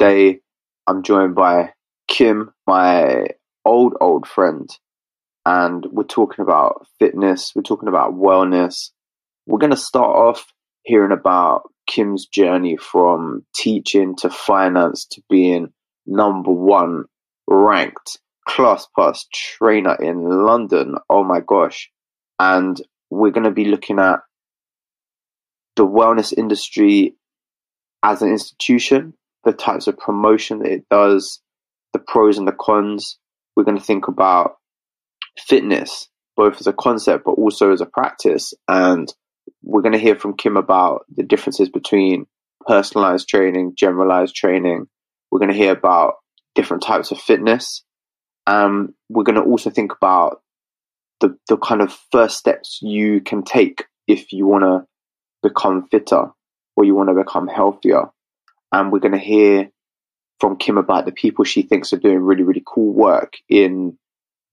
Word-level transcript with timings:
today 0.00 0.40
I'm 0.86 1.02
joined 1.02 1.34
by 1.34 1.74
Kim, 2.08 2.54
my 2.66 3.26
old, 3.66 3.92
old 4.00 4.26
friend, 4.26 4.66
and 5.44 5.84
we're 5.92 6.04
talking 6.04 6.42
about 6.42 6.86
fitness, 6.98 7.52
we're 7.54 7.60
talking 7.60 7.88
about 7.88 8.14
wellness. 8.14 8.92
We're 9.46 9.58
going 9.58 9.72
to 9.72 9.76
start 9.76 10.16
off 10.16 10.46
hearing 10.84 11.12
about 11.12 11.64
Kim's 11.86 12.26
journey 12.26 12.78
from 12.78 13.44
teaching 13.54 14.16
to 14.20 14.30
finance 14.30 15.04
to 15.12 15.22
being 15.28 15.68
number 16.06 16.50
one 16.50 17.04
ranked 17.46 18.20
class 18.48 18.86
pass 18.98 19.26
trainer 19.34 19.96
in 20.00 20.22
London. 20.46 20.94
Oh 21.10 21.24
my 21.24 21.40
gosh. 21.40 21.90
And 22.38 22.80
we're 23.10 23.32
going 23.32 23.44
to 23.44 23.50
be 23.50 23.66
looking 23.66 23.98
at 23.98 24.20
the 25.76 25.86
wellness 25.86 26.32
industry 26.34 27.16
as 28.02 28.22
an 28.22 28.30
institution, 28.30 29.12
the 29.44 29.52
types 29.52 29.86
of 29.86 29.98
promotion 29.98 30.60
that 30.60 30.72
it 30.72 30.84
does, 30.90 31.40
the 31.92 31.98
pros 31.98 32.38
and 32.38 32.46
the 32.46 32.56
cons. 32.58 33.18
We're 33.56 33.64
going 33.64 33.78
to 33.78 33.84
think 33.84 34.08
about 34.08 34.56
fitness, 35.38 36.08
both 36.36 36.60
as 36.60 36.66
a 36.66 36.72
concept 36.72 37.24
but 37.24 37.32
also 37.32 37.72
as 37.72 37.80
a 37.80 37.86
practice. 37.86 38.52
And 38.68 39.12
we're 39.62 39.82
going 39.82 39.92
to 39.92 39.98
hear 39.98 40.16
from 40.16 40.36
Kim 40.36 40.56
about 40.56 41.02
the 41.14 41.22
differences 41.22 41.68
between 41.68 42.26
personalized 42.66 43.28
training, 43.28 43.74
generalized 43.76 44.34
training. 44.34 44.86
We're 45.30 45.40
going 45.40 45.52
to 45.52 45.56
hear 45.56 45.72
about 45.72 46.14
different 46.54 46.82
types 46.82 47.10
of 47.10 47.18
fitness. 47.18 47.84
Um, 48.46 48.94
we're 49.08 49.24
going 49.24 49.36
to 49.36 49.42
also 49.42 49.70
think 49.70 49.92
about 49.92 50.42
the, 51.20 51.36
the 51.48 51.56
kind 51.56 51.82
of 51.82 51.96
first 52.10 52.38
steps 52.38 52.80
you 52.82 53.20
can 53.20 53.42
take 53.42 53.84
if 54.06 54.32
you 54.32 54.46
want 54.46 54.64
to 54.64 54.86
become 55.42 55.88
fitter 55.90 56.26
or 56.76 56.84
you 56.84 56.94
want 56.94 57.08
to 57.10 57.14
become 57.14 57.46
healthier. 57.46 58.06
And 58.72 58.92
we're 58.92 59.00
going 59.00 59.12
to 59.12 59.18
hear 59.18 59.70
from 60.38 60.56
Kim 60.56 60.78
about 60.78 61.04
the 61.04 61.12
people 61.12 61.44
she 61.44 61.62
thinks 61.62 61.92
are 61.92 61.98
doing 61.98 62.20
really, 62.20 62.42
really 62.42 62.62
cool 62.66 62.92
work 62.92 63.34
in 63.48 63.98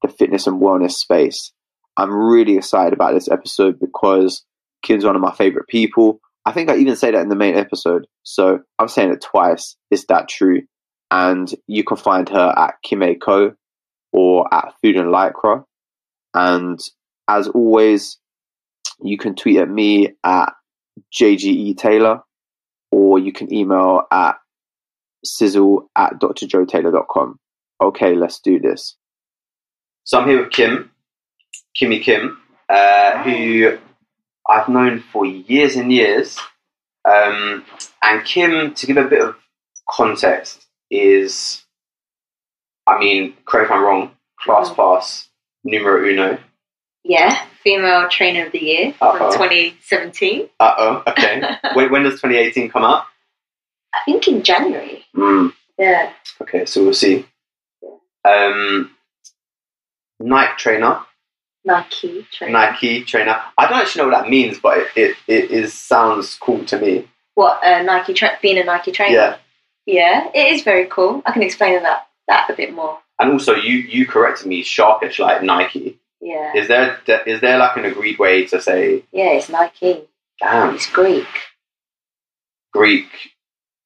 the 0.02 0.08
fitness 0.08 0.48
and 0.48 0.62
wellness 0.62 0.94
space. 0.94 1.54
I'm 1.96 2.14
really 2.14 2.58
excited 2.58 2.94
about 2.94 3.14
this 3.14 3.30
episode 3.30 3.80
because 3.80 4.46
Kim's 4.84 5.06
one 5.06 5.16
of 5.16 5.22
my 5.22 5.34
favorite 5.34 5.68
people. 5.68 6.20
I 6.46 6.52
think 6.52 6.70
I 6.70 6.78
even 6.78 6.96
say 6.96 7.12
that 7.12 7.22
in 7.22 7.30
the 7.30 7.36
main 7.36 7.56
episode. 7.56 8.06
So 8.24 8.59
I'm 8.78 8.88
saying 8.88 9.12
it 9.12 9.22
twice. 9.22 9.76
Is 9.92 10.06
that 10.06 10.30
true? 10.30 10.62
And 11.09 11.54
you 11.68 11.84
can 11.84 11.98
find 11.98 12.28
her 12.30 12.54
at 12.56 12.76
kimmayco 12.86 13.56
or 14.12 14.54
at 14.54 14.74
Food 14.81 14.98
and 14.98 15.14
Lycra. 15.14 15.64
And 16.34 16.80
as 17.28 17.48
always, 17.48 18.18
you 19.02 19.18
can 19.18 19.36
tweet 19.36 19.58
at 19.58 19.70
me 19.70 20.16
at 20.24 20.54
JGE 21.14 21.78
Taylor 21.78 22.22
or 22.92 23.20
you 23.20 23.32
can 23.32 23.54
email 23.54 24.04
at 24.12 24.38
sizzle 25.24 25.90
at 25.96 26.14
drjotaylor.com. 26.20 27.40
Okay, 27.82 28.16
let's 28.16 28.40
do 28.40 28.60
this. 28.60 28.96
So 30.04 30.20
I'm 30.20 30.28
here 30.28 30.44
with 30.44 30.52
Kim, 30.52 30.92
Kimmy 31.80 32.02
Kim, 32.02 32.40
uh, 32.70 33.24
who 33.24 33.78
I've 34.48 34.70
known 34.70 35.04
for 35.12 35.26
years 35.26 35.76
and 35.76 35.92
years. 35.92 36.38
Um, 37.06 37.66
and 38.02 38.26
Kim, 38.26 38.74
to 38.74 38.86
give 38.86 38.98
a 38.98 39.04
bit 39.04 39.22
of 39.22 39.36
context, 39.90 40.66
is, 40.90 41.64
I 42.86 43.00
mean, 43.00 43.34
correct 43.46 43.70
if 43.70 43.72
I'm 43.72 43.84
wrong, 43.84 44.12
Classpass 44.46 45.28
numero 45.64 46.08
uno. 46.08 46.40
Yeah, 47.08 47.45
female 47.63 48.09
trainer 48.09 48.45
of 48.45 48.52
the 48.52 48.59
year 48.61 48.94
Uh-oh. 49.02 49.17
from 49.17 49.31
2017. 49.50 50.50
Uh 50.59 50.73
oh, 50.77 51.03
okay. 51.08 51.41
when, 51.73 51.91
when 51.91 52.03
does 52.03 52.16
2018 52.22 52.69
come 52.69 52.83
out? 52.83 53.05
I 53.94 54.00
think 54.06 54.28
in 54.28 54.44
January. 54.44 55.06
Mm, 55.16 55.53
Yeah. 55.78 56.12
okay, 56.41 56.66
so 56.66 56.84
we'll 56.84 56.94
see. 56.94 57.25
Um, 58.25 58.91
Nike 60.19 60.53
trainer, 60.57 61.00
Nike 61.63 62.28
trainer. 62.31 62.51
Nike 62.53 63.03
trainer. 63.06 63.41
I 63.57 63.67
don't 63.69 63.79
actually 63.79 64.03
know 64.03 64.09
what 64.09 64.22
that 64.23 64.29
means, 64.29 64.59
but 64.59 64.79
it, 64.79 64.88
it, 64.96 65.17
it 65.28 65.51
is 65.51 65.73
sounds 65.73 66.35
cool 66.35 66.66
to 66.66 66.78
me. 66.79 67.07
What, 67.35 67.63
uh, 67.63 67.84
Nike 67.84 68.13
tra- 68.13 68.38
being 68.41 68.57
a 68.57 68.63
Nike 68.66 68.91
trainer? 68.91 69.13
Yeah. 69.16 69.38
Yeah, 69.85 70.29
it 70.34 70.53
is 70.53 70.63
very 70.63 70.85
cool. 70.88 71.22
I 71.25 71.31
can 71.31 71.44
explain 71.44 71.81
that 71.84 72.07
that 72.28 72.50
a 72.50 72.53
bit 72.53 72.73
more. 72.73 73.00
And 73.19 73.31
also, 73.31 73.56
you 73.56 73.78
you 73.78 74.06
corrected 74.06 74.47
me, 74.47 74.62
sharpish 74.62 75.17
like 75.19 75.41
Nike. 75.44 75.97
Yeah. 76.22 76.53
Is 76.55 76.67
there 76.67 77.00
is 77.25 77.41
there 77.41 77.57
like 77.59 77.78
an 77.78 77.85
agreed 77.85 78.17
way 78.19 78.45
to 78.47 78.59
say, 78.61 79.03
Yeah, 79.11 79.31
it's 79.33 79.50
Nike. 79.50 80.03
damn, 80.39 80.75
It's 80.75 80.89
Greek. 80.89 81.28
Greek? 82.73 83.07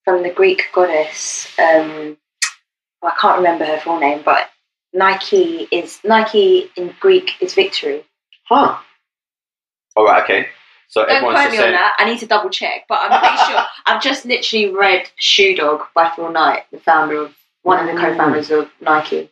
From 0.06 0.24
the 0.24 0.32
Greek 0.32 0.64
goddess. 0.74 1.48
Um, 1.60 2.18
well, 3.02 3.12
I 3.12 3.16
can't 3.20 3.38
remember 3.38 3.66
her 3.66 3.80
full 3.80 4.00
name, 4.00 4.22
but 4.24 4.50
Nike 4.94 5.68
is 5.72 6.00
Nike 6.04 6.72
in 6.76 6.94
Greek 7.00 7.32
is 7.42 7.54
victory. 7.54 8.04
Huh. 8.48 8.78
All 9.96 10.06
right. 10.06 10.24
Okay. 10.24 10.48
So 10.88 11.02
Don't 11.06 11.12
everyone's 11.12 11.40
quote 11.40 11.52
me 11.52 11.58
on 11.60 11.72
that. 11.72 11.96
I 11.98 12.10
need 12.10 12.20
to 12.20 12.26
double 12.28 12.50
check, 12.50 12.86
but 12.90 13.00
I'm 13.02 13.20
pretty 13.22 13.38
sure. 13.52 13.62
I've 13.86 14.02
just 14.02 14.26
literally 14.26 14.74
read 14.74 15.10
Shoe 15.16 15.56
Dog 15.56 15.84
by 15.96 16.12
Phil 16.16 16.32
Knight, 16.32 16.64
the 16.72 16.80
founder 16.80 17.22
of 17.24 17.34
one 17.64 17.80
of 17.88 17.94
the 17.96 18.02
co-founders 18.02 18.52
of 18.52 18.70
Nike, 18.82 19.30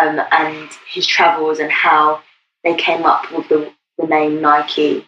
um, 0.00 0.20
and 0.30 0.68
his 0.88 1.06
travels 1.06 1.58
and 1.58 1.72
how 1.72 2.22
they 2.64 2.74
came 2.74 3.04
up 3.04 3.30
with 3.32 3.48
the, 3.48 3.72
the 3.98 4.06
name 4.06 4.40
Nike. 4.40 5.06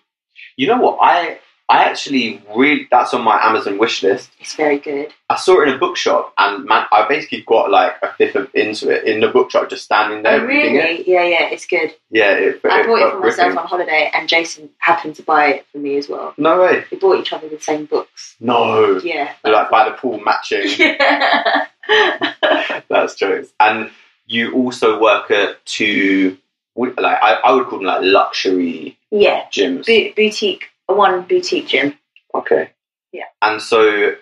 You 0.57 0.67
know 0.67 0.79
what? 0.79 0.99
I 1.01 1.39
I 1.69 1.85
actually 1.85 2.43
read 2.55 2.89
that's 2.91 3.15
on 3.15 3.25
my 3.25 3.41
Amazon 3.43 3.79
wish 3.79 4.03
list. 4.03 4.31
It's 4.39 4.55
very 4.55 4.79
good. 4.79 5.15
I 5.31 5.37
saw 5.37 5.63
it 5.63 5.69
in 5.69 5.75
a 5.75 5.79
bookshop, 5.79 6.35
and 6.37 6.67
man, 6.67 6.85
I 6.93 7.09
basically 7.09 7.41
got 7.41 7.71
like 7.71 7.95
a 8.03 8.13
fifth 8.13 8.37
of 8.37 8.51
into 8.55 8.91
it 8.91 9.05
in 9.05 9.21
the 9.21 9.29
bookshop, 9.29 9.71
just 9.71 9.85
standing 9.85 10.23
there 10.23 10.43
oh, 10.43 10.45
reading 10.45 10.77
it. 10.77 11.09
Yeah, 11.09 11.25
yeah, 11.25 11.49
it's 11.49 11.67
good. 11.67 11.95
Yeah, 12.11 12.33
it, 12.33 12.61
I 12.65 12.81
it 12.81 12.87
bought 12.87 12.99
it 12.99 13.11
for 13.13 13.21
myself 13.21 13.37
gripping. 13.37 13.59
on 13.59 13.67
holiday, 13.67 14.11
and 14.13 14.29
Jason 14.29 14.69
happened 14.79 15.17
to 15.17 15.23
buy 15.23 15.47
it 15.47 15.67
for 15.73 15.79
me 15.79 15.97
as 15.97 16.07
well. 16.07 16.35
No 16.37 16.61
way. 16.61 16.85
We 16.91 16.99
bought 16.99 17.19
each 17.19 17.33
other 17.33 17.49
the 17.49 17.59
same 17.59 17.87
books. 17.87 18.37
No. 18.41 18.99
Yeah. 18.99 19.33
Like 19.43 19.71
by 19.71 19.89
the 19.89 19.97
pool 19.97 20.21
matching. 20.21 20.69
yeah. 20.79 21.67
That's 22.91 23.15
jokes. 23.15 23.53
And 23.59 23.91
you 24.27 24.53
also 24.53 25.01
work 25.01 25.31
at 25.31 25.65
two, 25.65 26.37
like 26.77 27.19
I, 27.23 27.35
I 27.45 27.53
would 27.53 27.67
call 27.67 27.79
them 27.79 27.87
like 27.87 28.01
luxury 28.03 28.99
yeah. 29.11 29.45
gyms. 29.51 29.87
Bo- 29.87 30.15
boutique, 30.15 30.65
one 30.87 31.23
boutique 31.23 31.69
gym. 31.69 31.99
Okay. 32.35 32.71
Yeah. 33.13 33.25
And 33.43 33.63
so, 33.63 34.15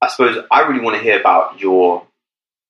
I 0.00 0.08
suppose 0.08 0.44
I 0.50 0.60
really 0.62 0.80
want 0.82 0.96
to 0.96 1.02
hear 1.02 1.20
about 1.20 1.60
your 1.60 2.06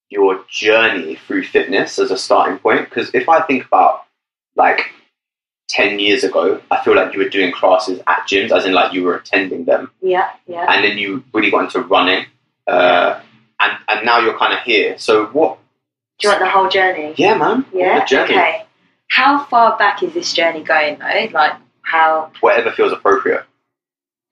your 0.09 0.45
journey 0.49 1.17
through 1.27 1.45
fitness 1.45 1.99
as 1.99 2.11
a 2.11 2.17
starting 2.19 2.59
point. 2.59 2.89
Because 2.89 3.11
if 3.15 3.29
I 3.29 3.41
think 3.43 3.67
about 3.67 4.05
like 4.57 4.91
ten 5.69 5.99
years 5.99 6.25
ago, 6.25 6.61
I 6.71 6.83
feel 6.83 6.97
like 6.97 7.13
you 7.13 7.21
were 7.21 7.29
doing 7.29 7.53
classes 7.53 8.01
at 8.07 8.27
gyms, 8.29 8.51
as 8.51 8.65
in 8.67 8.73
like 8.73 8.93
you 8.93 9.05
were 9.05 9.17
attending 9.17 9.65
them, 9.65 9.91
Yeah, 10.01 10.31
yeah. 10.47 10.73
and 10.73 10.85
then 10.85 10.99
you 10.99 11.25
really 11.33 11.51
got 11.51 11.65
into 11.65 11.81
running, 11.83 12.27
uh, 12.67 13.21
and 13.61 13.79
and 13.89 14.07
now 14.07 14.19
you're 14.21 14.39
kind 14.39 14.53
of 14.53 14.61
here. 14.61 14.99
So 14.99 15.27
what? 15.27 15.59
Do 16.19 16.29
you 16.29 16.33
want 16.33 16.41
the 16.45 16.49
whole 16.51 16.69
journey? 16.69 17.15
Yeah, 17.17 17.37
man. 17.37 17.67
Yeah. 17.73 18.01
the 18.01 18.05
journey. 18.07 18.35
Okay. 18.35 18.67
How 19.11 19.45
far 19.45 19.77
back 19.79 20.03
is 20.03 20.15
this 20.15 20.33
journey 20.33 20.63
going 20.63 20.99
though? 20.99 21.29
Like 21.33 21.53
how 21.83 22.33
Whatever 22.41 22.73
feels 22.73 22.93
appropriate. 22.93 23.45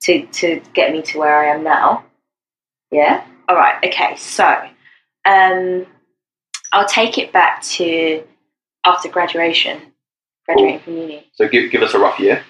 to 0.03 0.25
to 0.27 0.61
get 0.73 0.91
me 0.91 1.01
to 1.03 1.19
where 1.19 1.37
I 1.37 1.53
am 1.55 1.63
now? 1.63 2.05
Yeah. 2.91 3.23
All 3.47 3.55
right. 3.55 3.75
Okay. 3.85 4.15
So, 4.17 4.45
um, 5.25 5.85
I'll 6.71 6.87
take 6.87 7.17
it 7.17 7.31
back 7.31 7.61
to 7.63 8.23
after 8.85 9.09
graduation, 9.09 9.79
graduating 10.45 10.79
from 10.79 10.97
uni, 10.97 11.27
So 11.35 11.47
give 11.47 11.71
give 11.71 11.81
us 11.83 11.93
a 11.93 11.99
rough 11.99 12.19
year. 12.19 12.43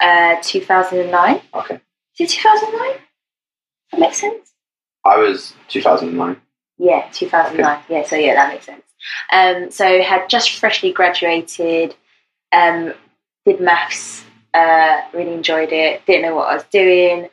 uh, 0.00 0.36
two 0.42 0.60
thousand 0.60 1.00
and 1.00 1.10
nine. 1.10 1.40
Okay. 1.54 1.80
Is 2.18 2.30
it 2.30 2.34
two 2.36 2.42
thousand 2.42 2.72
nine? 2.78 2.96
That 3.90 4.00
makes 4.00 4.18
sense. 4.18 4.52
I 5.04 5.18
was 5.18 5.54
2009. 5.68 6.40
Yeah, 6.78 7.08
2009. 7.12 7.82
Yeah, 7.88 8.04
so 8.04 8.16
yeah, 8.16 8.34
that 8.34 8.52
makes 8.52 8.66
sense. 8.66 8.82
Um, 9.30 9.70
so 9.70 10.02
had 10.02 10.28
just 10.28 10.58
freshly 10.58 10.92
graduated, 10.92 11.94
um, 12.52 12.94
did 13.44 13.60
maths, 13.60 14.24
uh, 14.54 15.00
really 15.12 15.32
enjoyed 15.32 15.72
it, 15.72 16.04
didn't 16.06 16.22
know 16.22 16.36
what 16.36 16.48
I 16.48 16.54
was 16.54 16.64
doing, 16.64 17.28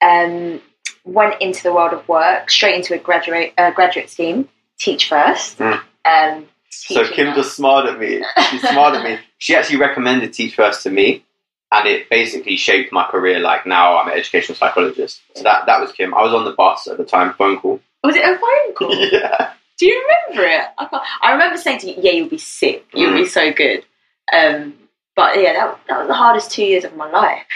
um, 0.00 0.60
went 1.04 1.40
into 1.40 1.62
the 1.62 1.72
world 1.72 1.92
of 1.92 2.06
work, 2.08 2.50
straight 2.50 2.76
into 2.76 2.94
a 2.94 2.98
graduate 2.98 3.52
uh, 3.58 3.70
graduate 3.70 4.10
scheme, 4.10 4.48
teach 4.78 5.08
first. 5.08 5.58
Mm. 5.58 5.80
Um, 6.04 6.46
So 6.70 7.04
Kim 7.06 7.34
just 7.34 7.56
smiled 7.56 7.88
at 7.88 7.98
me. 7.98 8.22
She 8.50 8.58
smiled 8.58 8.96
at 8.96 9.04
me. 9.04 9.18
She 9.38 9.56
actually 9.56 9.78
recommended 9.78 10.34
Teach 10.34 10.54
First 10.54 10.82
to 10.82 10.90
me, 10.90 11.24
and 11.72 11.88
it 11.88 12.10
basically 12.10 12.56
shaped 12.56 12.92
my 12.92 13.04
career. 13.04 13.38
Like 13.40 13.64
now, 13.64 13.96
I'm 13.96 14.08
an 14.08 14.18
educational 14.18 14.54
psychologist. 14.54 15.22
So 15.34 15.42
that 15.44 15.64
that 15.64 15.80
was 15.80 15.92
Kim. 15.92 16.12
I 16.12 16.20
was 16.22 16.34
on 16.34 16.44
the 16.44 16.52
bus 16.52 16.86
at 16.86 16.98
the 16.98 17.06
time, 17.06 17.32
phone 17.32 17.58
call. 17.58 17.80
Was 18.04 18.16
it 18.16 18.24
a 18.24 18.38
phone 18.38 18.74
call? 18.76 18.94
yeah. 18.96 19.52
Do 19.78 19.86
you 19.86 20.06
remember 20.28 20.48
it? 20.48 20.64
I, 20.78 20.86
can't, 20.86 21.02
I 21.22 21.32
remember 21.32 21.56
saying 21.58 21.80
to 21.80 21.88
you, 21.90 21.96
"Yeah, 21.98 22.12
you'll 22.12 22.28
be 22.28 22.38
sick. 22.38 22.86
You'll 22.94 23.14
be 23.14 23.26
so 23.26 23.52
good." 23.52 23.84
Um, 24.32 24.74
but 25.16 25.38
yeah, 25.40 25.52
that, 25.54 25.80
that 25.88 25.98
was 26.00 26.08
the 26.08 26.14
hardest 26.14 26.50
two 26.52 26.64
years 26.64 26.84
of 26.84 26.96
my 26.96 27.10
life. 27.10 27.46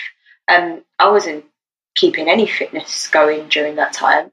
Um, 0.49 0.82
I 0.99 1.11
wasn't 1.11 1.44
keeping 1.96 2.29
any 2.29 2.46
fitness 2.46 3.08
going 3.08 3.49
during 3.49 3.76
that 3.76 3.93
time. 3.93 4.31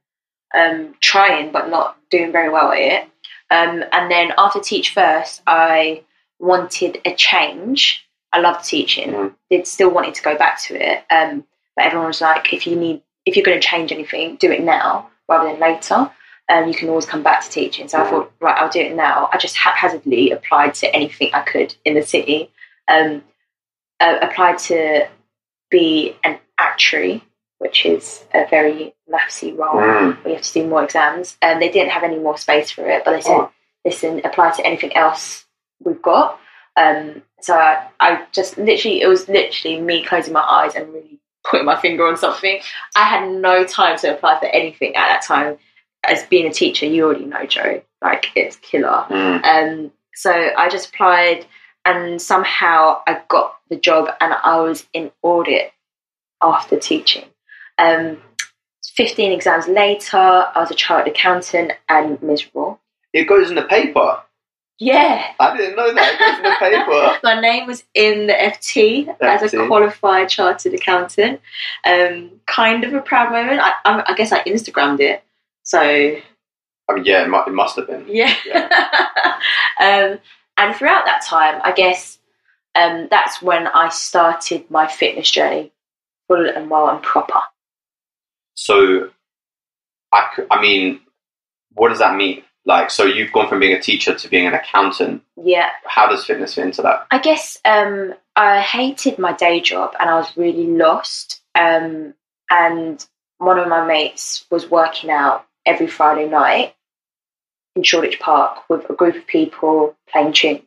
um, 0.55 0.95
trying 1.01 1.51
but 1.51 1.69
not 1.69 1.97
doing 2.09 2.31
very 2.31 2.49
well 2.49 2.71
at 2.71 2.79
it. 2.79 3.03
Um, 3.49 3.83
and 3.91 4.11
then 4.11 4.31
after 4.37 4.59
Teach 4.59 4.93
First, 4.93 5.41
I 5.47 6.03
wanted 6.39 7.01
a 7.05 7.13
change. 7.15 8.07
I 8.33 8.39
loved 8.39 8.65
teaching. 8.65 9.11
Mm. 9.11 9.35
Did 9.49 9.67
still 9.67 9.91
wanted 9.91 10.15
to 10.15 10.23
go 10.23 10.37
back 10.37 10.61
to 10.63 10.75
it. 10.75 11.03
Um, 11.11 11.45
but 11.75 11.85
everyone 11.85 12.07
was 12.07 12.21
like, 12.21 12.53
if 12.53 12.67
you 12.67 12.75
need, 12.75 13.01
if 13.25 13.35
you're 13.35 13.45
going 13.45 13.59
to 13.59 13.67
change 13.67 13.91
anything, 13.91 14.37
do 14.37 14.51
it 14.51 14.63
now 14.63 15.09
rather 15.27 15.49
than 15.49 15.59
later. 15.59 16.09
Um, 16.49 16.67
you 16.67 16.73
can 16.73 16.89
always 16.89 17.05
come 17.05 17.23
back 17.23 17.43
to 17.43 17.49
teaching. 17.49 17.87
So 17.87 18.01
I 18.01 18.09
thought, 18.09 18.31
right, 18.41 18.57
I'll 18.57 18.69
do 18.69 18.81
it 18.81 18.95
now. 18.95 19.29
I 19.31 19.37
just 19.37 19.55
haphazardly 19.55 20.31
applied 20.31 20.73
to 20.75 20.93
anything 20.93 21.29
I 21.33 21.41
could 21.41 21.73
in 21.85 21.93
the 21.93 22.01
city. 22.01 22.51
Um, 22.89 23.23
uh, 24.01 24.17
applied 24.21 24.57
to 24.59 25.07
be 25.69 26.17
an 26.25 26.39
actuary, 26.57 27.23
which 27.59 27.85
is 27.85 28.25
a 28.33 28.45
very 28.49 28.93
mathsy 29.09 29.57
role 29.57 29.75
Mm. 29.79 30.17
where 30.23 30.29
you 30.29 30.35
have 30.35 30.43
to 30.43 30.53
do 30.53 30.67
more 30.67 30.83
exams. 30.83 31.37
And 31.41 31.61
they 31.61 31.69
didn't 31.69 31.91
have 31.91 32.03
any 32.03 32.17
more 32.17 32.37
space 32.37 32.71
for 32.71 32.85
it, 32.89 33.03
but 33.05 33.11
they 33.11 33.21
said, 33.21 33.37
Oh. 33.37 33.51
listen, 33.85 34.21
apply 34.25 34.51
to 34.51 34.65
anything 34.65 34.93
else 34.95 35.45
we've 35.81 36.01
got. 36.01 36.37
Um, 36.75 37.21
so 37.39 37.55
I, 37.55 37.87
I 37.99 38.25
just 38.33 38.57
literally, 38.57 39.01
it 39.01 39.07
was 39.07 39.29
literally 39.29 39.79
me 39.79 40.03
closing 40.03 40.33
my 40.33 40.41
eyes 40.41 40.75
and 40.75 40.91
really 40.93 41.19
putting 41.49 41.65
my 41.65 41.79
finger 41.79 42.05
on 42.05 42.17
something. 42.17 42.59
I 42.95 43.03
had 43.03 43.29
no 43.29 43.65
time 43.65 43.97
to 43.99 44.13
apply 44.13 44.39
for 44.39 44.45
anything 44.47 44.95
at 44.95 45.07
that 45.07 45.23
time. 45.23 45.57
As 46.03 46.23
being 46.23 46.47
a 46.47 46.53
teacher, 46.53 46.87
you 46.87 47.05
already 47.05 47.25
know, 47.25 47.45
Joe, 47.45 47.83
like 48.01 48.27
it's 48.35 48.55
killer. 48.55 49.05
Mm. 49.09 49.43
Um, 49.45 49.91
so 50.15 50.31
I 50.31 50.67
just 50.67 50.89
applied, 50.89 51.45
and 51.85 52.21
somehow 52.21 53.01
I 53.05 53.21
got 53.27 53.55
the 53.69 53.75
job, 53.75 54.09
and 54.19 54.33
I 54.33 54.61
was 54.61 54.87
in 54.93 55.11
audit 55.21 55.71
after 56.41 56.79
teaching. 56.79 57.25
Um, 57.77 58.17
Fifteen 58.93 59.31
exams 59.31 59.67
later, 59.67 60.17
I 60.17 60.53
was 60.57 60.69
a 60.69 60.75
chartered 60.75 61.13
accountant 61.13 61.71
and 61.87 62.21
miserable. 62.21 62.81
It 63.13 63.23
goes 63.23 63.49
in 63.49 63.55
the 63.55 63.61
paper. 63.61 64.21
Yeah, 64.81 65.33
I 65.39 65.55
didn't 65.55 65.75
know 65.75 65.93
that. 65.93 66.17
It 66.19 66.37
in 66.37 66.43
the 66.43 66.55
paper. 66.57 67.19
my 67.23 67.39
name 67.39 67.67
was 67.67 67.83
in 67.93 68.25
the 68.25 68.33
FT, 68.33 69.15
as 69.21 69.53
a 69.53 69.67
qualified 69.67 70.27
chartered 70.27 70.73
accountant. 70.73 71.39
Um, 71.85 72.31
kind 72.47 72.83
of 72.83 72.91
a 72.95 72.99
proud 72.99 73.31
moment. 73.31 73.61
I, 73.61 73.73
I, 73.85 74.03
I 74.07 74.15
guess 74.15 74.31
I 74.31 74.43
Instagrammed 74.43 74.99
it. 74.99 75.23
So 75.61 75.79
I 75.79 76.95
mean, 76.95 77.05
yeah, 77.05 77.21
it 77.21 77.29
mu- 77.29 77.43
it 77.45 77.53
must 77.53 77.75
have 77.75 77.85
been. 77.85 78.05
Yeah. 78.07 78.33
um, 79.79 80.17
and 80.57 80.75
throughout 80.75 81.05
that 81.05 81.23
time, 81.27 81.61
I 81.63 81.73
guess 81.73 82.17
um, 82.73 83.07
that's 83.11 83.39
when 83.39 83.67
I 83.67 83.89
started 83.89 84.71
my 84.71 84.87
fitness 84.87 85.29
journey, 85.29 85.71
full 86.27 86.49
and 86.49 86.71
well 86.71 86.89
and 86.89 87.03
proper. 87.03 87.39
So, 88.55 89.11
I 90.11 90.59
mean, 90.59 91.01
what 91.73 91.89
does 91.89 91.99
that 91.99 92.15
mean? 92.15 92.41
Like, 92.65 92.91
so 92.91 93.05
you've 93.05 93.31
gone 93.31 93.49
from 93.49 93.59
being 93.59 93.75
a 93.75 93.81
teacher 93.81 94.13
to 94.13 94.29
being 94.29 94.45
an 94.45 94.53
accountant. 94.53 95.23
Yeah, 95.41 95.69
How 95.85 96.07
does 96.07 96.25
fitness 96.25 96.55
fit 96.55 96.65
into 96.65 96.83
that? 96.83 97.07
I 97.09 97.19
guess 97.19 97.57
um, 97.65 98.13
I 98.35 98.61
hated 98.61 99.17
my 99.17 99.33
day 99.33 99.61
job 99.61 99.95
and 99.99 100.09
I 100.09 100.15
was 100.15 100.37
really 100.37 100.67
lost. 100.67 101.41
Um, 101.55 102.13
and 102.49 103.03
one 103.39 103.57
of 103.57 103.67
my 103.67 103.85
mates 103.85 104.45
was 104.51 104.69
working 104.69 105.09
out 105.09 105.47
every 105.65 105.87
Friday 105.87 106.29
night 106.29 106.75
in 107.75 107.83
Shoreditch 107.83 108.19
Park 108.19 108.69
with 108.69 108.89
a 108.89 108.93
group 108.93 109.15
of 109.15 109.25
people 109.25 109.95
playing 110.11 110.33
tunes. 110.33 110.61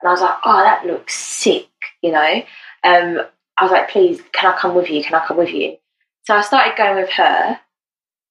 And 0.00 0.08
I 0.08 0.12
was 0.12 0.20
like, 0.20 0.38
oh, 0.44 0.62
that 0.62 0.86
looks 0.86 1.14
sick, 1.14 1.68
you 2.02 2.12
know? 2.12 2.42
Um, 2.84 3.20
I 3.56 3.62
was 3.62 3.72
like, 3.72 3.90
please, 3.90 4.20
can 4.32 4.52
I 4.52 4.56
come 4.56 4.74
with 4.74 4.90
you? 4.90 5.02
Can 5.02 5.14
I 5.14 5.26
come 5.26 5.36
with 5.36 5.50
you? 5.50 5.76
So 6.24 6.34
I 6.34 6.40
started 6.42 6.76
going 6.76 6.96
with 6.96 7.10
her 7.10 7.60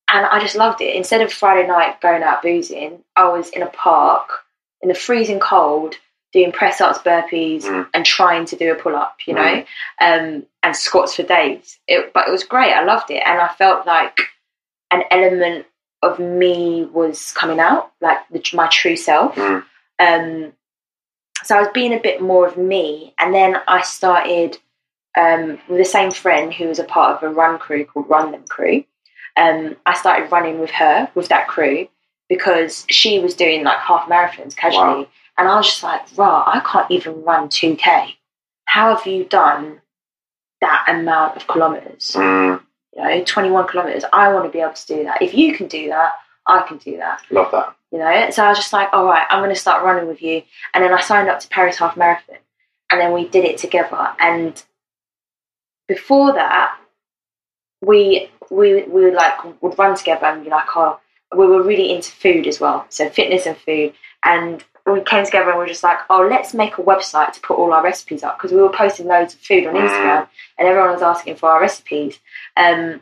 and 0.10 0.26
I 0.26 0.40
just 0.40 0.56
loved 0.56 0.82
it. 0.82 0.96
Instead 0.96 1.22
of 1.22 1.32
Friday 1.34 1.68
night 1.68 2.02
going 2.02 2.24
out 2.24 2.42
boozing, 2.42 3.04
I 3.16 3.30
was 3.30 3.50
in 3.50 3.62
a 3.62 3.68
park 3.68 4.30
in 4.82 4.90
the 4.90 4.96
freezing 4.96 5.40
cold 5.40 5.96
doing 6.34 6.52
press 6.52 6.82
ups, 6.82 7.00
burpees, 7.00 7.64
Mm. 7.64 7.88
and 7.94 8.06
trying 8.06 8.46
to 8.46 8.56
do 8.56 8.72
a 8.72 8.76
pull 8.76 8.96
up, 8.96 9.18
you 9.26 9.34
know, 9.34 9.64
um, 10.02 10.46
and 10.62 10.76
squats 10.76 11.16
for 11.16 11.24
days. 11.24 11.80
It, 11.88 12.12
but 12.14 12.28
it 12.28 12.32
was 12.32 12.44
great. 12.44 12.74
I 12.74 12.84
loved 12.84 13.10
it, 13.12 13.24
and 13.26 13.40
I 13.40 13.48
felt 13.48 13.88
like 13.88 14.20
an 14.92 15.04
element 15.10 15.66
of 16.04 16.20
me 16.20 16.86
was 16.92 17.32
coming 17.32 17.60
out, 17.60 17.92
like 18.02 18.20
the, 18.30 18.44
my 18.54 18.68
true 18.68 18.96
self. 18.98 19.36
Mm. 19.36 19.64
Um, 20.00 20.54
so 21.44 21.58
I 21.58 21.62
was 21.62 21.70
being 21.74 21.94
a 21.94 22.00
bit 22.00 22.22
more 22.22 22.46
of 22.46 22.58
me, 22.58 23.14
and 23.20 23.34
then 23.34 23.58
I 23.68 23.82
started 23.82 24.58
um, 25.18 25.60
with 25.68 25.80
the 25.80 25.86
same 25.86 26.12
friend 26.12 26.54
who 26.54 26.68
was 26.68 26.78
a 26.80 26.84
part 26.84 27.18
of 27.18 27.30
a 27.32 27.34
run 27.34 27.58
crew 27.58 27.86
called 27.86 28.10
Run 28.10 28.32
Dem 28.32 28.44
Crew. 28.48 28.84
Um, 29.38 29.76
I 29.86 29.94
started 29.94 30.32
running 30.32 30.60
with 30.60 30.72
her 30.72 31.10
with 31.16 31.30
that 31.30 31.48
crew 31.48 31.88
because 32.28 32.86
she 32.90 33.20
was 33.20 33.36
doing 33.36 33.64
like 33.64 33.78
half 33.78 34.10
marathons 34.10 34.56
casually, 34.56 35.04
Wow. 35.04 35.08
and 35.38 35.48
I 35.48 35.56
was 35.56 35.68
just 35.68 35.84
like, 35.84 36.02
"Rah, 36.18 36.44
I 36.48 36.60
can't 36.62 36.90
even 36.92 37.24
run 37.24 37.48
two 37.50 37.76
k. 37.76 38.18
How 38.66 38.96
have 38.96 39.06
you 39.08 39.24
done 39.26 39.82
that 40.62 40.86
amount 40.90 41.38
of 41.38 41.48
kilometers? 41.48 42.12
Mm, 42.16 42.62
You 42.96 43.04
know, 43.04 43.24
twenty 43.26 43.52
one 43.52 43.68
kilometers. 43.68 44.04
I 44.12 44.34
want 44.34 44.46
to 44.46 44.52
be 44.52 44.60
able 44.60 44.74
to 44.74 44.88
do 44.88 45.04
that. 45.04 45.22
If 45.22 45.34
you 45.36 45.56
can 45.56 45.68
do 45.68 45.90
that, 45.90 46.14
I 46.48 46.64
can 46.68 46.78
do 46.78 46.98
that." 46.98 47.22
love 47.30 47.52
that. 47.52 47.76
you 47.92 48.00
know. 48.00 48.30
So 48.32 48.44
I 48.44 48.50
was 48.50 48.58
just 48.58 48.74
like, 48.74 48.90
all 48.92 49.06
right, 49.06 49.26
I'm 49.30 49.40
going 49.40 49.54
to 49.54 49.60
start 49.60 49.84
running 49.84 50.08
with 50.08 50.22
you. 50.22 50.42
And 50.74 50.84
then 50.84 50.94
I 50.94 51.00
signed 51.00 51.30
up 51.30 51.40
to 51.42 51.48
Paris 51.48 51.78
Half 51.78 51.96
Marathon, 51.96 52.38
and 52.92 53.00
then 53.00 53.14
we 53.14 53.28
did 53.28 53.46
it 53.46 53.58
together. 53.60 54.14
And 54.20 54.62
before 55.88 56.34
that, 56.34 56.78
we 57.82 58.30
we 58.50 58.84
we 58.84 59.04
would 59.06 59.14
like 59.14 59.62
would 59.62 59.78
run 59.78 59.96
together 59.96 60.26
and 60.26 60.44
be 60.44 60.50
like, 60.50 60.68
oh, 60.76 61.00
we 61.36 61.46
were 61.48 61.64
really 61.64 61.94
into 61.94 62.12
food 62.12 62.48
as 62.48 62.60
well, 62.60 62.86
so 62.90 63.10
fitness 63.10 63.46
and 63.46 63.58
food. 63.58 63.94
And 64.24 64.64
we 64.86 65.02
came 65.02 65.26
together 65.26 65.50
and 65.50 65.58
we 65.60 65.64
were 65.64 65.68
just 65.68 65.84
like, 65.84 66.00
oh, 66.10 66.28
let's 66.30 66.54
make 66.54 66.78
a 66.78 66.84
website 66.84 67.34
to 67.34 67.42
put 67.42 67.58
all 67.58 67.74
our 67.74 67.84
recipes 67.84 68.24
up 68.24 68.38
because 68.38 68.52
we 68.54 68.62
were 68.62 68.70
posting 68.70 69.06
loads 69.08 69.34
of 69.34 69.40
food 69.42 69.68
on 69.68 69.76
Mm. 69.76 69.88
Instagram, 69.88 70.28
and 70.58 70.68
everyone 70.68 70.92
was 70.92 71.02
asking 71.02 71.36
for 71.36 71.50
our 71.50 71.62
recipes. 71.62 72.18
Um, 72.56 73.02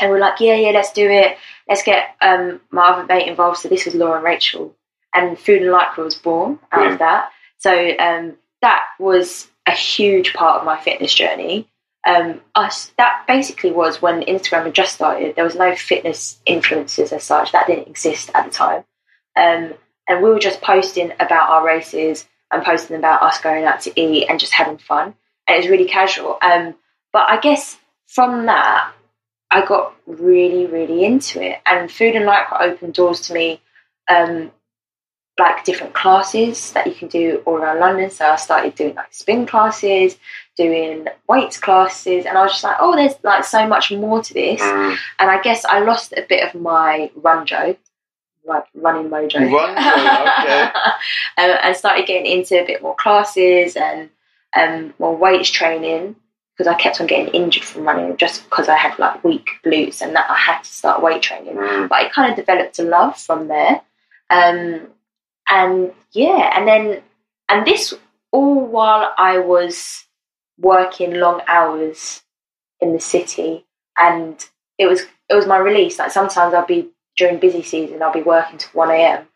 and 0.00 0.10
we're 0.10 0.18
like, 0.18 0.40
yeah, 0.40 0.54
yeah, 0.54 0.70
let's 0.70 0.92
do 0.92 1.08
it. 1.08 1.36
Let's 1.68 1.82
get 1.82 2.16
um, 2.20 2.60
my 2.70 2.88
other 2.88 3.04
mate 3.06 3.28
involved. 3.28 3.58
So 3.58 3.68
this 3.68 3.84
was 3.84 3.94
Laura 3.94 4.16
and 4.16 4.24
Rachel, 4.24 4.74
and 5.14 5.38
Food 5.38 5.62
and 5.62 5.70
Lycra 5.70 5.98
was 6.04 6.14
born 6.16 6.58
out 6.72 6.82
Yeah. 6.82 6.92
of 6.94 6.98
that. 7.00 7.30
So 7.58 7.96
um, 7.98 8.36
that 8.62 8.82
was 8.98 9.48
a 9.66 9.72
huge 9.72 10.32
part 10.32 10.58
of 10.60 10.66
my 10.66 10.80
fitness 10.80 11.14
journey. 11.14 11.68
Um, 12.04 12.40
us 12.54 12.92
that 12.98 13.24
basically 13.28 13.70
was 13.70 14.02
when 14.02 14.22
Instagram 14.22 14.64
had 14.64 14.74
just 14.74 14.94
started. 14.94 15.36
There 15.36 15.44
was 15.44 15.54
no 15.54 15.76
fitness 15.76 16.40
influencers 16.46 17.12
as 17.12 17.22
such. 17.22 17.52
That 17.52 17.68
didn't 17.68 17.88
exist 17.88 18.30
at 18.34 18.44
the 18.44 18.50
time, 18.50 18.84
um, 19.36 19.74
and 20.08 20.22
we 20.22 20.30
were 20.30 20.40
just 20.40 20.60
posting 20.62 21.12
about 21.20 21.50
our 21.50 21.64
races 21.64 22.26
and 22.50 22.64
posting 22.64 22.96
about 22.96 23.22
us 23.22 23.40
going 23.40 23.64
out 23.64 23.80
to 23.82 24.00
eat 24.00 24.26
and 24.28 24.40
just 24.40 24.52
having 24.52 24.78
fun. 24.78 25.14
And 25.46 25.56
it 25.56 25.58
was 25.58 25.68
really 25.68 25.88
casual. 25.88 26.38
Um, 26.42 26.74
but 27.12 27.30
I 27.30 27.40
guess 27.40 27.78
from 28.06 28.46
that, 28.46 28.92
I 29.50 29.64
got 29.64 29.94
really, 30.06 30.66
really 30.66 31.04
into 31.04 31.42
it. 31.42 31.60
And 31.66 31.90
Food 31.90 32.14
and 32.14 32.26
Lycra 32.26 32.60
opened 32.60 32.94
doors 32.94 33.20
to 33.22 33.34
me, 33.34 33.60
um, 34.08 34.50
like 35.38 35.64
different 35.64 35.94
classes 35.94 36.72
that 36.72 36.86
you 36.86 36.94
can 36.94 37.08
do 37.08 37.42
all 37.46 37.56
around 37.56 37.80
London. 37.80 38.10
So 38.10 38.26
I 38.26 38.36
started 38.36 38.74
doing 38.74 38.94
like 38.94 39.12
spin 39.12 39.46
classes, 39.46 40.18
doing 40.56 41.06
weights 41.28 41.58
classes, 41.58 42.26
and 42.26 42.36
I 42.36 42.42
was 42.42 42.52
just 42.52 42.64
like, 42.64 42.76
oh, 42.80 42.94
there's 42.94 43.14
like 43.22 43.44
so 43.44 43.66
much 43.66 43.90
more 43.90 44.22
to 44.22 44.34
this. 44.34 44.60
Mm. 44.60 44.96
And 45.18 45.30
I 45.30 45.40
guess 45.40 45.64
I 45.64 45.80
lost 45.80 46.12
a 46.16 46.24
bit 46.28 46.46
of 46.46 46.60
my 46.60 47.10
run 47.16 47.46
joe, 47.46 47.76
like 48.44 48.64
running 48.74 49.10
mojo. 49.10 49.50
Run 49.50 49.70
okay. 49.70 50.62
um, 51.38 51.58
and 51.62 51.76
started 51.76 52.06
getting 52.06 52.30
into 52.30 52.62
a 52.62 52.66
bit 52.66 52.82
more 52.82 52.96
classes 52.96 53.76
and 53.76 54.10
um, 54.56 54.94
more 54.98 55.16
weights 55.16 55.50
training 55.50 56.16
because 56.56 56.66
I 56.66 56.74
kept 56.74 57.00
on 57.00 57.06
getting 57.06 57.32
injured 57.32 57.64
from 57.64 57.84
running 57.84 58.16
just 58.16 58.44
because 58.44 58.68
I 58.68 58.76
had 58.76 58.98
like 58.98 59.24
weak 59.24 59.48
glutes 59.64 60.02
and 60.02 60.14
that 60.14 60.30
I 60.30 60.36
had 60.36 60.62
to 60.62 60.70
start 60.70 61.02
weight 61.02 61.22
training. 61.22 61.54
Mm. 61.54 61.88
But 61.88 61.96
I 61.96 62.08
kind 62.08 62.30
of 62.30 62.36
developed 62.36 62.78
a 62.78 62.82
love 62.82 63.18
from 63.18 63.48
there. 63.48 63.80
Um, 64.28 64.88
and 65.48 65.92
yeah, 66.12 66.52
and 66.56 66.68
then, 66.68 67.02
and 67.48 67.66
this 67.66 67.94
all 68.30 68.66
while 68.66 69.12
I 69.18 69.38
was 69.38 70.04
working 70.62 71.14
long 71.14 71.42
hours 71.46 72.22
in 72.80 72.94
the 72.94 73.00
city. 73.00 73.66
And 73.98 74.42
it 74.78 74.86
was 74.86 75.02
it 75.28 75.34
was 75.34 75.46
my 75.46 75.58
release. 75.58 75.98
Like 75.98 76.12
sometimes 76.12 76.54
I'd 76.54 76.66
be 76.66 76.88
during 77.18 77.38
busy 77.38 77.62
season 77.62 78.02
I'll 78.02 78.12
be 78.12 78.22
working 78.22 78.56
to 78.56 78.68
1am 78.68 79.26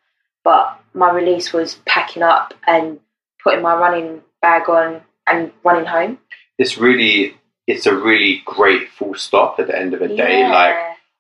but 0.47 0.81
my 0.95 1.11
release 1.11 1.53
was 1.53 1.75
packing 1.87 2.23
up 2.23 2.55
and 2.69 3.01
putting 3.43 3.63
my 3.63 3.75
running 3.75 4.23
bag 4.41 4.69
on 4.69 5.01
and 5.27 5.51
running 5.65 5.87
home. 5.87 6.19
It's 6.57 6.79
really, 6.79 7.37
it's 7.67 7.85
a 7.85 7.97
really 7.97 8.43
great 8.45 8.89
full 8.91 9.17
stop 9.17 9.59
at 9.59 9.67
the 9.67 9.77
end 9.77 9.93
of 9.93 9.99
the 9.99 10.07
day. 10.07 10.49
Like, 10.49 10.77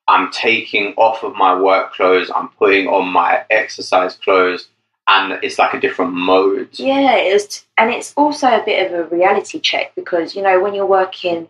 I'm 0.06 0.30
taking 0.30 0.94
off 0.94 1.24
of 1.24 1.34
my 1.34 1.60
work 1.60 1.92
clothes, 1.92 2.30
I'm 2.32 2.50
putting 2.50 2.86
on 2.86 3.08
my 3.08 3.44
exercise 3.50 4.14
clothes, 4.14 4.68
and 5.08 5.38
it's 5.42 5.58
like 5.58 5.74
a 5.74 5.80
different 5.80 6.12
mode. 6.12 6.68
Yeah, 6.72 7.16
it 7.16 7.32
was, 7.32 7.64
and 7.78 7.90
it's 7.90 8.12
also 8.16 8.48
a 8.48 8.64
bit 8.64 8.86
of 8.86 8.98
a 8.98 9.14
reality 9.14 9.60
check 9.60 9.94
because 9.94 10.34
you 10.34 10.42
know 10.42 10.60
when 10.60 10.74
you're 10.74 10.86
working 10.86 11.48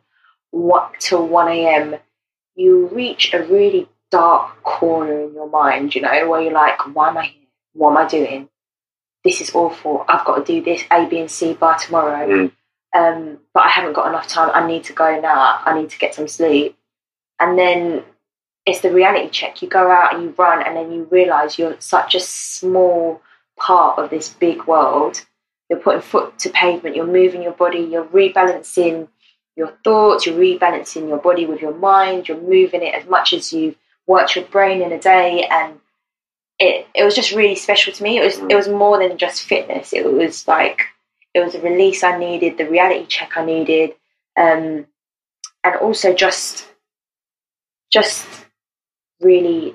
what 0.50 0.94
till 0.98 1.26
one 1.26 1.48
a.m., 1.48 1.96
you 2.54 2.88
reach 2.88 3.32
a 3.34 3.42
really 3.42 3.88
dark 4.10 4.62
corner 4.62 5.20
in 5.22 5.34
your 5.34 5.48
mind, 5.48 5.94
you 5.94 6.00
know, 6.00 6.28
where 6.28 6.40
you're 6.40 6.52
like, 6.52 6.94
why 6.94 7.08
am 7.08 7.18
I 7.18 7.26
here? 7.26 7.42
What 7.74 7.90
am 7.90 7.98
I 7.98 8.08
doing? 8.08 8.48
This 9.24 9.40
is 9.40 9.54
awful. 9.54 10.04
I've 10.08 10.24
got 10.24 10.46
to 10.46 10.52
do 10.52 10.62
this 10.62 10.82
A, 10.90 11.06
B, 11.06 11.18
and 11.18 11.30
C 11.30 11.54
by 11.54 11.76
tomorrow. 11.76 12.26
Mm. 12.26 12.52
Um, 12.96 13.38
but 13.52 13.64
I 13.64 13.68
haven't 13.68 13.92
got 13.92 14.08
enough 14.08 14.28
time. 14.28 14.50
I 14.54 14.66
need 14.66 14.84
to 14.84 14.92
go 14.92 15.20
now. 15.20 15.60
I 15.64 15.78
need 15.78 15.90
to 15.90 15.98
get 15.98 16.14
some 16.14 16.28
sleep. 16.28 16.78
And 17.38 17.58
then 17.58 18.04
it's 18.64 18.80
the 18.80 18.92
reality 18.92 19.28
check. 19.28 19.60
You 19.60 19.68
go 19.68 19.90
out 19.90 20.14
and 20.14 20.22
you 20.22 20.34
run, 20.38 20.62
and 20.62 20.76
then 20.76 20.92
you 20.92 21.04
realize 21.10 21.58
you're 21.58 21.78
such 21.80 22.14
a 22.14 22.20
small 22.20 23.20
part 23.58 23.98
of 23.98 24.10
this 24.10 24.28
big 24.28 24.64
world. 24.66 25.24
You're 25.68 25.80
putting 25.80 26.02
foot 26.02 26.38
to 26.40 26.50
pavement, 26.50 26.94
you're 26.94 27.06
moving 27.06 27.42
your 27.42 27.52
body, 27.52 27.80
you're 27.80 28.04
rebalancing 28.04 29.08
your 29.56 29.72
thoughts, 29.82 30.26
you're 30.26 30.38
rebalancing 30.38 31.08
your 31.08 31.18
body 31.18 31.46
with 31.46 31.60
your 31.60 31.74
mind, 31.74 32.28
you're 32.28 32.40
moving 32.40 32.82
it 32.82 32.94
as 32.94 33.08
much 33.08 33.32
as 33.32 33.52
you've 33.52 33.76
worked 34.06 34.36
your 34.36 34.44
brain 34.44 34.82
in 34.82 34.92
a 34.92 35.00
day 35.00 35.46
and 35.50 35.80
it 36.58 36.86
it 36.94 37.04
was 37.04 37.14
just 37.14 37.32
really 37.32 37.56
special 37.56 37.92
to 37.92 38.02
me. 38.02 38.18
It 38.18 38.24
was 38.24 38.38
it 38.38 38.54
was 38.54 38.68
more 38.68 38.98
than 38.98 39.18
just 39.18 39.42
fitness. 39.42 39.92
It 39.92 40.10
was 40.10 40.46
like 40.48 40.82
it 41.34 41.40
was 41.40 41.54
a 41.54 41.60
release 41.60 42.02
I 42.02 42.16
needed, 42.16 42.56
the 42.56 42.68
reality 42.68 43.06
check 43.06 43.36
I 43.36 43.44
needed, 43.44 43.90
um, 44.36 44.86
and 45.64 45.76
also 45.80 46.14
just 46.14 46.66
just 47.90 48.26
really 49.20 49.74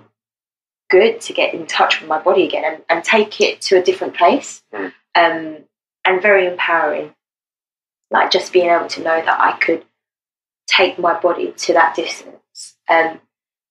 good 0.92 1.22
to 1.22 1.34
get 1.34 1.56
in 1.56 1.66
touch 1.66 2.00
with 2.00 2.10
my 2.10 2.20
body 2.20 2.44
again 2.46 2.66
and, 2.66 2.84
and 2.90 3.04
take 3.04 3.42
it 3.42 3.62
to 3.62 3.78
a 3.78 3.82
different 3.82 4.16
place. 4.16 4.62
Mm. 4.74 4.94
Um, 5.16 5.58
and 6.06 6.22
very 6.22 6.48
empowering. 6.48 7.14
Like 8.12 8.32
just 8.32 8.52
being 8.52 8.70
able 8.70 8.88
to 8.88 9.02
know 9.02 9.22
that 9.24 9.40
I 9.40 9.54
could 9.58 9.86
take 10.68 11.00
my 11.00 11.20
body 11.20 11.54
to 11.56 11.74
that 11.74 11.96
distance. 11.96 12.76
Um, 12.90 13.20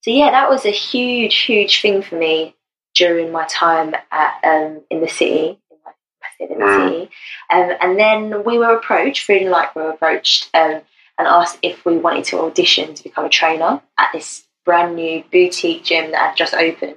so 0.03 0.11
yeah, 0.11 0.31
that 0.31 0.49
was 0.49 0.65
a 0.65 0.71
huge, 0.71 1.37
huge 1.37 1.83
thing 1.83 2.03
for 2.03 2.17
me 2.17 2.57
during 2.95 3.31
my 3.31 3.45
time 3.47 3.95
at 4.11 4.41
um, 4.43 4.81
in 4.91 5.01
the 5.01 5.09
city. 5.09 5.59
In 6.39 6.49
the 6.49 6.55
Mm. 6.55 6.89
city, 6.89 7.11
um, 7.51 7.71
and 7.83 7.99
then 7.99 8.45
we 8.45 8.57
were 8.59 8.75
approached. 8.75 9.27
Food 9.27 9.43
and 9.43 9.53
Lycra 9.55 9.75
were 9.75 9.91
approached 9.91 10.49
um, 10.55 10.81
and 11.19 11.29
asked 11.29 11.59
if 11.61 11.85
we 11.85 11.99
wanted 11.99 12.25
to 12.25 12.41
audition 12.41 12.95
to 12.95 13.03
become 13.03 13.27
a 13.27 13.29
trainer 13.29 13.83
at 13.99 14.09
this 14.15 14.47
brand 14.65 14.97
new 14.97 15.23
boutique 15.31 15.85
gym 15.85 16.13
that 16.13 16.29
had 16.29 16.37
just 16.37 16.55
opened 16.55 16.97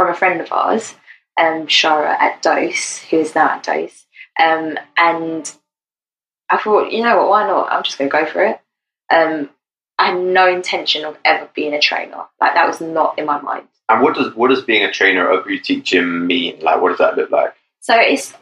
from 0.00 0.08
a 0.08 0.14
friend 0.14 0.40
of 0.40 0.50
ours, 0.50 0.94
um, 1.38 1.66
Shara 1.66 2.08
at 2.18 2.40
Dose, 2.40 3.00
who 3.10 3.18
is 3.18 3.34
now 3.34 3.50
at 3.50 3.62
Dose. 3.62 4.06
Um, 4.42 4.78
and 4.96 5.52
I 6.48 6.56
thought, 6.56 6.90
you 6.90 7.02
know 7.02 7.18
what, 7.18 7.28
why 7.28 7.46
not? 7.46 7.70
I'm 7.70 7.82
just 7.82 7.98
going 7.98 8.08
to 8.08 8.16
go 8.16 8.24
for 8.24 8.42
it. 8.42 8.58
Um, 9.12 9.50
I 9.98 10.12
had 10.12 10.20
no 10.20 10.48
intention 10.50 11.04
of 11.04 11.18
ever 11.22 11.50
being 11.54 11.74
a 11.74 11.80
trainer. 11.80 12.24
Like 12.40 12.54
that 12.54 12.66
was 12.66 12.80
not 12.80 13.18
in 13.18 13.26
my 13.26 13.42
mind. 13.42 13.68
And 13.90 14.00
what 14.00 14.14
does 14.14 14.34
what 14.34 14.48
does 14.48 14.62
being 14.62 14.84
a 14.84 14.90
trainer 14.90 15.28
a 15.28 15.42
boutique 15.42 15.84
gym 15.84 16.26
mean? 16.26 16.60
Like, 16.60 16.80
what 16.80 16.90
does 16.90 16.98
that 16.98 17.18
look 17.18 17.30
like? 17.30 17.52
So 17.80 17.94
it's 17.98 18.32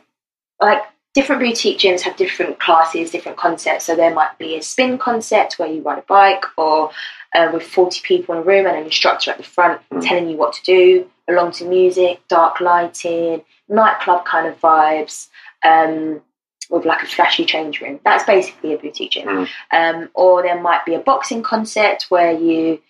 like 0.60 0.82
different 1.18 1.42
boutique 1.42 1.78
gyms 1.78 2.02
have 2.02 2.16
different 2.16 2.60
classes, 2.60 3.10
different 3.10 3.36
concepts. 3.36 3.84
So 3.86 3.96
there 3.96 4.14
might 4.14 4.38
be 4.38 4.54
a 4.54 4.62
spin 4.62 4.98
concept 4.98 5.58
where 5.58 5.68
you 5.68 5.82
ride 5.82 5.98
a 5.98 6.02
bike, 6.02 6.44
or 6.56 6.92
uh, 7.34 7.50
with 7.52 7.64
40 7.64 8.02
people 8.04 8.36
in 8.36 8.42
a 8.42 8.44
room 8.44 8.66
and 8.66 8.76
an 8.76 8.84
instructor 8.84 9.32
at 9.32 9.36
the 9.36 9.42
front 9.42 9.80
Mm. 9.90 10.06
telling 10.06 10.28
you 10.30 10.36
what 10.36 10.52
to 10.52 10.62
do, 10.62 11.10
along 11.28 11.50
to 11.52 11.64
music, 11.64 12.20
dark 12.28 12.60
lighting, 12.60 13.42
nightclub 13.68 14.24
kind 14.26 14.46
of 14.46 14.60
vibes, 14.60 15.28
um, 15.64 16.22
with 16.70 16.84
like 16.84 17.02
a 17.02 17.06
flashy 17.06 17.44
change 17.44 17.80
room. 17.80 17.98
That's 18.04 18.22
basically 18.22 18.74
a 18.74 18.78
boutique 18.78 19.10
gym. 19.10 19.26
Mm. 19.26 19.48
Um, 19.72 20.10
or 20.14 20.42
there 20.42 20.60
might 20.60 20.86
be 20.86 20.94
a 20.94 21.00
boxing 21.00 21.42
concept 21.42 22.06
where 22.10 22.30
you 22.32 22.80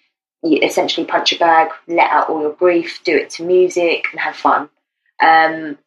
you 0.42 0.60
essentially 0.62 1.04
punch 1.06 1.32
a 1.32 1.38
bag, 1.38 1.70
let 1.88 2.10
out 2.10 2.28
all 2.28 2.42
your 2.42 2.52
grief, 2.52 3.00
do 3.04 3.16
it 3.16 3.30
to 3.30 3.42
music, 3.42 4.04
and 4.12 4.20
have 4.20 4.36
fun. 4.36 4.68
Um, 5.20 5.78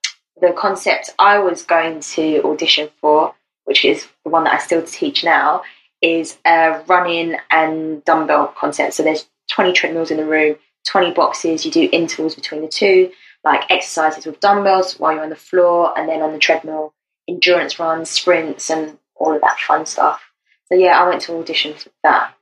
the 0.41 0.53
concept 0.53 1.13
I 1.17 1.39
was 1.39 1.63
going 1.63 2.01
to 2.01 2.43
audition 2.43 2.89
for, 2.99 3.33
which 3.65 3.85
is 3.85 4.07
the 4.23 4.31
one 4.31 4.43
that 4.45 4.53
I 4.53 4.57
still 4.57 4.83
teach 4.83 5.23
now, 5.23 5.61
is 6.01 6.37
a 6.45 6.83
running 6.87 7.35
and 7.51 8.03
dumbbell 8.03 8.47
concept. 8.57 8.95
So 8.95 9.03
there's 9.03 9.27
20 9.51 9.71
treadmills 9.73 10.11
in 10.11 10.17
the 10.17 10.25
room, 10.25 10.55
20 10.87 11.13
boxes. 11.13 11.63
You 11.65 11.71
do 11.71 11.89
intervals 11.91 12.35
between 12.35 12.61
the 12.61 12.67
two, 12.67 13.11
like 13.43 13.69
exercises 13.69 14.25
with 14.25 14.39
dumbbells 14.39 14.99
while 14.99 15.13
you're 15.13 15.23
on 15.23 15.29
the 15.29 15.35
floor, 15.35 15.97
and 15.97 16.09
then 16.09 16.21
on 16.21 16.33
the 16.33 16.39
treadmill, 16.39 16.93
endurance 17.27 17.79
runs, 17.79 18.09
sprints, 18.09 18.69
and 18.69 18.97
all 19.15 19.35
of 19.35 19.41
that 19.41 19.59
fun 19.59 19.85
stuff. 19.85 20.21
So 20.65 20.75
yeah, 20.75 20.99
I 20.99 21.07
went 21.07 21.21
to 21.23 21.37
audition 21.37 21.75
for 21.75 21.89
that. 22.03 22.33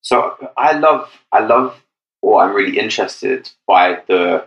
So 0.00 0.36
I 0.56 0.76
love, 0.76 1.10
I 1.30 1.40
love, 1.40 1.80
or 2.20 2.42
I'm 2.42 2.54
really 2.54 2.78
interested 2.78 3.50
by 3.66 4.02
the 4.08 4.46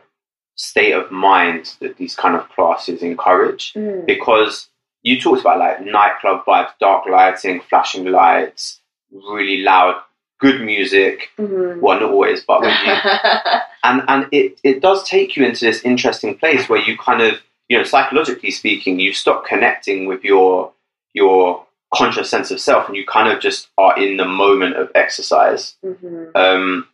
state 0.58 0.92
of 0.92 1.12
mind 1.12 1.76
that 1.80 1.96
these 1.98 2.16
kind 2.16 2.36
of 2.36 2.50
classes 2.50 3.02
encourage 3.02 3.74
Mm. 3.74 4.06
because 4.06 4.68
you 5.04 5.22
talked 5.22 5.42
about 5.42 5.60
like 5.60 5.86
nightclub 5.86 6.44
vibes, 6.46 6.72
dark 6.80 7.06
lighting, 7.08 7.62
flashing 7.70 8.06
lights, 8.06 8.82
really 9.12 9.60
loud, 9.64 9.96
good 10.40 10.60
music. 10.62 11.30
Mhm. 11.40 11.80
Well, 11.80 12.00
not 12.00 12.12
always, 12.12 12.44
but 12.44 12.62
when 12.62 12.70
you, 12.86 12.94
and 13.84 14.04
and 14.08 14.28
it 14.32 14.60
it 14.64 14.82
does 14.82 15.08
take 15.08 15.38
you 15.38 15.46
into 15.46 15.64
this 15.66 15.84
interesting 15.84 16.38
place 16.38 16.68
where 16.68 16.82
you 16.82 16.98
kind 16.98 17.22
of 17.22 17.40
you 17.70 17.78
know 17.78 17.84
psychologically 17.84 18.52
speaking 18.52 19.00
you 19.00 19.14
stop 19.14 19.46
connecting 19.46 20.08
with 20.08 20.24
your 20.24 20.74
your 21.14 21.66
conscious 21.94 22.30
sense 22.30 22.52
of 22.52 22.60
self 22.60 22.88
and 22.88 22.98
you 22.98 23.06
kind 23.06 23.30
of 23.32 23.40
just 23.40 23.70
are 23.78 23.98
in 23.98 24.18
the 24.18 24.26
moment 24.26 24.76
of 24.76 24.92
exercise 24.96 25.76
Mhm. 25.86 26.32
um, 26.36 26.88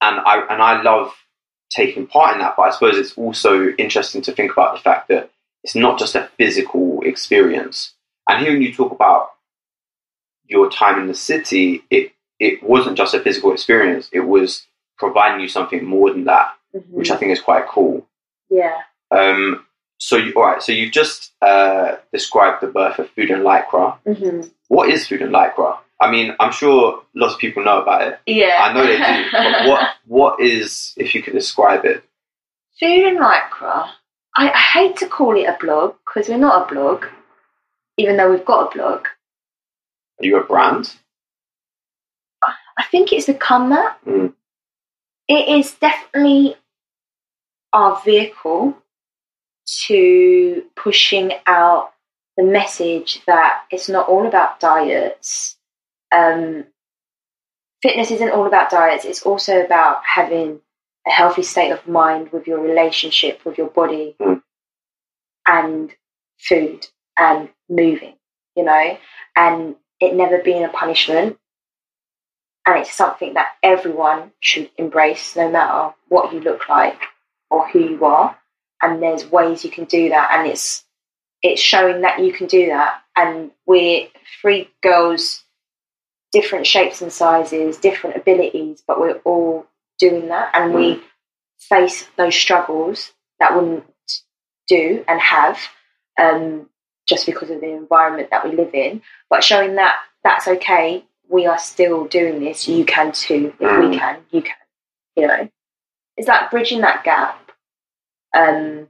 and 0.00 0.20
I 0.20 0.34
and 0.50 0.60
I 0.62 0.82
love 0.82 1.14
taking 1.74 2.06
part 2.06 2.34
in 2.34 2.40
that 2.40 2.54
but 2.56 2.62
I 2.64 2.70
suppose 2.70 2.96
it's 2.96 3.16
also 3.16 3.68
interesting 3.78 4.22
to 4.22 4.32
think 4.32 4.52
about 4.52 4.74
the 4.74 4.80
fact 4.80 5.08
that 5.08 5.30
it's 5.64 5.74
not 5.74 5.98
just 5.98 6.14
a 6.14 6.28
physical 6.38 7.00
experience 7.02 7.94
and 8.28 8.42
hearing 8.44 8.62
you 8.62 8.72
talk 8.74 8.92
about 8.92 9.30
your 10.46 10.70
time 10.70 10.98
in 11.00 11.06
the 11.06 11.14
city 11.14 11.82
it 11.90 12.12
it 12.38 12.62
wasn't 12.62 12.96
just 12.96 13.14
a 13.14 13.20
physical 13.20 13.52
experience 13.52 14.08
it 14.12 14.20
was 14.20 14.66
providing 14.98 15.40
you 15.40 15.48
something 15.48 15.84
more 15.84 16.10
than 16.10 16.24
that 16.24 16.54
Mhm. 16.74 16.88
which 16.90 17.10
I 17.10 17.16
think 17.16 17.32
is 17.32 17.40
quite 17.40 17.66
cool. 17.68 18.06
yeah. 18.50 18.78
Um, 19.10 19.66
so, 19.98 20.16
you, 20.16 20.32
all 20.34 20.42
right. 20.46 20.62
So 20.62 20.72
you've 20.72 20.90
just 20.90 21.32
uh, 21.42 21.96
described 22.12 22.62
the 22.62 22.66
birth 22.66 22.98
of 22.98 23.10
Food 23.10 23.30
and 23.30 23.42
Lycra. 23.44 23.98
hmm 24.06 24.40
What 24.68 24.88
is 24.88 25.06
Food 25.06 25.20
and 25.20 25.32
Lycra? 25.34 25.76
I 26.02 26.10
mean, 26.10 26.34
I'm 26.40 26.50
sure 26.50 27.04
lots 27.14 27.34
of 27.34 27.40
people 27.40 27.64
know 27.64 27.80
about 27.80 28.02
it. 28.02 28.18
Yeah. 28.26 28.58
I 28.60 28.72
know 28.72 28.84
they 28.84 28.96
do. 28.96 29.30
But 29.30 29.68
what 29.68 29.90
what 30.06 30.40
is, 30.40 30.92
if 30.96 31.14
you 31.14 31.22
could 31.22 31.34
describe 31.34 31.84
it? 31.84 32.02
Food 32.80 33.06
and 33.06 33.18
Lycra. 33.18 33.88
I, 34.36 34.50
I 34.50 34.58
hate 34.58 34.96
to 34.96 35.06
call 35.06 35.36
it 35.36 35.44
a 35.44 35.56
blog 35.60 35.94
because 36.04 36.28
we're 36.28 36.38
not 36.38 36.70
a 36.70 36.74
blog, 36.74 37.04
even 37.98 38.16
though 38.16 38.30
we've 38.32 38.44
got 38.44 38.72
a 38.72 38.76
blog. 38.76 39.06
Are 40.20 40.26
you 40.26 40.38
a 40.38 40.44
brand? 40.44 40.92
I 42.76 42.84
think 42.90 43.12
it's 43.12 43.26
become 43.26 43.70
that. 43.70 43.98
Mm. 44.04 44.32
It 45.28 45.60
is 45.60 45.72
definitely 45.74 46.56
our 47.72 48.00
vehicle 48.04 48.76
to 49.86 50.64
pushing 50.74 51.32
out 51.46 51.92
the 52.36 52.42
message 52.42 53.22
that 53.26 53.64
it's 53.70 53.88
not 53.88 54.08
all 54.08 54.26
about 54.26 54.58
diets. 54.58 55.56
Um, 56.12 56.66
fitness 57.82 58.10
isn't 58.10 58.30
all 58.30 58.46
about 58.46 58.70
diets, 58.70 59.04
it's 59.04 59.22
also 59.22 59.64
about 59.64 60.02
having 60.04 60.60
a 61.06 61.10
healthy 61.10 61.42
state 61.42 61.70
of 61.72 61.88
mind 61.88 62.30
with 62.32 62.46
your 62.46 62.60
relationship 62.60 63.44
with 63.44 63.58
your 63.58 63.68
body 63.68 64.14
Mm. 64.20 64.42
and 65.46 65.94
food 66.38 66.86
and 67.16 67.48
moving, 67.68 68.16
you 68.56 68.64
know, 68.64 68.98
and 69.36 69.76
it 70.00 70.14
never 70.14 70.38
being 70.38 70.64
a 70.64 70.68
punishment. 70.68 71.38
And 72.66 72.78
it's 72.78 72.92
something 72.94 73.34
that 73.34 73.54
everyone 73.62 74.32
should 74.40 74.70
embrace 74.78 75.34
no 75.34 75.50
matter 75.50 75.94
what 76.08 76.32
you 76.32 76.40
look 76.40 76.68
like 76.68 77.00
or 77.50 77.68
who 77.68 77.80
you 77.80 78.04
are. 78.04 78.38
And 78.80 79.02
there's 79.02 79.26
ways 79.30 79.64
you 79.64 79.70
can 79.70 79.84
do 79.86 80.10
that. 80.10 80.30
And 80.32 80.46
it's 80.48 80.84
it's 81.42 81.60
showing 81.60 82.02
that 82.02 82.20
you 82.20 82.32
can 82.32 82.46
do 82.46 82.66
that. 82.66 83.02
And 83.16 83.50
we're 83.66 84.08
three 84.40 84.70
girls 84.80 85.41
different 86.32 86.66
shapes 86.66 87.02
and 87.02 87.12
sizes 87.12 87.76
different 87.76 88.16
abilities 88.16 88.82
but 88.86 89.00
we're 89.00 89.18
all 89.24 89.66
doing 89.98 90.28
that. 90.28 90.50
And 90.54 90.74
we 90.74 91.00
face 91.58 92.08
those 92.16 92.34
struggles 92.34 93.12
that 93.38 93.54
wouldn't 93.54 93.84
do 94.68 95.04
and 95.06 95.20
have 95.20 95.58
um, 96.20 96.68
just 97.06 97.24
because 97.26 97.50
of 97.50 97.60
the 97.60 97.70
environment 97.70 98.30
that 98.30 98.44
we 98.44 98.56
live 98.56 98.74
in. 98.74 99.02
But 99.30 99.44
showing 99.44 99.76
that 99.76 99.96
that's 100.24 100.48
okay 100.48 101.04
we 101.28 101.46
are 101.46 101.58
still 101.58 102.04
doing 102.06 102.40
this. 102.40 102.68
You 102.68 102.84
can 102.84 103.12
too. 103.12 103.54
If 103.58 103.78
we 103.78 103.96
Mm. 103.96 103.98
can 103.98 104.16
you 104.30 104.42
can 104.42 104.56
you 105.16 105.26
know. 105.26 105.48
It's 106.16 106.28
like 106.28 106.50
bridging 106.50 106.82
that 106.82 107.04
gap 107.04 107.52
um, 108.36 108.88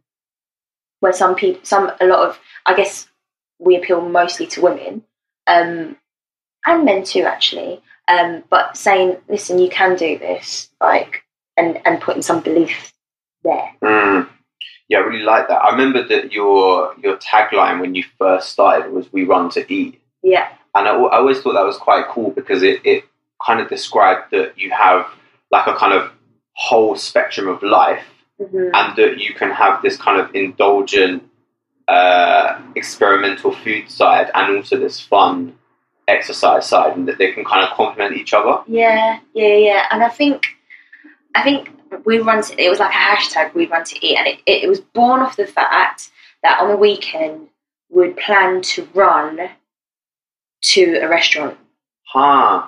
where 1.01 1.13
some 1.13 1.35
people 1.35 1.61
some 1.65 1.93
a 2.01 2.07
lot 2.07 2.29
of 2.29 2.39
i 2.67 2.75
guess 2.75 3.09
we 3.59 3.77
appeal 3.77 4.01
mostly 4.01 4.47
to 4.49 4.61
women. 4.63 5.05
Um, 5.47 5.97
and 6.67 6.85
men 6.85 7.05
too 7.05 7.23
actually 7.23 7.81
um, 8.09 8.43
but 8.51 8.77
saying 8.77 9.17
listen 9.29 9.59
you 9.59 9.69
can 9.69 9.97
do 9.97 10.19
this 10.19 10.71
like 10.81 11.25
and 11.57 11.81
and 11.85 12.01
putting 12.01 12.23
some 12.23 12.41
belief 12.41 12.93
there. 13.45 13.71
Mm. 13.83 14.29
Yeah, 14.89 14.99
I 14.99 15.01
really 15.03 15.25
like 15.25 15.49
that. 15.49 15.63
I 15.63 15.71
remember 15.71 16.07
that 16.07 16.33
your 16.33 16.95
your 17.03 17.17
tagline 17.17 17.81
when 17.81 17.95
you 17.95 18.05
first 18.19 18.51
started 18.51 18.93
was 18.93 19.13
"We 19.13 19.25
run 19.25 19.51
to 19.51 19.73
eat," 19.73 20.01
Yeah, 20.23 20.49
and 20.75 20.89
I, 20.89 20.93
I 20.93 21.19
always 21.19 21.41
thought 21.41 21.55
that 21.55 21.65
was 21.65 21.79
quite 21.79 22.07
cool 22.09 22.31
because 22.31 22.63
it, 22.63 22.85
it 22.85 23.05
kind 23.45 23.61
of 23.61 23.69
described 23.69 24.31
that 24.33 24.59
you 24.59 24.71
have 24.71 25.07
like 25.51 25.67
a 25.67 25.75
kind 25.75 25.93
of 25.93 26.11
whole 26.55 26.97
spectrum 26.97 27.49
of 27.49 27.63
life, 27.63 28.05
hmm 28.39 28.69
and 28.75 28.97
that 28.97 29.19
you 29.19 29.35
can 29.35 29.51
have 29.51 29.83
this 29.83 29.97
kind 29.97 30.21
of 30.21 30.35
indulgent, 30.35 31.23
uh, 31.89 32.61
experimental 32.75 33.53
food 33.53 33.91
side, 33.91 34.31
and 34.35 34.57
also 34.57 34.79
this 34.79 35.01
fun 35.01 35.57
exercise 36.09 36.69
side, 36.69 36.97
and 36.97 37.09
that 37.09 37.19
they 37.19 37.33
can 37.33 37.45
kind 37.45 37.65
of 37.65 37.75
complement 37.77 38.17
each 38.17 38.33
other. 38.33 38.63
yeah, 38.67 39.21
yeah, 39.35 39.57
yeah. 39.57 39.87
And 39.91 40.03
I 40.03 40.09
think 40.09 40.47
I 41.35 41.43
think 41.43 41.71
we 42.05 42.19
run 42.19 42.43
to 42.43 42.63
it 42.63 42.69
was 42.69 42.79
like 42.79 42.91
a 42.91 42.97
hashtag 42.97 43.55
we 43.55 43.67
run 43.67 43.85
to 43.85 44.07
eat, 44.07 44.17
and 44.17 44.27
it, 44.27 44.41
it, 44.47 44.69
was 44.69 44.81
born 44.81 45.21
off 45.21 45.37
the 45.37 45.47
fact 45.47 46.11
that 46.43 46.61
on 46.61 46.69
the 46.69 46.77
weekend 46.77 47.49
we'd 47.91 48.17
plan 48.17 48.63
to 48.63 48.89
run 48.95 49.51
to 50.63 50.99
a 51.03 51.09
restaurant. 51.09 51.59
Huh. 52.05 52.67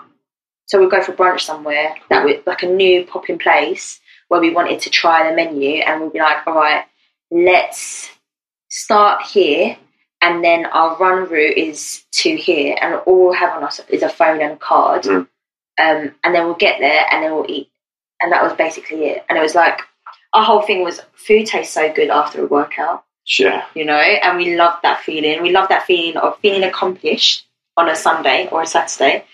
So 0.67 0.81
we'd 0.81 0.91
go 0.91 1.03
for 1.03 1.12
brunch 1.12 1.41
somewhere 1.41 1.95
that 2.09 2.25
would 2.25 2.47
like 2.47 2.62
a 2.62 2.67
new 2.67 3.05
popping 3.05 3.38
place 3.38 4.00
where 4.29 4.41
we 4.41 4.50
wanted 4.50 4.81
to 4.81 4.91
try 4.91 5.29
the 5.29 5.37
menu, 5.37 5.81
and 5.81 6.03
we'd 6.03 6.12
be 6.12 6.19
like, 6.19 6.47
all 6.47 6.55
right, 6.55 6.85
let's 7.31 8.11
start 8.69 9.23
here, 9.23 9.76
and 10.25 10.43
then 10.43 10.64
our 10.66 10.97
run 10.97 11.28
route 11.28 11.59
is 11.59 12.04
to 12.12 12.35
here, 12.35 12.75
and 12.81 12.95
all 13.07 13.25
we'll 13.25 13.33
have 13.35 13.54
on 13.57 13.62
us 13.62 13.81
is 13.90 14.02
a 14.02 14.09
phone 14.09 14.40
and 14.40 14.52
a 14.54 14.57
card, 14.57 15.02
Mm. 15.02 15.28
um, 15.78 16.14
and 16.25 16.35
then 16.35 16.45
we'll 16.47 16.54
get 16.66 16.81
there, 16.81 17.04
and 17.11 17.23
then 17.23 17.33
we'll 17.35 17.50
eat, 17.50 17.71
and 18.21 18.33
that 18.33 18.43
was 18.43 18.54
basically 18.54 19.04
it. 19.11 19.25
And 19.28 19.37
it 19.38 19.43
was 19.43 19.54
like 19.54 19.81
our 20.33 20.43
whole 20.45 20.62
thing 20.62 20.83
was 20.83 21.00
food 21.26 21.47
tastes 21.47 21.75
so 21.75 21.93
good 21.93 22.11
after 22.11 22.43
a 22.43 22.47
workout 22.47 23.04
Yeah. 23.38 23.64
you 23.75 23.85
know, 23.85 23.97
and 24.26 24.37
we 24.38 24.57
loved 24.57 24.83
that 24.83 25.00
feeling. 25.02 25.43
We 25.43 25.50
loved 25.52 25.71
that 25.71 25.85
feeling 25.85 26.16
of 26.16 26.38
feeling 26.40 26.64
accomplished 26.64 27.47
on 27.76 27.88
a 27.88 27.95
Sunday 27.97 28.49
or 28.50 28.62
a 28.62 28.66
Saturday, 28.66 29.25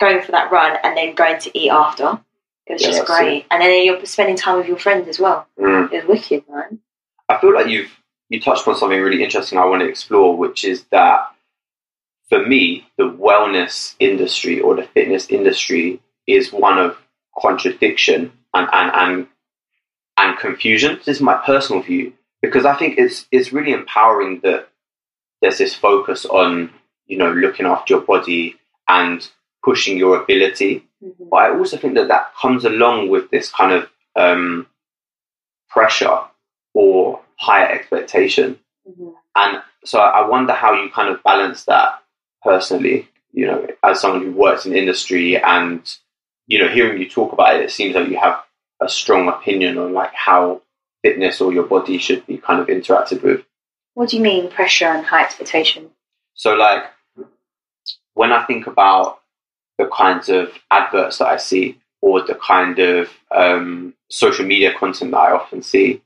going 0.00 0.20
for 0.22 0.32
that 0.32 0.50
run 0.50 0.76
and 0.82 0.96
then 0.96 1.14
going 1.14 1.38
to 1.40 1.50
eat 1.58 1.70
after. 1.70 2.20
It 2.66 2.74
was 2.74 2.82
Yeah, 2.82 2.88
just 2.90 3.06
great. 3.06 3.46
And 3.50 3.60
then 3.62 3.84
you're 3.84 4.04
spending 4.06 4.36
time 4.36 4.56
with 4.58 4.66
your 4.68 4.78
friends 4.78 5.06
as 5.08 5.18
well. 5.20 5.46
Mm. 5.58 5.92
It 5.92 6.06
was 6.06 6.20
wicked, 6.20 6.44
man. 6.48 6.80
I 7.28 7.38
feel 7.38 7.54
like 7.54 7.68
you've 7.68 7.92
you 8.34 8.40
touched 8.40 8.66
on 8.68 8.76
something 8.76 9.00
really 9.00 9.22
interesting 9.22 9.58
I 9.58 9.64
want 9.66 9.82
to 9.82 9.88
explore, 9.88 10.36
which 10.36 10.64
is 10.64 10.84
that 10.90 11.30
for 12.28 12.44
me, 12.44 12.86
the 12.96 13.04
wellness 13.04 13.94
industry 13.98 14.60
or 14.60 14.74
the 14.76 14.82
fitness 14.82 15.28
industry 15.28 16.00
is 16.26 16.52
one 16.52 16.78
of 16.78 16.96
contradiction 17.38 18.32
and 18.52 18.68
and 18.72 18.90
and, 18.94 19.26
and 20.16 20.38
confusion. 20.38 20.96
This 21.04 21.16
is 21.16 21.20
my 21.22 21.34
personal 21.34 21.82
view 21.82 22.12
because 22.42 22.64
I 22.64 22.74
think 22.76 22.98
it's 22.98 23.26
it's 23.30 23.52
really 23.52 23.72
empowering 23.72 24.40
that 24.42 24.68
there's 25.40 25.58
this 25.58 25.74
focus 25.74 26.24
on 26.24 26.70
you 27.06 27.18
know 27.18 27.32
looking 27.32 27.66
after 27.66 27.94
your 27.94 28.02
body 28.02 28.56
and 28.88 29.26
pushing 29.62 29.96
your 29.96 30.20
ability 30.22 30.84
Mhm. 31.02 31.28
but 31.30 31.36
I 31.36 31.50
also 31.56 31.76
think 31.76 31.94
that 31.94 32.08
that 32.08 32.34
comes 32.40 32.64
along 32.64 33.08
with 33.10 33.30
this 33.30 33.50
kind 33.50 33.72
of 33.72 33.90
um, 34.16 34.66
pressure 35.68 36.20
or 36.72 37.20
higher 37.36 37.68
expectation. 37.68 38.58
Mhm. 38.88 39.14
And 39.36 39.62
so 39.84 39.98
I 40.00 40.26
wonder 40.26 40.52
how 40.52 40.74
you 40.74 40.90
kind 40.90 41.08
of 41.08 41.22
balance 41.22 41.64
that 41.64 42.02
personally, 42.42 43.08
you 43.32 43.46
know, 43.46 43.66
as 43.82 44.00
someone 44.00 44.22
who 44.22 44.32
works 44.32 44.66
in 44.66 44.76
industry 44.76 45.36
and, 45.36 45.82
you 46.46 46.58
know, 46.58 46.68
hearing 46.68 47.00
you 47.00 47.08
talk 47.08 47.32
about 47.32 47.56
it, 47.56 47.62
it 47.62 47.70
seems 47.70 47.94
like 47.94 48.08
you 48.08 48.18
have 48.18 48.42
a 48.80 48.88
strong 48.88 49.28
opinion 49.28 49.78
on 49.78 49.92
like 49.92 50.12
how 50.14 50.62
fitness 51.02 51.40
or 51.40 51.52
your 51.52 51.64
body 51.64 51.98
should 51.98 52.26
be 52.26 52.38
kind 52.38 52.60
of 52.60 52.68
interacted 52.68 53.22
with. 53.22 53.44
What 53.94 54.08
do 54.08 54.16
you 54.16 54.22
mean, 54.22 54.50
pressure 54.50 54.86
and 54.86 55.04
high 55.04 55.22
expectation? 55.22 55.90
So, 56.34 56.54
like, 56.54 56.84
when 58.14 58.32
I 58.32 58.44
think 58.44 58.66
about 58.66 59.20
the 59.78 59.86
kinds 59.86 60.28
of 60.28 60.52
adverts 60.70 61.18
that 61.18 61.28
I 61.28 61.36
see 61.36 61.80
or 62.00 62.22
the 62.22 62.34
kind 62.34 62.78
of 62.78 63.10
um, 63.30 63.94
social 64.10 64.44
media 64.44 64.72
content 64.76 65.12
that 65.12 65.18
I 65.18 65.32
often 65.32 65.62
see, 65.62 66.02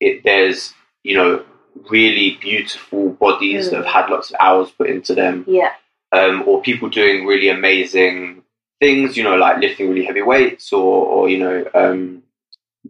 it 0.00 0.22
there's 0.24 0.74
you 1.02 1.14
know 1.16 1.44
really 1.90 2.36
beautiful 2.40 3.10
bodies 3.10 3.66
Mm. 3.66 3.70
that 3.70 3.76
have 3.84 3.86
had 3.86 4.10
lots 4.10 4.30
of 4.30 4.36
hours 4.40 4.70
put 4.70 4.90
into 4.90 5.14
them, 5.14 5.44
Yeah. 5.48 5.72
um, 6.12 6.42
or 6.46 6.60
people 6.62 6.88
doing 6.88 7.24
really 7.26 7.48
amazing 7.48 8.42
things, 8.80 9.16
you 9.16 9.22
know, 9.22 9.36
like 9.36 9.58
lifting 9.58 9.88
really 9.88 10.04
heavy 10.04 10.22
weights 10.22 10.72
or, 10.72 11.06
or 11.06 11.28
you 11.28 11.38
know, 11.38 11.64
um, 11.74 12.22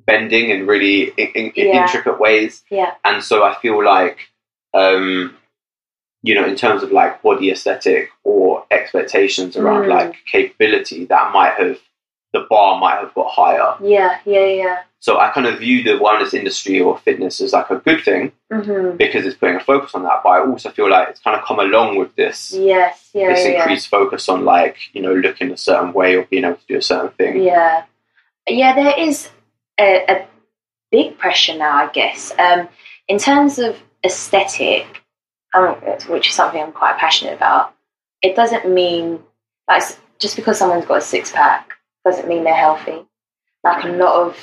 bending 0.06 0.50
in 0.50 0.66
really 0.66 1.04
in, 1.16 1.28
in, 1.34 1.52
Yeah. 1.54 1.82
intricate 1.82 2.18
ways 2.18 2.62
Yeah. 2.70 2.94
and 3.04 3.22
so 3.22 3.44
I 3.44 3.54
feel 3.60 3.84
like, 3.84 4.18
um, 4.72 5.36
you 6.22 6.34
know, 6.34 6.44
in 6.46 6.56
terms 6.56 6.82
of 6.82 6.90
like 6.92 7.22
body 7.22 7.50
aesthetic 7.50 8.10
or 8.24 8.64
expectations 8.70 9.56
around 9.56 9.84
Mm. 9.84 9.88
like 9.88 10.16
capability, 10.30 11.04
that 11.06 11.32
might 11.32 11.54
have 11.54 11.78
the 12.32 12.46
bar 12.48 12.78
might 12.80 12.98
have 12.98 13.12
got 13.14 13.30
higher. 13.30 13.74
Yeah. 13.82 14.18
Yeah. 14.24 14.46
Yeah. 14.46 14.78
So 15.02 15.18
I 15.18 15.30
kind 15.30 15.46
of 15.46 15.58
view 15.60 15.82
the 15.82 15.92
wellness 15.98 16.34
industry 16.34 16.78
or 16.80 16.98
fitness 16.98 17.40
as 17.40 17.52
like 17.54 17.70
a 17.70 17.76
good 17.76 18.04
thing 18.04 18.32
Mm-hmm. 18.52 18.96
because 18.96 19.24
it's 19.24 19.36
putting 19.36 19.54
a 19.56 19.60
focus 19.60 19.94
on 19.94 20.02
that. 20.02 20.20
But 20.24 20.30
I 20.30 20.40
also 20.44 20.70
feel 20.70 20.90
like 20.90 21.08
it's 21.08 21.20
kind 21.20 21.38
of 21.38 21.46
come 21.46 21.60
along 21.60 21.96
with 21.98 22.14
this 22.16 22.52
Yes. 22.52 23.08
Yeah. 23.14 23.28
this 23.28 23.44
yeah, 23.44 23.50
yeah. 23.52 23.58
increased 23.62 23.88
focus 23.88 24.28
on 24.28 24.44
like 24.44 24.76
you 24.92 25.00
know 25.02 25.14
looking 25.14 25.50
a 25.52 25.56
certain 25.56 25.92
way 25.92 26.16
or 26.16 26.24
being 26.24 26.44
able 26.44 26.56
to 26.56 26.66
do 26.66 26.76
a 26.76 26.82
certain 26.82 27.10
thing. 27.12 27.42
Yeah, 27.42 27.84
yeah, 28.48 28.74
there 28.74 28.98
is 28.98 29.30
a, 29.78 30.04
a 30.08 30.26
big 30.90 31.16
pressure 31.16 31.56
now, 31.56 31.76
I 31.76 31.90
guess. 31.92 32.32
Um, 32.38 32.68
in 33.06 33.18
terms 33.18 33.58
of 33.60 33.80
aesthetic, 34.04 35.02
um, 35.54 35.74
which 36.08 36.28
is 36.28 36.34
something 36.34 36.60
I'm 36.60 36.72
quite 36.72 36.98
passionate 36.98 37.34
about, 37.34 37.72
it 38.20 38.34
doesn't 38.36 38.68
mean 38.68 39.20
like 39.68 39.84
just 40.18 40.34
because 40.36 40.58
someone's 40.58 40.86
got 40.86 40.98
a 40.98 41.00
six 41.00 41.30
pack 41.30 41.70
doesn't 42.04 42.28
mean 42.28 42.42
they're 42.44 42.54
healthy. 42.54 43.06
Like 43.62 43.84
a 43.84 43.88
lot 43.88 44.26
of 44.26 44.36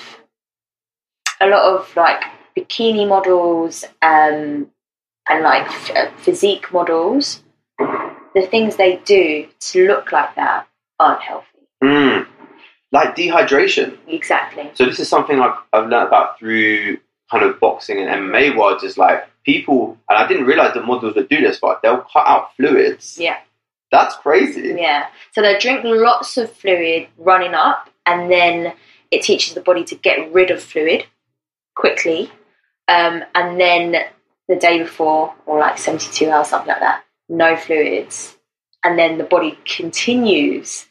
a 1.42 1.48
lot 1.48 1.76
of 1.76 1.96
like 1.96 2.24
bikini 2.58 3.08
models 3.08 3.84
um, 4.02 4.70
and 5.30 5.44
like 5.44 5.68
f- 5.68 5.96
uh, 5.96 6.12
physique 6.18 6.72
models, 6.72 7.44
the 7.78 8.48
things 8.50 8.76
they 8.76 8.98
do 9.06 9.48
to 9.60 9.88
look 9.88 10.12
like 10.12 10.36
that 10.36 10.68
aren't 11.00 11.22
healthy. 11.22 11.48
Mm. 11.84 12.28
Like 12.92 13.16
dehydration. 13.16 13.98
Exactly. 14.08 14.72
So 14.74 14.86
this 14.86 15.00
is 15.00 15.10
something 15.10 15.40
I've, 15.40 15.58
I've 15.74 15.90
learned 15.90 16.08
about 16.08 16.40
through 16.40 16.98
kind 17.30 17.44
of 17.44 17.60
boxing 17.60 18.00
and 18.00 18.10
MMA 18.10 18.58
worlds 18.58 18.84
is 18.84 18.98
like 18.98 19.28
people, 19.46 19.98
and 20.10 20.18
I 20.18 20.28
didn't 20.28 20.46
realize 20.46 20.74
the 20.74 20.82
models 20.82 21.16
would 21.16 21.30
do 21.30 21.42
this, 21.42 21.60
but 21.60 21.82
they'll 21.82 22.06
cut 22.14 22.28
out 22.28 22.56
fluids. 22.56 23.18
Yeah. 23.20 23.38
That's 23.92 24.16
crazy. 24.16 24.76
Yeah. 24.78 25.08
So 25.34 25.42
they 25.42 25.58
drink 25.60 25.82
lots 25.84 26.38
of 26.38 26.52
fluid 26.52 27.08
running 27.18 27.54
up, 27.54 27.90
and 28.06 28.32
then 28.32 28.74
it 29.12 29.22
teaches 29.24 29.54
the 29.54 29.62
body 29.62 29.84
to 29.86 29.96
get 29.96 30.32
rid 30.34 30.52
of 30.52 30.62
fluid 30.62 31.06
quickly. 31.78 32.32
Um, 32.88 33.24
and 33.36 33.60
then 33.60 33.96
the 34.48 34.56
day 34.56 34.80
before, 34.80 35.34
or 35.46 35.60
like 35.60 35.78
72 35.78 36.30
hours, 36.30 36.48
something 36.50 36.68
like 36.70 36.80
that, 36.80 37.04
no 37.30 37.56
fluids. 37.56 38.36
And 38.84 38.98
then 38.98 39.18
the 39.18 39.24
body 39.24 39.58
continues 39.66 40.86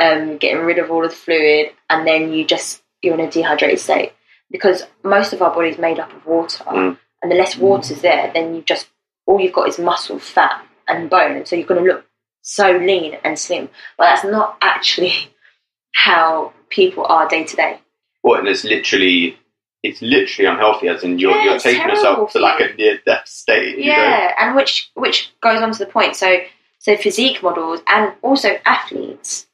um, 0.00 0.38
getting 0.38 0.64
rid 0.64 0.78
of 0.78 0.90
all 0.90 1.04
of 1.04 1.10
the 1.10 1.16
fluid, 1.16 1.72
and 1.90 2.06
then 2.06 2.32
you 2.32 2.44
just, 2.44 2.82
you're 3.02 3.14
in 3.14 3.20
a 3.20 3.30
dehydrated 3.30 3.80
state. 3.80 4.12
Because 4.50 4.84
most 5.02 5.32
of 5.32 5.42
our 5.42 5.54
body 5.54 5.68
is 5.70 5.78
made 5.78 5.98
up 5.98 6.12
of 6.12 6.24
water, 6.26 6.64
Mm. 6.64 6.98
and 7.22 7.30
the 7.30 7.36
less 7.36 7.56
water's 7.56 8.00
there, 8.00 8.30
then 8.32 8.54
you 8.54 8.62
just, 8.62 8.88
all 9.26 9.40
you've 9.40 9.52
got 9.52 9.68
is 9.68 9.78
muscle, 9.78 10.18
fat, 10.18 10.64
and 10.88 11.10
bone. 11.10 11.36
And 11.36 11.46
so 11.46 11.56
you're 11.56 11.66
going 11.66 11.84
to 11.84 11.92
look 11.92 12.04
so 12.42 12.70
lean 12.70 13.18
and 13.24 13.38
slim. 13.38 13.68
But 13.98 14.04
that's 14.04 14.24
not 14.24 14.56
actually 14.62 15.12
how 15.94 16.52
people 16.68 17.04
are 17.06 17.28
day 17.28 17.44
to 17.44 17.56
day. 17.56 17.80
What 18.22 18.40
and 18.40 18.48
it's 18.48 18.64
literally 18.64 19.38
it's 19.82 20.02
literally 20.02 20.48
unhealthy 20.50 20.88
as 20.88 21.02
in 21.02 21.18
you're 21.18 21.34
Yeah, 21.36 21.44
you're 21.44 21.58
taking 21.58 21.88
yourself 21.88 22.32
to 22.32 22.38
like 22.38 22.60
a 22.60 22.74
near 22.74 22.98
death 23.06 23.26
state. 23.26 23.78
you 23.78 23.86
know? 23.86 23.96
Yeah, 23.96 24.34
and 24.38 24.54
which 24.56 24.90
which 24.94 25.30
goes 25.40 25.60
on 25.60 25.72
to 25.72 25.78
the 25.78 25.86
point. 25.86 26.16
So 26.16 26.36
so 26.78 26.96
physique 26.96 27.42
models 27.42 27.80
and 27.86 28.12
also 28.22 28.58
athletes, 28.64 29.46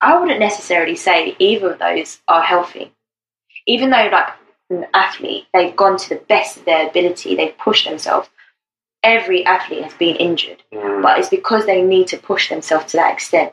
I 0.00 0.18
wouldn't 0.18 0.40
necessarily 0.40 0.96
say 0.96 1.36
either 1.38 1.72
of 1.72 1.78
those 1.78 2.20
are 2.28 2.42
healthy. 2.42 2.92
Even 3.66 3.90
though 3.90 4.08
like 4.12 4.28
an 4.70 4.86
athlete, 4.94 5.46
they've 5.54 5.74
gone 5.74 5.96
to 5.96 6.08
the 6.10 6.22
best 6.28 6.56
of 6.58 6.64
their 6.64 6.88
ability, 6.88 7.34
they've 7.36 7.56
pushed 7.58 7.88
themselves. 7.88 8.28
Every 9.02 9.44
athlete 9.46 9.84
has 9.84 9.94
been 9.94 10.16
injured, 10.16 10.62
Mm. 10.72 11.02
but 11.02 11.18
it's 11.18 11.28
because 11.28 11.66
they 11.66 11.82
need 11.82 12.08
to 12.08 12.18
push 12.18 12.48
themselves 12.48 12.86
to 12.90 12.96
that 12.96 13.12
extent. 13.14 13.52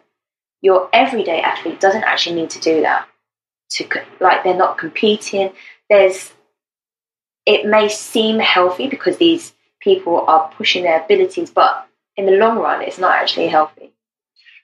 Your 0.62 0.90
everyday 0.92 1.40
athlete 1.42 1.80
doesn't 1.80 2.04
actually 2.04 2.36
need 2.42 2.50
to 2.52 2.60
do 2.60 2.82
that. 2.82 3.08
To 3.72 3.88
like 4.20 4.44
they're 4.44 4.56
not 4.56 4.78
competing. 4.78 5.52
There's 5.90 6.34
it 7.46 7.66
may 7.66 7.90
seem 7.90 8.40
healthy 8.40 8.88
because 8.88 9.18
these 9.18 9.54
people 9.80 10.26
are 10.28 10.50
pushing 10.58 10.84
their 10.84 11.04
abilities, 11.04 11.52
but 11.52 11.88
in 12.18 12.26
the 12.26 12.32
long 12.34 12.58
run, 12.58 12.82
it's 12.82 12.98
not 12.98 13.16
actually 13.16 13.48
healthy. 13.48 13.94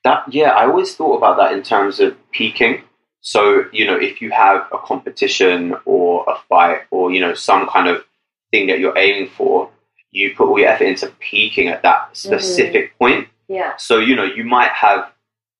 That 0.03 0.23
yeah, 0.33 0.49
I 0.49 0.65
always 0.65 0.95
thought 0.95 1.17
about 1.17 1.37
that 1.37 1.53
in 1.53 1.61
terms 1.61 1.99
of 1.99 2.17
peaking. 2.31 2.83
So, 3.21 3.65
you 3.71 3.85
know, 3.85 3.95
if 3.97 4.19
you 4.19 4.31
have 4.31 4.67
a 4.71 4.79
competition 4.79 5.75
or 5.85 6.25
a 6.27 6.39
fight 6.49 6.81
or, 6.89 7.11
you 7.11 7.19
know, 7.19 7.35
some 7.35 7.67
kind 7.67 7.87
of 7.87 8.03
thing 8.49 8.67
that 8.67 8.79
you're 8.79 8.97
aiming 8.97 9.29
for, 9.29 9.69
you 10.09 10.33
put 10.35 10.47
all 10.47 10.59
your 10.59 10.69
effort 10.69 10.85
into 10.85 11.07
peaking 11.19 11.67
at 11.67 11.83
that 11.83 12.11
mm. 12.11 12.15
specific 12.15 12.97
point. 12.97 13.27
Yeah. 13.47 13.75
So, 13.77 13.99
you 13.99 14.15
know, 14.15 14.23
you 14.23 14.43
might 14.43 14.71
have 14.71 15.11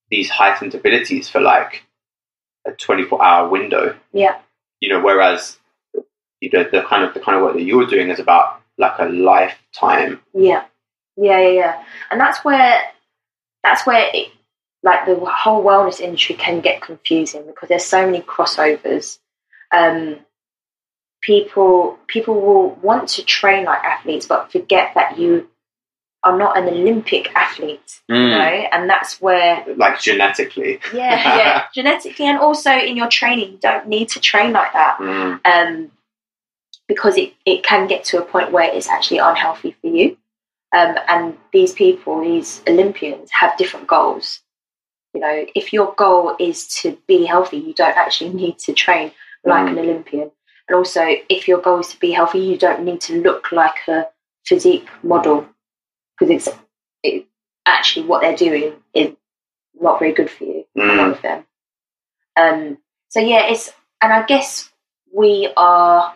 these 0.09 0.29
heightened 0.29 0.73
abilities 0.73 1.29
for 1.29 1.39
like 1.39 1.83
a 2.65 2.71
24 2.71 3.23
hour 3.23 3.49
window, 3.49 3.95
Yeah. 4.11 4.39
You 4.81 4.89
know, 4.89 4.99
whereas 4.99 5.57
you 6.41 6.49
know, 6.51 6.63
the 6.69 6.81
kind 6.81 7.05
of 7.05 7.13
the 7.13 7.21
kind 7.21 7.37
of 7.37 7.43
work 7.43 7.53
that 7.53 7.63
you're 7.63 7.85
doing 7.85 8.09
is 8.09 8.19
about 8.19 8.61
like 8.77 8.99
a 8.99 9.05
lifetime. 9.05 10.19
Yeah, 10.33 10.65
yeah, 11.15 11.39
yeah, 11.39 11.49
yeah. 11.49 11.83
And 12.09 12.19
that's 12.19 12.43
where 12.43 12.81
that's 13.63 13.85
where 13.85 14.09
it, 14.13 14.29
like 14.83 15.05
the 15.05 15.15
whole 15.23 15.63
wellness 15.63 16.01
industry 16.01 16.35
can 16.35 16.59
get 16.59 16.81
confusing 16.81 17.45
because 17.45 17.69
there's 17.69 17.85
so 17.85 18.05
many 18.05 18.21
crossovers. 18.21 19.19
Um, 19.71 20.19
people 21.21 21.99
people 22.07 22.41
will 22.41 22.71
want 22.75 23.09
to 23.09 23.23
train 23.23 23.65
like 23.65 23.83
athletes, 23.83 24.25
but 24.25 24.51
forget 24.51 24.93
that 24.95 25.19
you 25.19 25.47
are 26.23 26.37
not 26.37 26.55
an 26.57 26.67
Olympic 26.67 27.33
athlete, 27.35 27.99
you 28.07 28.15
know, 28.29 28.37
and 28.71 28.87
that's 28.89 29.19
where 29.21 29.65
Like 29.75 29.99
genetically. 29.99 30.79
yeah, 30.93 31.37
yeah, 31.37 31.63
genetically 31.73 32.25
and 32.27 32.37
also 32.37 32.71
in 32.71 32.95
your 32.95 33.07
training, 33.07 33.53
you 33.53 33.57
don't 33.57 33.87
need 33.87 34.09
to 34.09 34.19
train 34.19 34.51
like 34.53 34.71
that 34.73 34.97
Mm, 34.99 35.39
um, 35.45 35.91
because 36.87 37.17
it, 37.17 37.33
it 37.45 37.63
can 37.63 37.87
get 37.87 38.03
to 38.05 38.19
a 38.19 38.25
point 38.25 38.51
where 38.51 38.71
it's 38.71 38.87
actually 38.87 39.17
unhealthy 39.19 39.75
for 39.81 39.87
you. 39.87 40.17
Um, 40.75 40.95
and 41.07 41.37
these 41.51 41.73
people, 41.73 42.21
these 42.21 42.61
Olympians, 42.67 43.29
have 43.31 43.57
different 43.57 43.87
goals. 43.87 44.41
You 45.13 45.21
know, 45.21 45.45
if 45.55 45.73
your 45.73 45.93
goal 45.97 46.35
is 46.39 46.67
to 46.81 46.97
be 47.07 47.25
healthy, 47.25 47.57
you 47.57 47.73
don't 47.73 47.97
actually 47.97 48.29
need 48.43 48.59
to 48.59 48.73
train 48.73 49.11
like 49.43 49.65
Mm. 49.65 49.69
an 49.71 49.79
Olympian. 49.79 50.31
And 50.67 50.75
also, 50.77 51.03
if 51.29 51.47
your 51.47 51.59
goal 51.59 51.79
is 51.79 51.87
to 51.89 51.99
be 51.99 52.11
healthy, 52.11 52.39
you 52.39 52.57
don't 52.57 52.83
need 52.83 53.01
to 53.01 53.21
look 53.21 53.51
like 53.51 53.87
a 53.87 54.07
physique 54.45 54.87
model 55.03 55.47
because 56.21 56.47
it's 56.47 56.59
it, 57.03 57.25
actually 57.65 58.05
what 58.05 58.21
they're 58.21 58.35
doing 58.35 58.73
is 58.93 59.15
not 59.79 59.99
very 59.99 60.13
good 60.13 60.29
for 60.29 60.43
you. 60.43 60.65
A 60.77 60.79
lot 60.79 60.97
mm, 60.97 61.11
of 61.15 61.21
them. 61.21 61.45
Um, 62.37 62.77
so 63.09 63.19
yeah, 63.19 63.47
it's 63.47 63.73
and 64.01 64.13
I 64.13 64.23
guess 64.25 64.69
we 65.11 65.51
are 65.57 66.13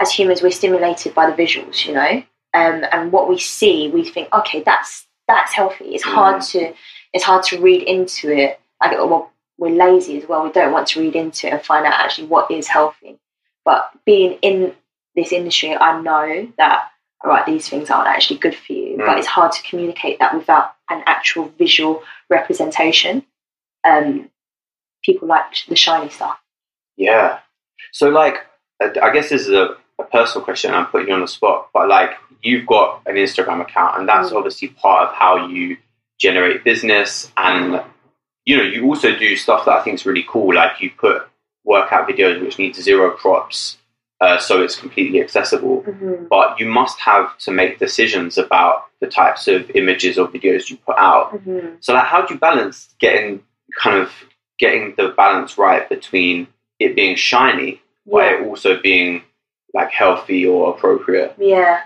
as 0.00 0.10
humans 0.10 0.42
we're 0.42 0.50
stimulated 0.50 1.14
by 1.14 1.30
the 1.30 1.36
visuals, 1.40 1.86
you 1.86 1.94
know, 1.94 2.22
um, 2.54 2.84
and 2.92 3.12
what 3.12 3.28
we 3.28 3.38
see, 3.38 3.88
we 3.88 4.04
think, 4.08 4.32
okay, 4.32 4.62
that's 4.62 5.06
that's 5.28 5.52
healthy. 5.52 5.94
It's 5.94 6.04
hard 6.04 6.42
to 6.42 6.74
it's 7.12 7.24
hard 7.24 7.44
to 7.44 7.60
read 7.60 7.82
into 7.82 8.32
it. 8.32 8.60
Like, 8.80 8.92
well, 8.92 9.30
we're 9.56 9.70
lazy 9.70 10.20
as 10.20 10.28
well. 10.28 10.44
We 10.44 10.52
don't 10.52 10.72
want 10.72 10.88
to 10.88 11.00
read 11.00 11.16
into 11.16 11.46
it 11.46 11.52
and 11.52 11.62
find 11.62 11.86
out 11.86 11.94
actually 11.94 12.26
what 12.26 12.50
is 12.50 12.66
healthy. 12.66 13.18
But 13.64 13.90
being 14.04 14.38
in 14.42 14.74
this 15.14 15.32
industry, 15.32 15.76
I 15.76 16.00
know 16.00 16.52
that 16.58 16.90
all 17.24 17.30
right, 17.30 17.44
these 17.46 17.68
things 17.68 17.90
aren't 17.90 18.08
actually 18.08 18.38
good 18.38 18.54
for 18.54 18.72
you. 18.72 18.96
But 18.96 19.08
Mm. 19.08 19.18
it's 19.18 19.26
hard 19.26 19.52
to 19.52 19.62
communicate 19.62 20.18
that 20.20 20.34
without 20.34 20.74
an 20.90 21.02
actual 21.06 21.48
visual 21.58 22.02
representation. 22.30 23.24
Um, 23.84 24.30
people 25.04 25.28
like 25.28 25.44
the 25.68 25.76
shiny 25.76 26.10
stuff. 26.10 26.38
yeah. 26.96 27.38
So, 27.92 28.08
like, 28.10 28.44
I 28.80 29.10
guess 29.12 29.30
this 29.30 29.42
is 29.42 29.50
a, 29.50 29.76
a 29.98 30.04
personal 30.04 30.44
question. 30.44 30.74
I'm 30.74 30.86
putting 30.86 31.08
you 31.08 31.14
on 31.14 31.20
the 31.22 31.28
spot, 31.28 31.70
but 31.72 31.88
like, 31.88 32.10
you've 32.42 32.66
got 32.66 33.02
an 33.06 33.14
Instagram 33.16 33.60
account, 33.62 33.98
and 33.98 34.08
that's 34.08 34.30
Mm. 34.30 34.36
obviously 34.36 34.68
part 34.68 35.08
of 35.08 35.14
how 35.14 35.46
you 35.46 35.78
generate 36.18 36.64
business. 36.64 37.32
And 37.36 37.82
you 38.44 38.56
know, 38.56 38.62
you 38.62 38.84
also 38.86 39.14
do 39.16 39.36
stuff 39.36 39.64
that 39.64 39.74
I 39.78 39.82
think 39.82 39.94
is 39.94 40.06
really 40.06 40.24
cool. 40.28 40.54
Like, 40.54 40.80
you 40.80 40.90
put 40.90 41.22
workout 41.64 42.08
videos 42.08 42.40
which 42.42 42.58
need 42.58 42.74
zero 42.76 43.10
props, 43.16 43.77
uh, 44.20 44.38
so 44.38 44.62
it's 44.62 44.76
completely 44.76 45.20
accessible. 45.20 45.84
But 46.28 46.58
you 46.58 46.66
must 46.66 46.98
have 47.00 47.36
to 47.38 47.50
make 47.52 47.78
decisions 47.78 48.36
about 48.36 48.86
the 49.00 49.06
types 49.06 49.46
of 49.48 49.70
images 49.70 50.18
or 50.18 50.26
videos 50.28 50.68
you 50.70 50.76
put 50.78 50.96
out. 50.98 51.32
Mm-hmm. 51.34 51.76
So, 51.80 51.94
like, 51.94 52.06
how 52.06 52.22
do 52.26 52.34
you 52.34 52.40
balance 52.40 52.94
getting 52.98 53.42
kind 53.78 53.96
of 53.98 54.10
getting 54.58 54.94
the 54.96 55.08
balance 55.16 55.56
right 55.56 55.88
between 55.88 56.48
it 56.80 56.96
being 56.96 57.14
shiny, 57.16 57.80
but 58.06 58.24
Yeah. 58.24 58.40
it 58.40 58.46
also 58.48 58.80
being 58.80 59.22
like 59.72 59.90
healthy 59.92 60.46
or 60.46 60.70
appropriate? 60.74 61.34
Yeah. 61.38 61.82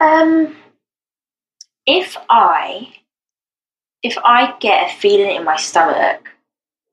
Um, 0.00 0.56
if 1.86 2.16
I 2.30 2.94
if 4.02 4.16
I 4.24 4.54
get 4.60 4.90
a 4.90 4.94
feeling 4.94 5.34
in 5.36 5.44
my 5.44 5.56
stomach 5.56 6.28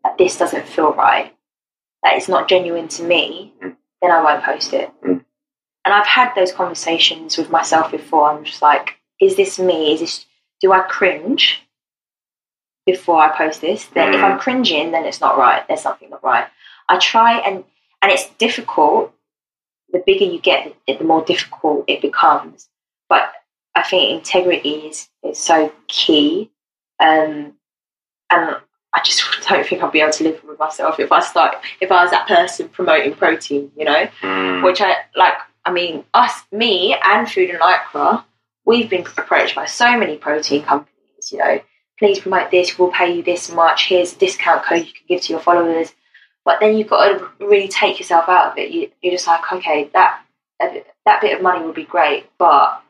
that 0.03 0.17
this 0.17 0.37
doesn't 0.37 0.67
feel 0.67 0.91
right, 0.93 1.33
that 2.03 2.17
it's 2.17 2.27
not 2.27 2.49
genuine 2.49 2.87
to 2.89 3.03
me, 3.03 3.53
Mm. 3.61 3.77
Then 4.05 4.11
I 4.11 4.21
won't 4.23 4.43
post 4.43 4.73
it. 4.73 4.91
Mm. 5.01 5.25
And 5.85 5.93
I've 5.93 6.07
had 6.07 6.33
those 6.35 6.51
conversations 6.51 7.37
with 7.37 7.49
myself 7.49 7.91
before. 7.91 8.29
I'm 8.29 8.43
just 8.43 8.61
like, 8.61 8.95
is 9.19 9.35
this 9.35 9.59
me? 9.59 9.93
Is 9.93 9.99
this 9.99 10.25
do 10.61 10.71
I 10.71 10.81
cringe 10.81 11.61
before 12.85 13.19
I 13.21 13.35
post 13.35 13.61
this? 13.61 13.85
Then 13.87 14.13
if 14.13 14.19
Mm. 14.19 14.23
I'm 14.23 14.39
cringing, 14.39 14.91
then 14.91 15.05
it's 15.05 15.21
not 15.21 15.37
right. 15.37 15.67
There's 15.67 15.81
something 15.81 16.09
not 16.09 16.23
right. 16.23 16.47
I 16.87 16.97
try 16.99 17.39
and 17.39 17.63
and 18.01 18.11
it's 18.11 18.29
difficult. 18.35 19.11
The 19.91 20.03
bigger 20.05 20.25
you 20.25 20.39
get, 20.39 20.75
the, 20.87 20.97
the 20.97 21.03
more 21.03 21.23
difficult 21.23 21.85
it 21.87 22.01
becomes. 22.01 22.69
But 23.09 23.31
I 23.75 23.83
think 23.83 24.11
integrity 24.11 24.69
is, 24.89 25.09
is 25.23 25.39
so 25.39 25.71
key. 25.87 26.51
Um, 26.99 27.53
and 28.31 28.57
I 28.95 29.01
just 29.03 29.21
don't 29.49 29.65
think 29.65 29.83
I'll 29.83 29.91
be 29.91 30.01
able 30.01 30.13
to 30.13 30.23
live 30.23 30.41
with 30.47 30.57
myself 30.57 30.99
if 30.99 31.11
I 31.11 31.19
start 31.19 31.57
if 31.81 31.91
I 31.91 32.01
was 32.03 32.11
that 32.11 32.27
person 32.27 32.69
promoting 32.69 33.13
protein, 33.13 33.71
you 33.77 33.85
know 33.85 34.07
Mm, 34.21 34.63
which 34.63 34.81
I 34.81 34.95
like. 35.15 35.33
I 35.67 35.71
mean, 35.71 36.05
us, 36.13 36.43
me, 36.51 36.95
and 37.03 37.29
Food 37.29 37.49
and 37.49 37.59
Lycra, 37.59 38.23
we've 38.65 38.89
been 38.89 39.01
approached 39.17 39.55
by 39.55 39.65
so 39.65 39.97
many 39.97 40.15
protein 40.15 40.61
companies. 40.63 41.31
You 41.31 41.39
know, 41.39 41.59
please 41.97 42.19
promote 42.19 42.51
this. 42.51 42.77
We'll 42.77 42.91
pay 42.91 43.15
you 43.15 43.23
this 43.23 43.51
much. 43.51 43.87
Here's 43.87 44.13
a 44.13 44.17
discount 44.17 44.63
code 44.63 44.85
you 44.85 44.93
can 44.93 45.05
give 45.07 45.21
to 45.21 45.33
your 45.33 45.39
followers. 45.41 45.91
But 46.45 46.59
then 46.59 46.77
you've 46.77 46.87
got 46.87 47.07
to 47.07 47.29
really 47.43 47.67
take 47.67 47.97
yourself 47.97 48.29
out 48.29 48.51
of 48.51 48.57
it. 48.59 48.69
You, 48.69 48.91
you're 49.01 49.13
just 49.13 49.25
like, 49.25 49.51
okay, 49.51 49.89
that 49.93 50.21
that 50.59 51.21
bit 51.21 51.35
of 51.35 51.41
money 51.41 51.65
would 51.65 51.75
be 51.75 51.83
great, 51.83 52.29
but 52.37 52.81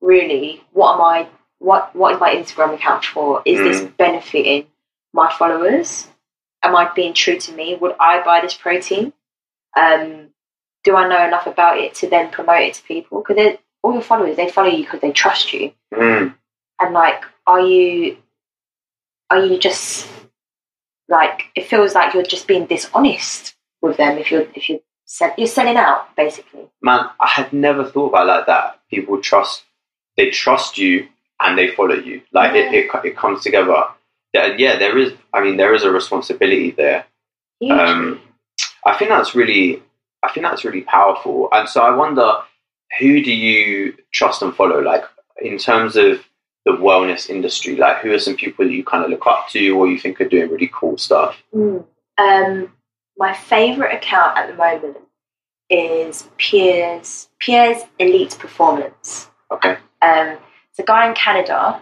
really, 0.00 0.64
what 0.72 0.94
am 0.94 1.02
I? 1.02 1.28
What 1.58 1.94
what 1.94 2.14
is 2.14 2.20
my 2.20 2.34
Instagram 2.34 2.74
account 2.74 3.04
for? 3.04 3.42
Is 3.44 3.58
this 3.58 3.90
benefiting 3.98 4.66
my 5.14 5.32
followers? 5.38 6.06
Am 6.62 6.76
I 6.76 6.90
being 6.94 7.14
true 7.14 7.38
to 7.38 7.52
me? 7.52 7.76
Would 7.76 7.94
I 8.00 8.22
buy 8.22 8.40
this 8.42 8.54
protein? 8.54 9.12
Um, 9.76 10.28
do 10.82 10.96
I 10.96 11.08
know 11.08 11.24
enough 11.26 11.46
about 11.46 11.78
it 11.78 11.94
to 11.96 12.08
then 12.10 12.30
promote 12.30 12.60
it 12.62 12.74
to 12.74 12.82
people? 12.82 13.22
Because 13.26 13.56
all 13.82 13.92
your 13.94 14.02
followers, 14.02 14.36
they 14.36 14.50
follow 14.50 14.68
you 14.68 14.84
because 14.84 15.00
they 15.00 15.12
trust 15.12 15.52
you. 15.52 15.72
mm, 15.92 16.34
And 16.80 16.94
like, 16.94 17.22
are 17.46 17.60
you, 17.60 18.16
are 19.30 19.44
you 19.44 19.58
just 19.58 20.08
like? 21.08 21.44
It 21.54 21.66
feels 21.66 21.94
like 21.94 22.14
you're 22.14 22.22
just 22.22 22.46
being 22.46 22.66
dishonest 22.66 23.54
with 23.82 23.96
them 23.98 24.18
if 24.18 24.30
you're 24.30 24.46
if 24.54 24.68
you're 24.68 24.80
sell, 25.04 25.32
you're 25.36 25.46
selling 25.46 25.76
out 25.76 26.14
basically. 26.16 26.66
man, 26.82 27.10
I 27.20 27.28
had 27.28 27.52
never 27.52 27.84
thought 27.84 28.08
about 28.08 28.26
like 28.26 28.46
that. 28.46 28.80
People 28.90 29.20
trust, 29.20 29.64
they 30.16 30.30
trust 30.30 30.78
you 30.78 31.08
and 31.40 31.58
they 31.58 31.68
follow 31.68 31.94
you. 31.94 32.22
Like 32.32 32.54
it, 32.54 32.72
it, 32.72 32.90
it 33.04 33.16
comes 33.16 33.42
together. 33.42 33.84
Yeah, 34.34 34.54
yeah, 34.58 34.78
there 34.78 34.98
is. 34.98 35.12
I 35.32 35.42
mean, 35.42 35.56
there 35.56 35.74
is 35.74 35.84
a 35.84 35.90
responsibility 35.90 36.72
there. 36.72 37.06
Um, 37.70 38.20
I 38.84 38.96
think 38.98 39.10
that's 39.10 39.34
really, 39.34 39.82
I 40.22 40.30
think 40.32 40.44
that's 40.44 40.64
really 40.64 40.82
powerful. 40.82 41.48
And 41.52 41.68
so 41.68 41.80
I 41.80 41.94
wonder, 41.94 42.38
who 42.98 43.22
do 43.22 43.32
you 43.32 43.96
trust 44.12 44.42
and 44.42 44.54
follow? 44.54 44.80
Like 44.80 45.04
in 45.40 45.56
terms 45.56 45.96
of 45.96 46.22
the 46.66 46.72
wellness 46.72 47.30
industry, 47.30 47.76
like 47.76 47.98
who 47.98 48.12
are 48.12 48.18
some 48.18 48.36
people 48.36 48.64
that 48.64 48.72
you 48.72 48.84
kind 48.84 49.04
of 49.04 49.10
look 49.10 49.26
up 49.26 49.48
to 49.50 49.70
or 49.70 49.86
you 49.86 49.98
think 49.98 50.20
are 50.20 50.28
doing 50.28 50.50
really 50.50 50.70
cool 50.74 50.98
stuff? 50.98 51.42
Mm. 51.54 51.84
Um, 52.18 52.72
my 53.16 53.32
favourite 53.34 53.94
account 53.94 54.36
at 54.36 54.48
the 54.48 54.54
moment 54.54 54.98
is 55.70 56.28
Pierre's 56.36 57.28
Pierre's 57.38 57.82
Elite 57.98 58.36
Performance. 58.38 59.30
Okay. 59.50 59.76
Um, 60.02 60.38
it's 60.70 60.78
a 60.78 60.82
guy 60.82 61.08
in 61.08 61.14
Canada 61.14 61.80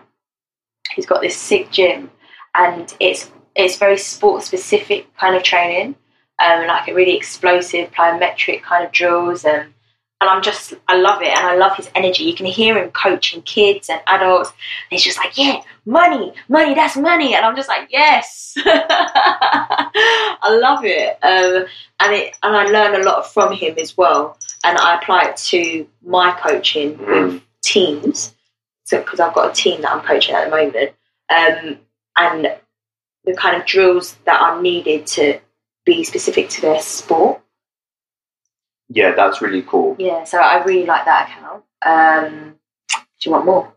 who's 0.95 1.07
got 1.07 1.23
this 1.23 1.37
sick 1.37 1.71
gym, 1.71 2.11
and 2.55 2.95
it's 3.01 3.31
it's 3.55 3.77
very 3.77 3.99
sport 3.99 4.43
specific 4.43 5.15
kind 5.17 5.37
of 5.37 5.43
training, 5.43 5.95
um, 6.43 6.67
like 6.67 6.89
a 6.89 6.95
really 6.95 7.17
explosive 7.17 7.91
plyometric 7.91 8.63
kind 8.63 8.85
of 8.85 8.93
drills, 8.93 9.45
and 9.45 9.73
and 10.21 10.31
I'm 10.31 10.43
just 10.43 10.75
I 10.89 10.97
love 10.97 11.23
it, 11.23 11.29
and 11.37 11.47
I 11.47 11.57
love 11.57 11.77
his 11.77 11.91
energy. 11.95 12.25
You 12.25 12.35
can 12.35 12.47
hear 12.47 12.79
him 12.79 12.91
coaching 12.91 13.43
kids 13.43 13.89
and 13.91 14.01
adults. 14.07 14.51
And 14.51 14.57
he's 14.91 15.03
just 15.05 15.19
like, 15.19 15.37
yeah, 15.37 15.61
money, 15.85 16.33
money, 16.49 16.75
that's 16.75 16.97
money, 16.97 17.35
and 17.35 17.45
I'm 17.45 17.57
just 17.57 17.69
like, 17.69 17.89
yes, 17.91 18.55
I 18.65 20.59
love 20.61 20.85
it, 20.85 21.19
um, 21.23 21.67
and 22.01 22.15
it 22.15 22.37
and 22.43 22.57
I 22.57 22.65
learn 22.65 23.01
a 23.01 23.05
lot 23.05 23.33
from 23.33 23.53
him 23.53 23.75
as 23.79 23.97
well, 23.97 24.39
and 24.65 24.79
I 24.79 24.97
apply 24.97 25.23
it 25.31 25.37
to 25.39 25.87
my 26.05 26.33
coaching 26.33 26.99
with 26.99 27.07
Mm. 27.09 27.43
teams. 27.63 28.35
So 28.85 28.99
because 28.99 29.21
I've 29.21 29.35
got 29.35 29.51
a 29.51 29.55
team 29.55 29.81
that 29.83 29.93
I'm 29.93 30.03
coaching 30.03 30.35
at 30.35 30.45
the 30.45 30.51
moment, 30.51 30.91
um, 31.31 31.79
and 32.17 32.57
the 33.25 33.35
kind 33.35 33.57
of 33.61 33.67
drills 33.67 34.17
that 34.25 34.41
are 34.41 34.61
needed 34.61 35.07
to 35.07 35.41
be 35.85 36.05
specific 36.05 36.49
to 36.51 36.61
their 36.61 36.81
sport. 36.81 37.41
Yeah, 38.89 39.15
that's 39.15 39.41
really 39.41 39.63
cool. 39.63 39.97
Yeah, 39.99 40.25
so 40.25 40.39
I 40.39 40.63
really 40.65 40.87
like 40.87 41.05
that 41.07 41.29
account. 41.31 41.65
Um, 41.85 42.55
do 42.91 42.99
you 43.25 43.33
want 43.33 43.47
more? 43.47 43.73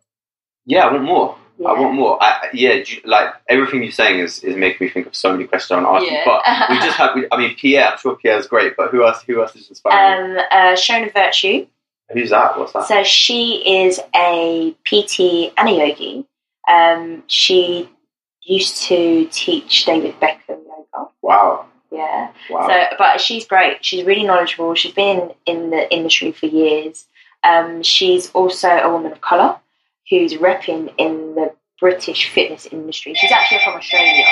Yeah, 0.65 0.85
I 0.87 0.91
want 0.91 1.03
more. 1.03 1.37
Yeah. 1.57 1.69
I 1.69 1.79
want 1.79 1.93
more. 1.95 2.21
I, 2.21 2.49
yeah, 2.53 2.73
you- 2.73 3.01
like 3.05 3.29
everything 3.47 3.81
you're 3.81 3.91
saying 3.93 4.19
is, 4.19 4.43
is 4.43 4.57
making 4.57 4.87
me 4.87 4.91
think 4.91 5.07
of 5.07 5.15
so 5.15 5.31
many 5.31 5.45
questions 5.47 5.71
I 5.77 5.81
want 5.81 6.03
to 6.05 6.05
ask 6.05 6.11
you. 6.11 6.17
Yeah. 6.17 6.25
But 6.25 6.69
we 6.69 6.79
just 6.85 6.97
have. 6.97 7.17
I 7.31 7.37
mean, 7.37 7.55
Pierre. 7.55 7.91
I'm 7.91 7.97
sure 7.97 8.15
Pierre's 8.17 8.47
great, 8.47 8.75
but 8.75 8.91
who 8.91 9.05
else? 9.05 9.21
Who 9.23 9.41
else 9.41 9.55
is 9.55 9.69
inspiring? 9.69 10.31
Um, 10.31 10.37
uh, 10.51 10.73
Shona 10.73 11.13
Vertue. 11.13 11.67
Who's 12.11 12.31
that? 12.31 12.59
What's 12.59 12.73
that? 12.73 12.87
So 12.87 13.03
she 13.03 13.83
is 13.85 13.99
a 14.15 14.75
PT 14.83 15.53
and 15.57 15.69
a 15.69 15.71
yogi. 15.71 16.25
Um, 16.67 17.23
she 17.27 17.89
used 18.45 18.83
to 18.83 19.27
teach 19.31 19.85
David 19.85 20.19
Beckham 20.19 20.61
yoga. 20.65 21.09
wow, 21.21 21.65
Yeah. 21.91 22.31
wow. 22.49 22.67
So, 22.67 22.95
but 22.97 23.19
she's 23.21 23.45
great. 23.45 23.83
She's 23.83 24.03
really 24.05 24.23
knowledgeable. 24.23 24.73
She's 24.75 24.93
been 24.93 25.31
in 25.45 25.69
the 25.71 25.91
industry 25.93 26.31
for 26.31 26.45
years. 26.45 27.05
Um, 27.43 27.83
she's 27.83 28.31
also 28.31 28.69
a 28.69 28.91
woman 28.91 29.11
of 29.11 29.21
colour 29.21 29.57
who's 30.09 30.33
repping 30.35 30.93
in 30.97 31.35
the 31.35 31.53
British 31.79 32.29
fitness 32.29 32.65
industry. 32.67 33.13
She's 33.15 33.31
actually 33.31 33.59
from 33.63 33.73
Australia. 33.75 34.25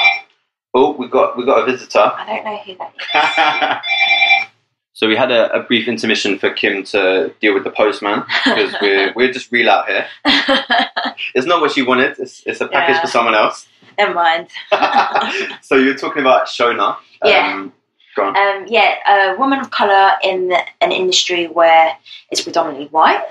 oh, 0.73 0.91
we 0.93 1.07
got 1.07 1.35
we 1.37 1.45
got 1.45 1.67
a 1.67 1.71
visitor. 1.71 1.99
I 1.99 2.25
don't 2.25 2.45
know 2.45 2.57
who 2.57 2.75
that 2.77 3.81
is. 3.83 4.55
so 4.93 5.07
we 5.07 5.15
had 5.15 5.31
a, 5.31 5.51
a 5.53 5.63
brief 5.63 5.87
intermission 5.87 6.37
for 6.39 6.49
Kim 6.51 6.83
to 6.85 7.33
deal 7.41 7.53
with 7.53 7.63
the 7.63 7.69
postman 7.71 8.23
because 8.45 8.73
we're 8.81 9.13
we're 9.15 9.31
just 9.33 9.51
real 9.51 9.69
out 9.69 9.87
here. 9.89 10.05
It's 11.35 11.45
not 11.47 11.61
what 11.61 11.71
she 11.71 11.81
wanted. 11.83 12.17
It's, 12.19 12.43
it's 12.45 12.59
a 12.61 12.67
package 12.67 12.95
Yeah. 12.95 13.01
for 13.01 13.07
someone 13.07 13.33
else. 13.35 13.67
Never 13.97 14.13
mind. 14.13 14.49
so 15.61 15.75
you're 15.75 15.95
talking 15.95 16.21
about 16.21 16.47
Shona. 16.47 16.97
Yeah. 17.23 17.53
Um. 17.53 17.73
Um, 18.15 18.65
yeah, 18.67 19.31
a 19.33 19.39
woman 19.39 19.59
of 19.59 19.71
colour 19.71 20.11
in 20.23 20.49
the, 20.49 20.59
an 20.81 20.91
industry 20.91 21.47
where 21.47 21.97
it's 22.29 22.41
predominantly 22.41 22.85
white 22.89 23.25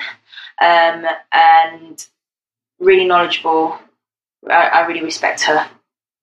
um, 0.60 1.06
and 1.32 2.04
really 2.80 3.04
knowledgeable. 3.06 3.78
I, 4.50 4.66
I 4.66 4.86
really 4.86 5.04
respect 5.04 5.42
her. 5.42 5.68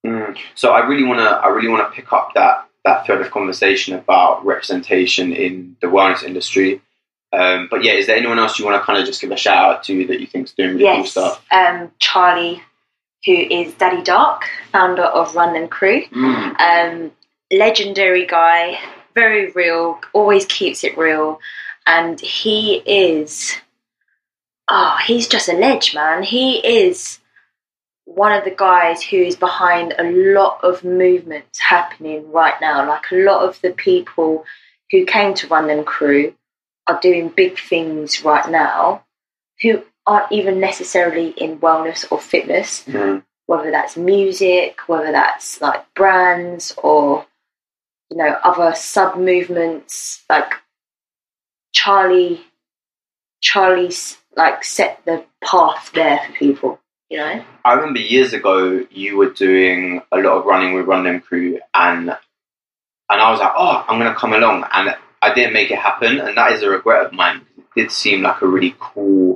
Mm. 0.06 0.38
So 0.56 0.72
I 0.72 0.86
really 0.88 1.04
want 1.04 1.20
to 1.20 1.26
I 1.26 1.48
really 1.48 1.68
want 1.70 1.88
to 1.88 1.96
pick 1.96 2.12
up 2.12 2.34
that 2.36 2.68
that 2.86 3.06
thread 3.06 3.22
of 3.22 3.32
conversation 3.32 3.96
about 3.96 4.46
representation 4.46 5.34
in 5.34 5.76
the 5.82 5.88
wellness 5.88 6.24
industry. 6.24 6.82
Um, 7.32 7.68
but 7.70 7.84
yeah, 7.84 7.94
is 7.94 8.08
there 8.08 8.16
anyone 8.16 8.40
else 8.40 8.58
you 8.58 8.66
want 8.66 8.82
to 8.82 8.86
kind 8.86 8.98
of 9.00 9.06
just 9.06 9.22
give 9.22 9.32
a 9.32 9.38
shout 9.38 9.76
out 9.76 9.84
to 9.84 10.08
that 10.08 10.20
you 10.20 10.26
think's 10.26 10.54
doing 10.54 10.78
really 10.78 10.96
cool 10.96 11.06
stuff? 11.06 11.46
um, 11.52 11.92
Charlie, 12.00 12.64
who 13.26 13.34
is 13.34 13.74
Daddy 13.74 14.04
Dark, 14.04 14.46
founder 14.72 15.04
of 15.04 15.36
Run 15.36 15.54
Dem 15.54 15.68
Crew. 15.68 16.06
Mm. 16.08 16.60
Um, 16.60 17.12
legendary 17.52 18.26
guy, 18.26 18.80
very 19.14 19.52
real, 19.52 20.00
always 20.14 20.46
keeps 20.46 20.84
it 20.84 20.98
real. 20.98 21.40
And 21.86 22.20
he 22.20 22.76
is, 22.76 23.56
oh, 24.70 24.98
he's 25.06 25.28
just 25.28 25.50
a 25.50 25.54
ledge, 25.54 25.94
man. 25.94 26.24
He 26.24 26.58
is 26.58 27.20
one 28.06 28.32
of 28.32 28.44
the 28.44 28.52
guys 28.52 29.04
who 29.04 29.18
is 29.18 29.36
behind 29.36 29.94
a 29.98 30.04
lot 30.04 30.60
of 30.64 30.84
movements 30.84 31.60
happening 31.60 32.32
right 32.32 32.60
now. 32.62 32.88
Like 32.88 33.12
a 33.12 33.16
lot 33.16 33.48
of 33.48 33.60
the 33.62 33.72
people 33.72 34.46
who 34.92 35.06
came 35.06 35.34
to 35.36 35.48
Run 35.48 35.68
Dem 35.68 35.84
Crew 35.84 36.34
are 36.88 37.00
doing 37.02 37.30
big 37.30 37.60
things 37.60 38.24
right 38.24 38.50
now 38.50 39.04
who 39.62 39.84
aren't 40.10 40.32
even 40.32 40.60
necessarily 40.60 41.28
in 41.44 41.60
wellness 41.66 42.02
or 42.12 42.20
fitness 42.20 42.70
Mm. 42.86 43.24
whether 43.46 43.72
that's 43.72 43.96
music, 43.98 44.72
whether 44.92 45.12
that's 45.20 45.48
like 45.62 45.82
brands 46.00 46.74
or 46.90 47.26
you 48.10 48.18
know 48.18 48.32
other 48.50 48.70
sub 48.76 49.12
movements. 49.18 50.24
Like 50.30 50.52
Charlie, 51.80 52.42
Charlie's 53.42 54.18
like 54.36 54.64
set 54.64 55.02
the 55.06 55.18
path 55.44 55.92
there 55.94 56.20
for 56.26 56.34
people. 56.34 56.72
You 57.10 57.18
know, 57.18 57.44
I 57.66 57.74
remember 57.74 58.00
years 58.00 58.34
ago 58.34 58.86
you 58.92 59.18
were 59.18 59.32
doing 59.32 60.02
a 60.12 60.18
lot 60.18 60.38
of 60.40 60.46
running 60.46 60.74
with 60.76 60.86
Run 60.86 61.04
Dem 61.06 61.20
Crew, 61.22 61.60
and 61.74 62.10
and 63.12 63.20
I 63.26 63.32
was 63.32 63.40
like, 63.40 63.54
oh, 63.56 63.84
I'm 63.88 64.00
gonna 64.00 64.16
come 64.16 64.34
along, 64.34 64.66
and 64.72 64.96
I 65.22 65.34
didn't 65.34 65.54
make 65.54 65.72
it 65.72 65.80
happen, 65.80 66.20
and 66.20 66.38
that 66.38 66.54
is 66.54 66.64
a 66.64 66.70
regret 66.70 67.06
of 67.08 67.14
mine. 67.14 67.42
It 67.58 67.66
did 67.76 67.92
seem 67.92 68.22
like 68.22 68.42
a 68.42 68.48
really 68.48 68.76
cool 68.80 69.29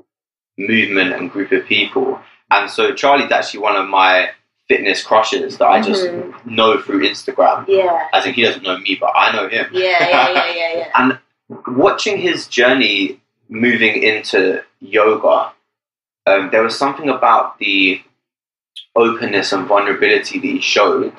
movement 0.58 1.14
and 1.14 1.32
group 1.32 1.52
of 1.52 1.66
people, 1.66 2.20
and 2.52 2.70
so 2.70 2.94
Charlie's 2.94 3.32
actually 3.32 3.62
one 3.62 3.76
of 3.76 3.88
my 3.88 4.30
fitness 4.70 5.04
crushes 5.04 5.58
that 5.58 5.68
I 5.68 5.82
just 5.82 6.06
Mhm. 6.06 6.46
know 6.46 6.80
through 6.80 7.02
Instagram. 7.08 7.66
yeah, 7.68 8.08
As 8.14 8.26
in, 8.26 8.34
he 8.34 8.42
doesn't 8.44 8.64
know 8.64 8.78
me, 8.78 8.96
but 9.00 9.12
I 9.16 9.32
know 9.34 9.48
him. 9.50 9.68
yeah, 9.72 10.08
yeah, 10.10 10.32
yeah, 10.32 10.54
yeah, 10.54 10.88
yeah. 11.00 11.18
Watching 11.68 12.18
his 12.18 12.48
journey 12.48 13.20
moving 13.50 14.02
into 14.02 14.64
yoga, 14.80 15.52
um, 16.26 16.50
there 16.52 16.64
was 16.64 16.78
something 16.78 17.10
about 17.10 17.60
the 17.60 18.02
openness 18.96 19.52
and 19.52 19.68
vulnerability 19.68 20.40
that 20.40 20.48
he 20.48 20.62
showed 20.62 21.14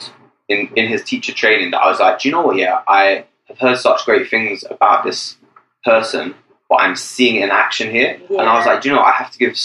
in, 0.48 0.68
in 0.76 0.88
his 0.88 1.04
teacher 1.04 1.32
training 1.32 1.70
that 1.72 1.80
I 1.82 1.88
was 1.88 2.00
like, 2.00 2.20
do 2.20 2.28
you 2.28 2.34
know 2.34 2.42
what? 2.42 2.56
Yeah, 2.56 2.80
I 2.88 3.26
have 3.48 3.58
heard 3.58 3.78
such 3.78 4.04
great 4.04 4.28
things 4.30 4.64
about 4.68 5.04
this 5.04 5.36
person, 5.84 6.34
but 6.68 6.76
I'm 6.80 6.96
seeing 6.96 7.36
it 7.36 7.44
in 7.44 7.50
action 7.50 7.90
here. 7.90 8.20
And 8.30 8.40
I 8.40 8.56
was 8.56 8.66
like, 8.66 8.80
do 8.82 8.88
you 8.88 8.94
know. 8.94 9.02
I 9.02 9.12
have 9.12 9.30
to 9.30 9.38
give 9.38 9.58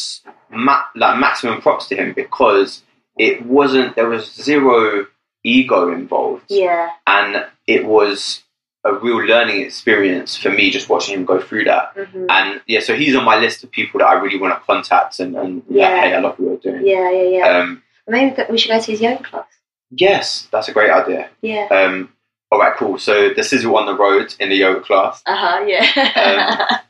ma- 0.49 0.83
like 0.95 1.19
maximum 1.19 1.61
props 1.61 1.87
to 1.89 1.95
him 1.95 2.13
because 2.13 2.81
it 3.17 3.45
wasn't, 3.45 3.95
there 3.95 4.09
was 4.09 4.33
zero 4.33 5.07
ego 5.43 5.91
involved 5.93 6.43
yeah, 6.49 6.89
and 7.07 7.45
it 7.65 7.85
was 7.85 8.43
a 8.83 8.93
real 8.93 9.19
learning 9.25 9.61
experience 9.61 10.35
for 10.37 10.49
me 10.49 10.69
just 10.69 10.89
watching 10.89 11.15
him 11.15 11.25
go 11.25 11.39
through 11.39 11.63
that. 11.65 11.93
hmm 11.95 12.25
And 12.29 12.61
yeah, 12.67 12.79
so 12.81 12.95
he's 12.95 13.15
on 13.15 13.23
my 13.25 13.37
list 13.39 13.63
of 13.63 13.71
people 13.71 13.99
that 13.99 14.07
I 14.07 14.13
really 14.15 14.37
want 14.39 14.53
to 14.53 14.59
contact 14.65 15.19
and, 15.19 15.35
and 15.37 15.63
Yeah. 15.69 15.89
yeah, 15.95 16.01
hey, 16.01 16.13
I 16.15 16.19
love 16.19 16.37
what 16.39 16.63
you're 16.63 16.73
doing. 16.73 16.85
yeah, 16.87 17.09
yeah, 17.11 17.23
yeah. 17.37 17.57
Um, 17.59 17.83
Maybe 18.07 18.35
we 18.49 18.57
should 18.57 18.69
go 18.71 18.79
to 18.79 18.91
his 18.91 19.01
yoga 19.01 19.23
class. 19.23 19.45
yes, 19.91 20.47
that's 20.51 20.67
a 20.67 20.73
great 20.73 20.89
idea. 20.91 21.29
Yeah. 21.41 21.67
Um, 21.71 22.11
all 22.51 22.59
right, 22.59 22.75
cool. 22.75 22.97
So 22.97 23.31
the 23.33 23.43
sizzle 23.43 23.77
on 23.77 23.85
the 23.85 23.95
road 23.95 24.33
in 24.39 24.49
the 24.49 24.55
yoga 24.55 24.79
class. 24.81 25.21
Uh 25.25 25.35
huh. 25.35 25.63
Yeah. 25.67 26.79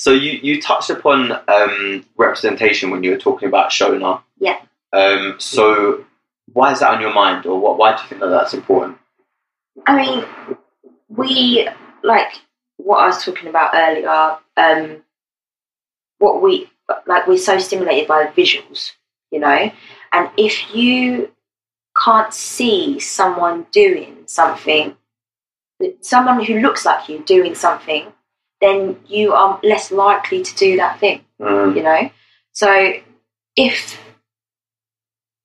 So 0.00 0.12
you, 0.12 0.40
you 0.42 0.62
touched 0.62 0.88
upon 0.88 1.30
um, 1.46 2.06
representation 2.16 2.90
when 2.90 3.04
you 3.04 3.10
were 3.10 3.18
talking 3.18 3.48
about 3.48 3.68
Shona. 3.68 4.22
Yeah. 4.38 4.58
Um, 4.94 5.34
so 5.38 6.06
why 6.54 6.72
is 6.72 6.80
that 6.80 6.94
on 6.94 7.02
your 7.02 7.12
mind, 7.12 7.44
or 7.44 7.60
what? 7.60 7.76
Why 7.76 7.94
do 7.94 8.00
you 8.00 8.08
think 8.08 8.22
that 8.22 8.28
that's 8.28 8.54
important? 8.54 8.96
I 9.86 9.96
mean, 9.98 10.24
we 11.10 11.68
like 12.02 12.32
what 12.78 13.00
I 13.00 13.08
was 13.08 13.22
talking 13.22 13.50
about 13.50 13.72
earlier. 13.74 14.38
Um, 14.56 15.02
what 16.16 16.40
we 16.40 16.70
like, 17.06 17.26
we're 17.26 17.36
so 17.36 17.58
stimulated 17.58 18.08
by 18.08 18.24
visuals, 18.28 18.92
you 19.30 19.38
know, 19.38 19.70
and 20.12 20.30
if 20.38 20.74
you 20.74 21.30
can't 22.02 22.32
see 22.32 23.00
someone 23.00 23.66
doing 23.70 24.22
something, 24.24 24.96
someone 26.00 26.42
who 26.42 26.60
looks 26.60 26.86
like 26.86 27.10
you 27.10 27.18
doing 27.18 27.54
something, 27.54 28.14
then 28.60 29.00
you 29.06 29.32
are 29.32 29.58
less 29.62 29.90
likely 29.90 30.42
to 30.42 30.54
do 30.56 30.76
that 30.76 30.98
thing 31.00 31.24
Mm, 31.40 31.74
you 31.76 31.82
know. 31.82 32.10
So 32.52 32.92
if 33.56 33.98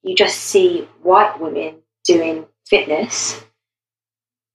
you 0.04 0.16
just 0.16 0.38
see 0.40 0.88
white 1.02 1.40
women 1.40 1.76
doing 2.04 2.46
fitness, 2.68 3.42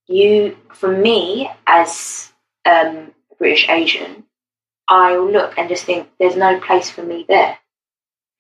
you, 0.07 0.57
for 0.75 0.89
me 0.95 1.51
as 1.67 2.31
um, 2.67 3.13
a 3.33 3.35
British 3.39 3.69
Asian, 3.69 4.25
I 4.89 5.17
will 5.17 5.31
look 5.31 5.57
and 5.57 5.69
just 5.69 5.85
think 5.85 6.09
there's 6.19 6.37
no 6.37 6.61
place 6.61 6.91
for 6.91 7.03
me 7.03 7.25
there. 7.29 7.57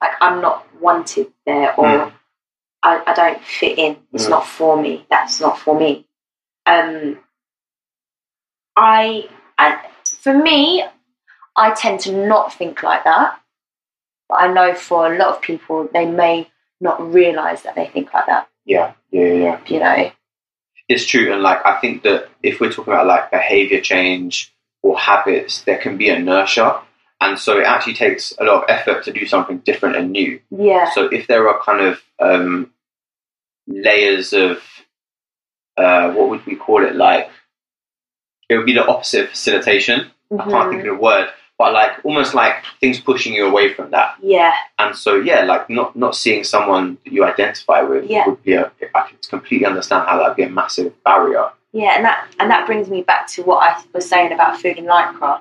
Like 0.01 0.13
I'm 0.21 0.41
not 0.41 0.67
wanted 0.81 1.33
there, 1.47 1.75
or 1.79 1.87
Mm. 1.87 2.13
I, 2.83 3.03
I 3.07 3.13
don't 3.15 3.43
fit 3.45 3.79
in. 3.79 3.97
It's 4.13 4.27
Mm. 4.27 4.31
not 4.31 4.47
for 4.47 4.81
me. 4.81 5.07
That's 5.11 5.41
not 5.41 5.59
for 5.59 5.79
me. 5.79 6.07
Um, 6.67 7.19
I, 8.77 9.29
I, 9.59 9.89
for 10.21 10.35
me, 10.37 10.85
I 11.57 11.73
tend 11.73 12.01
to 12.01 12.13
not 12.27 12.53
think 12.53 12.83
like 12.83 13.05
that. 13.05 13.41
But 14.29 14.43
I 14.43 14.53
know 14.53 14.75
for 14.75 15.13
a 15.13 15.19
lot 15.19 15.37
of 15.37 15.43
people, 15.43 15.89
they 15.93 16.07
may 16.07 16.49
not 16.81 17.13
realise 17.13 17.63
that 17.63 17.75
they 17.75 17.87
think 17.87 18.13
like 18.15 18.27
that. 18.27 18.49
yeah, 18.65 18.93
yeah, 19.11 19.25
yeah, 19.25 19.35
yeah. 19.35 19.61
You 19.67 19.81
know, 19.81 20.13
It's 20.89 21.05
true, 21.05 21.33
and 21.33 21.43
like 21.43 21.65
I 21.67 21.81
think 21.81 22.03
that 22.05 22.29
if 22.43 22.61
we're 22.61 22.71
talking 22.73 22.93
about 22.93 23.07
like 23.07 23.31
behavior 23.31 23.81
change 23.81 24.55
or 24.83 24.99
habits, 24.99 25.63
there 25.63 25.79
can 25.79 25.97
be 25.99 26.09
inertia, 26.09 26.81
and 27.21 27.39
so 27.39 27.59
it 27.59 27.65
actually 27.67 27.95
takes 27.95 28.33
a 28.39 28.45
lot 28.45 28.63
of 28.63 28.71
effort 28.71 29.05
to 29.05 29.13
do 29.13 29.27
something 29.27 29.59
different 29.59 29.97
and 29.97 30.13
new. 30.13 30.41
yeah, 30.51 30.91
So 30.93 31.07
if 31.07 31.27
there 31.27 31.49
are 31.49 31.61
kind 31.63 31.81
of 31.81 32.01
um, 32.21 32.73
layers 33.67 34.33
of 34.33 34.63
uh, 35.77 36.13
what 36.13 36.29
would 36.31 36.47
we 36.47 36.57
call 36.57 36.85
it? 36.85 36.95
Like 36.95 37.31
it 38.51 38.57
would 38.57 38.67
be 38.67 38.75
the 38.75 38.87
opposite 38.87 39.25
of 39.25 39.31
facilitation. 39.31 40.11
I 40.39 40.45
can't 40.51 40.71
think 40.71 40.83
Mhm. 40.83 40.91
of 40.91 40.97
the 40.97 41.03
word, 41.03 41.29
but 41.59 41.73
like 41.73 41.93
almost 42.05 42.35
like 42.35 42.55
things 42.81 43.01
pushing 43.01 43.33
you 43.35 43.47
away 43.47 43.73
from 43.75 43.91
that. 43.91 44.15
yeah, 44.23 44.53
And 44.79 44.95
so 44.97 45.17
yeah, 45.17 45.45
like 45.45 45.69
not 45.71 45.95
not 45.97 46.15
seeing 46.17 46.43
someone 46.45 46.99
that 47.05 47.13
you 47.13 47.25
identify 47.25 47.81
with 47.83 48.05
Yeah. 48.11 48.27
would 48.27 48.43
be 48.43 48.55
a. 48.55 48.71
I 48.95 49.01
can 49.09 49.17
completely 49.29 49.67
understand 49.67 50.07
how 50.09 50.19
that 50.19 50.29
would 50.29 50.37
be 50.37 50.43
a 50.45 50.49
massive 50.49 50.93
barrier. 51.05 51.51
Yeah, 51.73 51.93
and 51.97 52.05
that 52.05 52.19
and 52.39 52.51
that 52.51 52.67
brings 52.67 52.89
me 52.91 53.03
back 53.03 53.27
to 53.35 53.43
what 53.43 53.59
I 53.63 53.77
was 53.93 54.09
saying 54.09 54.33
about 54.33 54.61
food 54.61 54.79
and 54.79 54.87
lycra. 54.89 55.41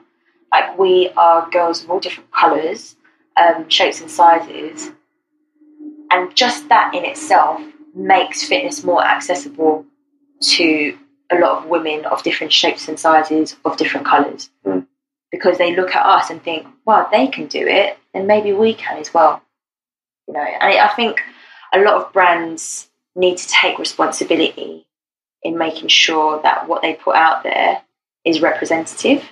Like 0.51 0.77
we 0.77 1.09
are 1.17 1.47
girls 1.51 1.83
of 1.83 1.89
all 1.91 1.99
different 1.99 2.31
colours, 2.31 2.95
um, 3.37 3.69
shapes 3.69 4.01
and 4.01 4.09
sizes, 4.11 4.91
and 6.11 6.35
just 6.35 6.69
that 6.69 6.93
in 6.93 7.05
itself 7.05 7.61
makes 7.95 8.43
fitness 8.47 8.83
more 8.83 9.03
accessible 9.03 9.85
to 10.41 10.97
a 11.31 11.37
lot 11.37 11.57
of 11.57 11.69
women 11.69 12.05
of 12.05 12.23
different 12.23 12.53
shapes 12.53 12.87
and 12.87 12.99
sizes 12.99 13.55
of 13.65 13.77
different 13.77 14.05
colours. 14.05 14.49
Mm. 14.65 14.87
Because 15.31 15.57
they 15.57 15.75
look 15.75 15.95
at 15.95 16.05
us 16.05 16.29
and 16.29 16.41
think, 16.41 16.65
well, 16.85 17.07
they 17.11 17.27
can 17.27 17.45
do 17.47 17.65
it, 17.67 17.97
then 18.13 18.25
maybe 18.25 18.51
we 18.51 18.73
can 18.73 18.97
as 18.97 19.13
well. 19.13 19.41
You 20.27 20.33
know, 20.33 20.41
and 20.41 20.79
I 20.79 20.87
think 20.95 21.21
a 21.71 21.79
lot 21.79 22.01
of 22.01 22.13
brands 22.13 22.89
need 23.15 23.37
to 23.37 23.47
take 23.47 23.77
responsibility 23.77 24.87
in 25.43 25.57
making 25.57 25.87
sure 25.87 26.41
that 26.41 26.67
what 26.67 26.81
they 26.81 26.93
put 26.93 27.15
out 27.15 27.43
there 27.43 27.81
is 28.25 28.41
representative. 28.41 29.23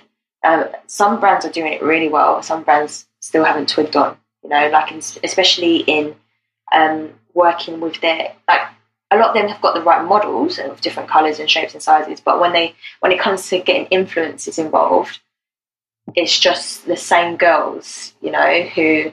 Um, 0.44 0.66
some 0.86 1.20
brands 1.20 1.44
are 1.44 1.50
doing 1.50 1.72
it 1.72 1.82
really 1.82 2.08
well. 2.08 2.42
Some 2.42 2.62
brands 2.62 3.06
still 3.20 3.44
haven't 3.44 3.68
twigged 3.68 3.96
on. 3.96 4.16
You 4.42 4.50
know, 4.50 4.68
like 4.68 4.92
in, 4.92 4.98
especially 5.24 5.78
in 5.78 6.14
um, 6.72 7.10
working 7.34 7.80
with 7.80 8.00
their 8.00 8.34
like 8.46 8.68
a 9.10 9.16
lot 9.16 9.28
of 9.30 9.34
them 9.34 9.48
have 9.48 9.60
got 9.62 9.74
the 9.74 9.82
right 9.82 10.04
models 10.06 10.58
of 10.58 10.80
different 10.80 11.08
colours 11.08 11.38
and 11.38 11.48
shapes 11.50 11.74
and 11.74 11.82
sizes. 11.82 12.20
But 12.20 12.40
when 12.40 12.52
they 12.52 12.74
when 13.00 13.12
it 13.12 13.20
comes 13.20 13.48
to 13.48 13.58
getting 13.60 13.86
influencers 13.86 14.58
involved, 14.58 15.20
it's 16.14 16.38
just 16.38 16.86
the 16.86 16.96
same 16.96 17.36
girls, 17.36 18.14
you 18.20 18.30
know, 18.30 18.62
who 18.62 19.12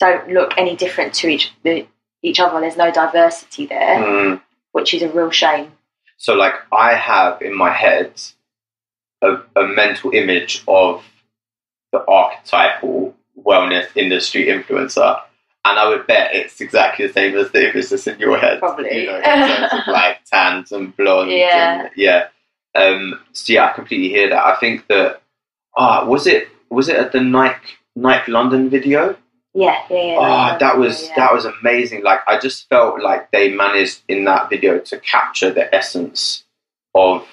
don't 0.00 0.28
look 0.28 0.54
any 0.56 0.76
different 0.76 1.14
to 1.14 1.28
each 1.28 1.52
the, 1.62 1.86
each 2.22 2.40
other. 2.40 2.60
There's 2.60 2.76
no 2.76 2.90
diversity 2.90 3.66
there, 3.66 3.98
Mm. 3.98 4.42
which 4.72 4.94
is 4.94 5.02
a 5.02 5.08
real 5.08 5.30
shame. 5.30 5.72
So, 6.16 6.34
like, 6.34 6.54
I 6.72 6.94
have 6.94 7.42
in 7.42 7.56
my 7.56 7.70
head 7.72 8.12
a, 9.22 9.38
a 9.56 9.66
mental 9.66 10.10
image 10.12 10.62
of 10.68 11.04
the 11.92 12.04
archetypal 12.06 13.14
wellness 13.36 13.88
industry 13.96 14.46
influencer, 14.46 15.20
and 15.64 15.78
I 15.78 15.88
would 15.88 16.06
bet 16.06 16.34
it's 16.34 16.60
exactly 16.60 17.06
the 17.06 17.12
same 17.12 17.36
as 17.36 17.50
the 17.52 17.70
image 17.70 17.88
that's 17.88 18.06
in 18.06 18.18
your 18.18 18.38
head. 18.38 18.58
Probably. 18.58 19.02
you 19.02 19.06
know, 19.06 19.16
in 19.16 19.22
terms 19.22 19.72
of 19.72 19.80
like 19.88 20.24
tans 20.30 20.72
and 20.72 20.96
blondes. 20.96 21.32
Yeah. 21.32 21.82
and, 21.82 21.90
yeah. 21.96 22.28
Um, 22.74 23.20
so 23.32 23.52
yeah, 23.52 23.66
I 23.66 23.72
completely 23.72 24.08
hear 24.08 24.30
that. 24.30 24.44
I 24.44 24.56
think 24.56 24.86
that 24.88 25.22
ah, 25.76 26.04
was 26.04 26.26
it 26.26 26.48
was 26.70 26.88
it 26.88 26.96
at 26.96 27.12
the 27.12 27.20
Nike 27.20 27.74
Nike 27.94 28.32
London 28.32 28.70
video? 28.70 29.16
Yeah, 29.54 29.84
yeah, 29.90 29.96
yeah. 29.96 30.54
Oh, 30.54 30.58
that 30.58 30.78
was 30.78 31.08
yeah. 31.08 31.14
that 31.16 31.34
was 31.34 31.44
amazing. 31.44 32.02
Like 32.02 32.20
I 32.26 32.38
just 32.38 32.68
felt 32.68 33.00
like 33.00 33.30
they 33.30 33.52
managed 33.52 34.02
in 34.08 34.24
that 34.24 34.48
video 34.48 34.78
to 34.78 34.98
capture 34.98 35.52
the 35.52 35.72
essence 35.74 36.44
of 36.94 37.26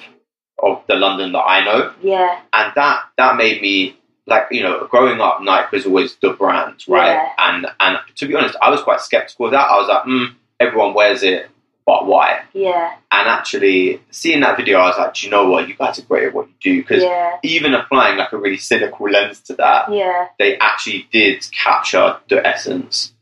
of 0.61 0.83
the 0.87 0.95
London 0.95 1.31
that 1.31 1.39
I 1.39 1.63
know, 1.63 1.93
Yeah, 2.03 2.41
and 2.51 2.73
that 2.75 3.03
that 3.17 3.37
made 3.37 3.61
me 3.61 3.97
like 4.29 4.47
you 4.51 4.63
know 4.63 4.87
growing 4.89 5.19
up 5.19 5.41
Nike 5.41 5.75
was 5.77 5.85
always 5.85 6.15
the 6.17 6.31
brand, 6.31 6.83
right? 6.87 7.13
Yeah. 7.13 7.29
And 7.37 7.67
and 7.79 7.97
to 8.15 8.27
be 8.27 8.35
honest, 8.35 8.55
I 8.61 8.69
was 8.69 8.81
quite 8.81 9.01
skeptical 9.01 9.47
of 9.47 9.51
that. 9.53 9.69
I 9.69 9.77
was 9.77 9.87
like, 9.87 10.03
mm, 10.03 10.35
everyone 10.59 10.93
wears 10.93 11.23
it, 11.23 11.49
but 11.85 12.05
why? 12.05 12.41
yeah, 12.53 12.95
And 13.11 13.27
actually 13.27 14.01
seeing 14.11 14.41
that 14.41 14.57
video, 14.57 14.77
I 14.79 14.87
was 14.87 14.97
like, 14.97 15.13
do 15.15 15.25
you 15.25 15.31
know 15.31 15.49
what? 15.49 15.67
You 15.67 15.75
guys 15.75 15.97
are 15.99 16.03
great 16.03 16.27
at 16.27 16.33
what 16.33 16.47
you 16.47 16.53
do 16.61 16.81
because 16.81 17.03
yeah, 17.03 17.37
even 17.43 17.73
applying 17.73 18.17
like 18.17 18.31
a 18.31 18.37
really 18.37 18.57
cynical 18.57 19.09
lens 19.09 19.39
to 19.41 19.55
that, 19.55 19.91
yeah, 19.91 20.27
they 20.37 20.57
actually 20.59 21.07
did 21.11 21.45
capture 21.51 22.17
the 22.29 22.45
essence 22.45 23.13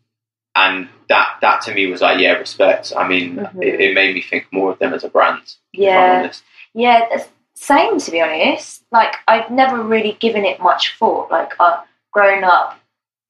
and 0.55 0.89
that 1.07 1.35
that 1.41 1.61
to 1.61 1.73
me 1.73 1.85
was 1.85 2.01
like 2.01 2.19
yeah 2.19 2.31
respect 2.33 2.91
i 2.97 3.07
mean 3.07 3.35
Mhm. 3.35 3.63
it, 3.63 3.79
it 3.79 3.93
made 3.93 4.15
me 4.15 4.21
think 4.23 4.47
more 4.51 4.71
of 4.71 4.79
them 4.79 4.91
as 4.93 5.03
a 5.03 5.09
brand 5.09 5.43
yeah. 5.71 6.31
Yeah, 6.73 6.99
that's- 7.01 7.29
same 7.57 7.99
to 7.99 8.11
be 8.11 8.21
honest. 8.21 8.83
Like 8.91 9.15
I've 9.27 9.49
never 9.49 9.81
really 9.81 10.13
given 10.19 10.45
it 10.45 10.59
much 10.61 10.95
thought. 10.97 11.31
Like 11.31 11.53
uh, 11.59 11.81
growing 12.11 12.43
up, 12.43 12.79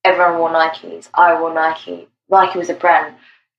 everyone 0.03 0.39
wore 0.39 0.49
Nikes. 0.49 1.09
I 1.13 1.39
wore 1.39 1.53
Nike. 1.53 2.07
Nike 2.29 2.59
was 2.59 2.69
a 2.69 2.73
brand. 2.73 3.15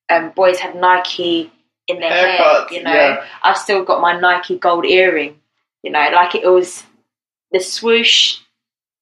Um, 0.09 0.31
boys 0.31 0.59
had 0.59 0.75
Nike 0.75 1.51
in 1.87 1.99
their 1.99 2.11
hair. 2.11 2.65
You 2.71 2.83
know, 2.83 2.93
yeah. 2.93 3.25
I've 3.43 3.57
still 3.57 3.83
got 3.83 4.01
my 4.01 4.19
Nike 4.19 4.57
gold 4.57 4.85
earring. 4.85 5.39
You 5.83 5.91
know, 5.91 6.09
like 6.13 6.35
it 6.35 6.45
was 6.45 6.83
the 7.51 7.59
swoosh, 7.59 8.37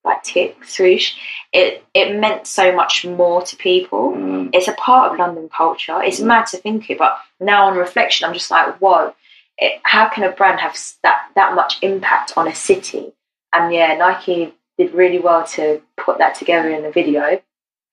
like 0.06 0.24
tick 0.24 0.64
swoosh. 0.64 1.16
It 1.52 1.84
it 1.94 2.18
meant 2.18 2.48
so 2.48 2.74
much 2.74 3.06
more 3.06 3.42
to 3.42 3.56
people 3.56 4.14
Mm, 4.48 4.50
it's 4.54 4.68
a 4.68 4.74
part 4.74 5.12
of 5.12 5.20
London 5.20 5.50
culture. 5.50 6.02
It's 6.02 6.20
mad 6.20 6.46
to 6.48 6.58
think 6.58 6.90
it, 6.90 6.98
but 6.98 7.18
now 7.40 7.66
on 7.68 7.78
reflection, 7.78 8.28
I'm 8.28 8.34
just 8.34 8.52
like, 8.52 8.78
whoa, 8.78 9.14
it, 9.58 9.82
how 9.84 10.08
can 10.10 10.24
a 10.24 10.32
brand 10.32 10.60
have 10.60 10.78
that 11.04 11.30
that 11.36 11.56
much 11.56 11.80
impact 11.82 12.34
on 12.38 12.48
a 12.48 12.56
city? 12.56 13.14
And 13.54 13.74
yeah, 13.74 13.96
Nike 13.96 14.54
did 14.78 14.94
really 14.94 15.20
well 15.20 15.46
to 15.48 15.82
put 15.98 16.18
that 16.20 16.36
together 16.36 16.70
in 16.70 16.84
the 16.84 16.92
video 16.92 17.42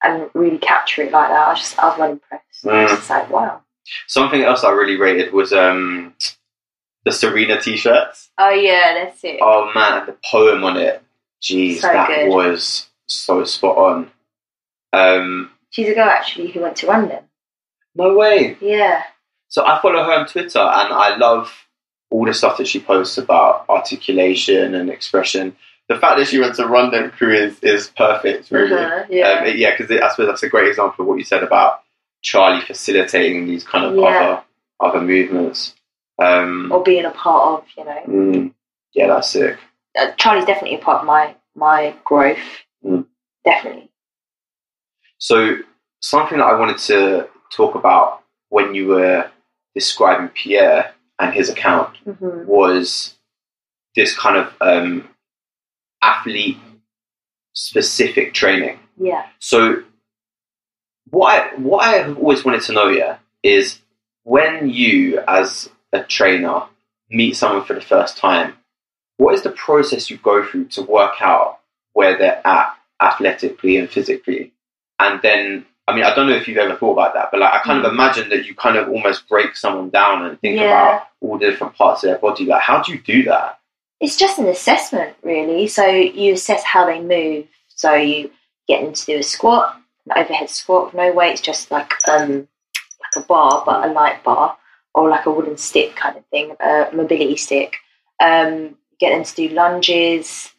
and 0.02 0.28
really 0.34 0.58
capture 0.58 1.02
it 1.02 1.12
like 1.12 1.28
that. 1.30 1.46
I 1.48 1.50
was 1.50 1.60
just, 1.60 1.78
I 1.78 1.88
was 1.88 1.98
well 1.98 2.10
impressed. 2.12 2.66
I 2.66 2.82
was 2.82 2.90
Mm. 2.92 2.96
just 2.96 3.10
like, 3.10 3.30
wow. 3.30 3.62
something 4.06 4.42
else 4.42 4.64
i 4.64 4.70
really 4.70 4.96
rated 4.96 5.32
was 5.32 5.52
um 5.52 6.14
the 7.04 7.12
serena 7.12 7.60
t-shirts 7.60 8.30
Oh 8.38 8.48
yeah, 8.50 8.94
that's 8.94 9.22
it. 9.24 9.38
oh 9.42 9.70
man 9.74 10.06
the 10.06 10.16
poem 10.30 10.64
on 10.64 10.76
it 10.78 11.02
jeez 11.42 11.80
So 11.80 11.88
that 11.88 12.08
good. 12.08 12.28
was 12.30 12.88
so 13.06 13.44
spot 13.44 13.76
on 13.76 14.10
um 14.92 15.50
She's 15.70 15.88
a 15.88 15.94
girl 15.94 16.08
actually 16.08 16.50
who 16.52 16.60
went 16.60 16.76
to 16.78 16.86
London. 16.86 17.24
no 17.94 18.14
way 18.14 18.56
Yeah, 18.60 19.02
So 19.54 19.64
I 19.64 19.80
follow 19.80 20.02
her 20.02 20.12
on 20.18 20.26
Twitter 20.26 20.58
and 20.58 20.92
I 20.92 21.14
love 21.16 21.48
all 22.10 22.26
the 22.26 22.34
stuff 22.34 22.56
that 22.56 22.66
she 22.66 22.80
posts 22.80 23.18
about 23.18 23.64
articulation 23.68 24.74
and 24.74 24.90
expression. 24.90 25.54
The 25.88 25.94
fact 25.96 26.18
that 26.18 26.26
she 26.26 26.40
went 26.40 26.56
to 26.56 26.66
Run 26.66 26.90
Dem 26.90 27.12
Crew 27.12 27.32
is, 27.32 27.60
is 27.60 27.86
perfect, 27.96 28.50
really. 28.50 28.74
Uh-huh, 28.74 29.04
yeah, 29.08 29.28
Um, 29.28 29.52
yeah, 29.56 29.76
because 29.76 29.96
I 29.96 30.08
suppose 30.08 30.26
that's 30.26 30.42
a 30.42 30.48
great 30.48 30.66
example 30.66 31.04
of 31.04 31.06
what 31.06 31.18
you 31.18 31.24
said 31.24 31.44
about 31.44 31.82
Charlie 32.20 32.62
facilitating 32.62 33.46
these 33.46 33.62
kind 33.62 33.84
of 33.84 33.94
Yeah. 33.94 34.02
other 34.02 34.42
other 34.80 35.00
movements. 35.00 35.76
Um, 36.18 36.72
or 36.72 36.82
being 36.82 37.04
a 37.04 37.12
part 37.12 37.62
of, 37.62 37.68
you 37.78 37.84
know. 37.84 38.02
mm, 38.08 38.54
yeah, 38.92 39.06
that's 39.06 39.30
sick. 39.30 39.56
Uh, 39.96 40.10
Charlie's 40.16 40.46
definitely 40.46 40.78
a 40.78 40.80
part 40.82 41.02
of 41.02 41.06
my 41.06 41.36
my 41.54 41.94
growth. 42.04 42.64
Mm. 42.84 43.06
Definitely. 43.44 43.88
So 45.18 45.58
something 46.00 46.38
that 46.38 46.44
I 46.48 46.58
wanted 46.58 46.78
to 46.78 47.28
talk 47.52 47.76
about 47.76 48.24
when 48.48 48.74
you 48.74 48.88
were 48.88 49.30
describing 49.74 50.28
Pierre 50.28 50.94
and 51.18 51.34
his 51.34 51.48
account 51.48 51.96
hmm 52.04 52.44
was 52.46 53.14
this 53.96 54.16
kind 54.16 54.36
of 54.36 54.52
um, 54.60 55.08
athlete 56.02 56.58
specific 57.52 58.34
training. 58.34 58.78
Yeah. 58.96 59.26
So 59.38 59.82
what 61.10 61.32
I, 61.32 61.54
what 61.56 61.84
I 61.84 61.98
have 61.98 62.18
always 62.18 62.44
wanted 62.44 62.62
to 62.62 62.72
know 62.72 62.88
yeah 62.88 63.18
is 63.42 63.78
when 64.24 64.68
you 64.70 65.20
as 65.28 65.70
a 65.92 66.02
trainer 66.02 66.64
meet 67.10 67.36
someone 67.36 67.64
for 67.64 67.74
the 67.74 67.80
first 67.80 68.16
time, 68.16 68.54
what 69.16 69.34
is 69.34 69.42
the 69.42 69.50
process 69.50 70.10
you 70.10 70.16
go 70.16 70.44
through 70.44 70.66
to 70.66 70.82
work 70.82 71.20
out 71.20 71.60
where 71.92 72.18
they're 72.18 72.44
at 72.46 72.76
athletically 73.00 73.76
and 73.76 73.88
physically? 73.88 74.52
And 74.98 75.20
then 75.22 75.66
I 75.86 75.94
mean 75.94 76.04
I 76.04 76.14
don't 76.14 76.28
know 76.28 76.34
if 76.34 76.48
you've 76.48 76.56
ever 76.58 76.76
thought 76.76 76.92
about 76.94 77.14
that, 77.14 77.28
but 77.30 77.40
like 77.40 77.52
I 77.52 77.58
kind 77.60 77.84
of 77.84 77.92
imagine 77.92 78.28
that 78.30 78.46
you 78.46 78.54
kind 78.54 78.76
of 78.76 78.88
almost 78.88 79.28
break 79.28 79.56
someone 79.56 79.90
down 79.90 80.24
and 80.24 80.40
think 80.40 80.58
Yeah. 80.58 80.70
about 80.96 81.08
all 81.20 81.38
the 81.38 81.50
different 81.50 81.74
parts 81.74 82.02
of 82.02 82.08
their 82.08 82.18
body. 82.18 82.46
Like 82.46 82.62
how 82.62 82.82
do 82.82 82.92
you 82.92 83.00
do 83.00 83.24
that? 83.24 83.58
It's 84.00 84.16
just 84.16 84.38
an 84.38 84.46
assessment, 84.48 85.16
really. 85.22 85.66
So 85.66 85.86
you 85.86 86.34
assess 86.34 86.62
how 86.64 86.84
they 86.86 87.00
move. 87.00 87.46
So 87.68 87.94
you 87.94 88.30
get 88.68 88.82
them 88.82 88.92
to 88.92 89.06
do 89.06 89.18
a 89.18 89.22
squat, 89.22 89.76
an 90.06 90.22
overhead 90.22 90.50
squat 90.50 90.86
with 90.86 90.94
no 90.94 91.12
weights, 91.12 91.40
just 91.40 91.70
like 91.70 91.90
um 92.08 92.48
like 93.00 93.24
a 93.24 93.26
bar, 93.26 93.62
but 93.66 93.88
a 93.88 93.92
light 93.92 94.22
bar, 94.24 94.56
or 94.94 95.08
like 95.08 95.26
a 95.26 95.30
wooden 95.30 95.56
stick 95.58 95.96
kind 95.96 96.16
of 96.16 96.24
thing, 96.26 96.54
a 96.60 96.88
mobility 96.92 97.36
stick. 97.36 97.76
Um, 98.22 98.76
get 99.00 99.10
them 99.10 99.24
to 99.24 99.34
do 99.34 99.48
lunges. 99.54 100.50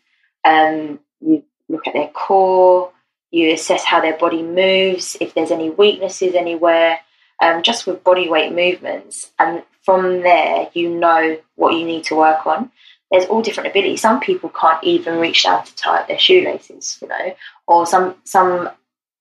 Um, 0.44 1.00
you 1.22 1.44
look 1.70 1.88
at 1.88 1.94
their 1.94 2.10
core. 2.10 2.92
You 3.36 3.54
assess 3.54 3.84
how 3.84 4.02
their 4.02 4.18
body 4.18 4.44
moves, 4.44 5.18
if 5.20 5.34
there's 5.34 5.52
any 5.52 5.70
weaknesses 5.70 6.36
anywhere, 6.36 7.00
um, 7.42 7.64
just 7.64 7.86
with 7.86 8.04
body 8.04 8.30
weight 8.30 8.54
movements. 8.54 9.32
And 9.38 9.64
from 9.84 10.22
there, 10.22 10.70
you 10.74 10.90
know 10.90 11.38
what 11.56 11.74
you 11.74 11.86
need 11.86 12.06
to 12.06 12.16
work 12.16 12.48
on 12.48 12.72
there's 13.12 13.26
all 13.26 13.42
different 13.42 13.70
abilities. 13.70 14.02
Some 14.02 14.20
people 14.20 14.50
can't 14.50 14.84
even 14.84 15.20
reach 15.20 15.44
down 15.44 15.64
to 15.64 15.76
tie 15.76 16.00
up 16.00 16.08
their 16.08 16.20
shoelaces, 16.20 16.98
you 17.02 17.08
know, 17.08 17.36
or 17.68 17.86
some 17.86 18.16
some 18.24 18.70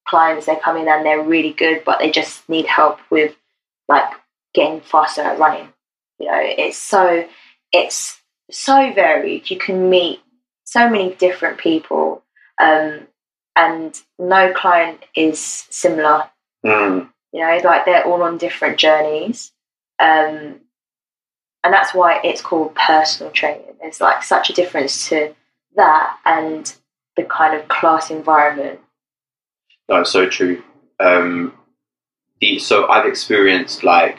clients 0.07 0.47
they 0.47 0.57
come 0.57 0.77
in 0.77 0.89
and 0.89 1.05
they're 1.05 1.23
really 1.23 1.53
good, 1.53 1.83
but 1.85 1.99
they 1.99 2.11
just 2.11 2.49
need 2.49 2.67
help 2.67 2.99
with 3.11 3.35
like 3.89 4.11
getting 4.53 4.81
faster 4.81 5.23
at 5.23 5.39
running. 5.39 5.69
You 6.19 6.27
know, 6.27 6.41
it's 6.41 6.79
so 6.79 7.27
it's 7.73 8.21
so 8.51 8.93
varied. 8.93 9.51
You 9.51 9.59
can 9.59 9.91
meet 9.91 10.21
so 10.65 10.89
many 10.89 11.15
different 11.15 11.59
people, 11.59 12.23
um, 12.61 13.07
and 13.57 14.01
no 14.19 14.53
client 14.53 15.01
is 15.15 15.39
similar 15.71 16.25
Mm. 16.65 17.11
you 17.33 17.41
know 17.41 17.61
like 17.63 17.85
they're 17.85 18.07
all 18.07 18.23
on 18.23 18.39
different 18.39 18.79
journeys 18.79 19.53
um 19.99 20.61
and 21.63 21.73
that's 21.73 21.95
why 21.95 22.21
it's 22.23 22.43
called 22.43 22.75
personal 22.75 23.33
training. 23.33 23.75
There's 23.81 23.99
like 24.01 24.23
such 24.23 24.51
a 24.51 24.53
difference 24.53 25.09
to 25.09 25.35
that 25.77 26.17
and 26.27 26.71
the 27.17 27.25
kind 27.25 27.59
of 27.59 27.69
class 27.69 28.11
environment. 28.11 28.81
No, 29.89 30.01
it's 30.03 30.11
so 30.11 30.29
true. 30.29 30.63
Um, 31.01 31.55
the, 32.41 32.59
so 32.59 32.87
I've 32.89 33.07
experienced 33.07 33.83
like 33.83 34.19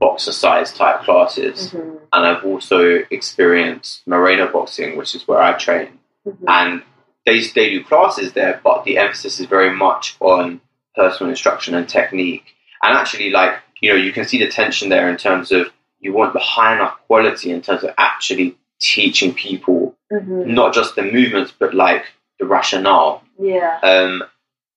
boxercise 0.00 0.72
type 0.72 1.02
classes, 1.02 1.70
Mm-hmm. 1.72 1.96
and 2.12 2.26
I've 2.26 2.44
also 2.44 3.04
experienced 3.10 4.02
Moreno 4.06 4.50
boxing, 4.52 4.96
which 4.96 5.14
is 5.14 5.28
where 5.28 5.40
I 5.40 5.52
train. 5.52 6.00
Mm-hmm. 6.26 6.44
And 6.48 6.82
they 7.28 7.38
they 7.56 7.70
do 7.70 7.84
classes 7.84 8.32
there, 8.32 8.60
but 8.64 8.84
the 8.84 8.96
emphasis 8.98 9.38
is 9.40 9.46
very 9.46 9.72
much 9.86 10.16
on 10.20 10.60
personal 10.94 11.30
instruction 11.30 11.74
and 11.74 11.88
technique. 11.88 12.46
And 12.82 12.96
actually, 12.96 13.30
like 13.30 13.54
you 13.80 13.90
know, 13.90 13.96
you 14.06 14.12
can 14.12 14.24
see 14.24 14.38
the 14.38 14.48
tension 14.60 14.88
there 14.88 15.08
in 15.12 15.16
terms 15.16 15.52
of 15.52 15.68
you 16.00 16.12
want 16.12 16.32
the 16.32 16.38
high 16.40 16.74
enough 16.74 16.94
quality 17.06 17.50
in 17.50 17.60
terms 17.62 17.82
of 17.84 17.90
actually 17.98 18.56
teaching 18.80 19.32
people 19.34 19.94
Mm-hmm. 20.10 20.54
not 20.54 20.72
just 20.72 20.94
the 20.96 21.02
movements, 21.02 21.52
but 21.58 21.74
like 21.74 22.04
the 22.38 22.46
rationale 22.46 23.22
Yeah. 23.38 23.78
um, 23.82 24.22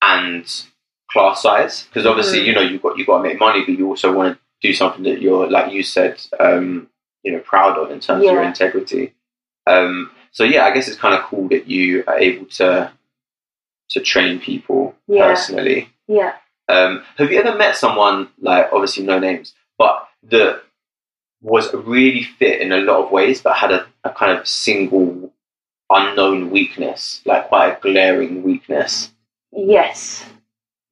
and 0.01 0.43
class 1.09 1.41
size. 1.41 1.83
Because 1.85 2.05
obviously, 2.05 2.39
Mhm. 2.41 2.45
you 2.47 2.53
know, 2.55 2.59
you've 2.69 2.81
got 2.81 2.97
you've 2.97 3.07
got 3.07 3.19
to 3.19 3.23
make 3.29 3.39
money, 3.39 3.61
but 3.65 3.77
you 3.79 3.87
also 3.87 4.11
want 4.11 4.35
to 4.35 4.39
do 4.67 4.73
something 4.73 5.03
that 5.03 5.21
you're, 5.21 5.49
like 5.49 5.71
you 5.71 5.83
said, 5.83 6.13
um, 6.37 6.89
you 7.23 7.31
know, 7.31 7.39
proud 7.39 7.77
of 7.77 7.91
in 7.91 8.01
terms 8.01 8.25
of 8.25 8.33
your 8.33 8.43
integrity. 8.43 9.13
Um, 9.67 10.11
so 10.31 10.43
yeah, 10.43 10.65
I 10.65 10.71
guess 10.73 10.87
it's 10.87 10.97
kind 10.97 11.13
of 11.15 11.23
cool 11.25 11.47
that 11.49 11.67
you 11.67 12.03
are 12.07 12.17
able 12.19 12.45
to 12.57 12.91
to 13.91 13.99
train 13.99 14.39
people 14.39 14.95
Yeah. 15.07 15.27
personally. 15.27 15.89
Yeah. 16.07 16.35
Um, 16.69 17.03
have 17.17 17.31
you 17.31 17.39
ever 17.39 17.57
met 17.57 17.75
someone 17.75 18.29
like 18.39 18.69
obviously 18.71 19.03
no 19.03 19.19
names, 19.19 19.53
but 19.77 20.07
that 20.23 20.63
was 21.41 21.73
really 21.73 22.23
fit 22.23 22.61
in 22.61 22.71
a 22.71 22.77
lot 22.77 23.03
of 23.03 23.11
ways, 23.11 23.41
but 23.41 23.57
had 23.57 23.71
a, 23.71 23.85
a 24.03 24.09
kind 24.11 24.37
of 24.37 24.47
single 24.47 25.33
unknown 25.89 26.49
weakness, 26.51 27.21
like 27.25 27.49
quite 27.49 27.77
a 27.77 27.79
glaring 27.81 28.43
weakness? 28.43 29.11
Yes. 29.51 30.25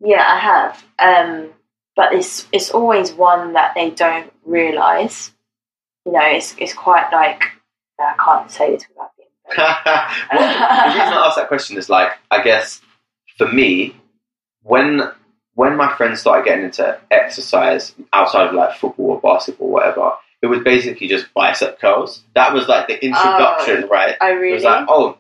Yeah, 0.02 0.26
I 0.28 0.38
have. 0.40 0.84
Um, 1.00 1.50
but 1.96 2.14
it's 2.14 2.48
it's 2.52 2.72
always 2.72 3.12
one 3.14 3.54
that 3.54 3.74
they 3.76 3.90
don't 3.92 4.32
realise. 4.46 5.32
You 6.06 6.14
know, 6.14 6.22
it's 6.24 6.56
it's 6.58 6.74
quite 6.74 7.10
like 7.14 7.44
I 8.00 8.16
can't 8.18 8.52
say 8.52 8.72
this 8.72 8.86
without. 8.90 9.12
well, 9.58 10.10
the 10.32 11.00
reason 11.00 11.14
I 11.14 11.26
asked 11.26 11.38
that 11.38 11.48
question 11.48 11.78
is 11.78 11.90
like, 11.90 12.12
I 12.32 12.44
guess 12.44 12.82
for 13.38 13.48
me, 13.48 13.96
when 14.64 15.02
when 15.56 15.76
my 15.76 15.94
friends 15.98 16.22
started 16.22 16.46
getting 16.46 16.66
into 16.66 16.98
exercise 17.12 17.94
outside 18.14 18.48
of 18.48 18.54
like 18.54 18.78
football 18.78 19.12
or 19.12 19.20
basketball 19.22 19.68
or 19.68 19.72
whatever, 19.72 20.12
it 20.42 20.48
was 20.48 20.60
basically 20.64 21.08
just 21.08 21.34
bicep 21.34 21.80
curls. 21.80 22.24
That 22.34 22.54
was 22.54 22.68
like 22.68 22.88
the 22.88 22.94
oh, 22.96 23.00
introduction, 23.02 23.90
right? 23.90 24.16
I 24.22 24.32
It 24.32 24.34
really. 24.36 24.54
was 24.54 24.64
like, 24.64 24.86
oh, 24.88 25.18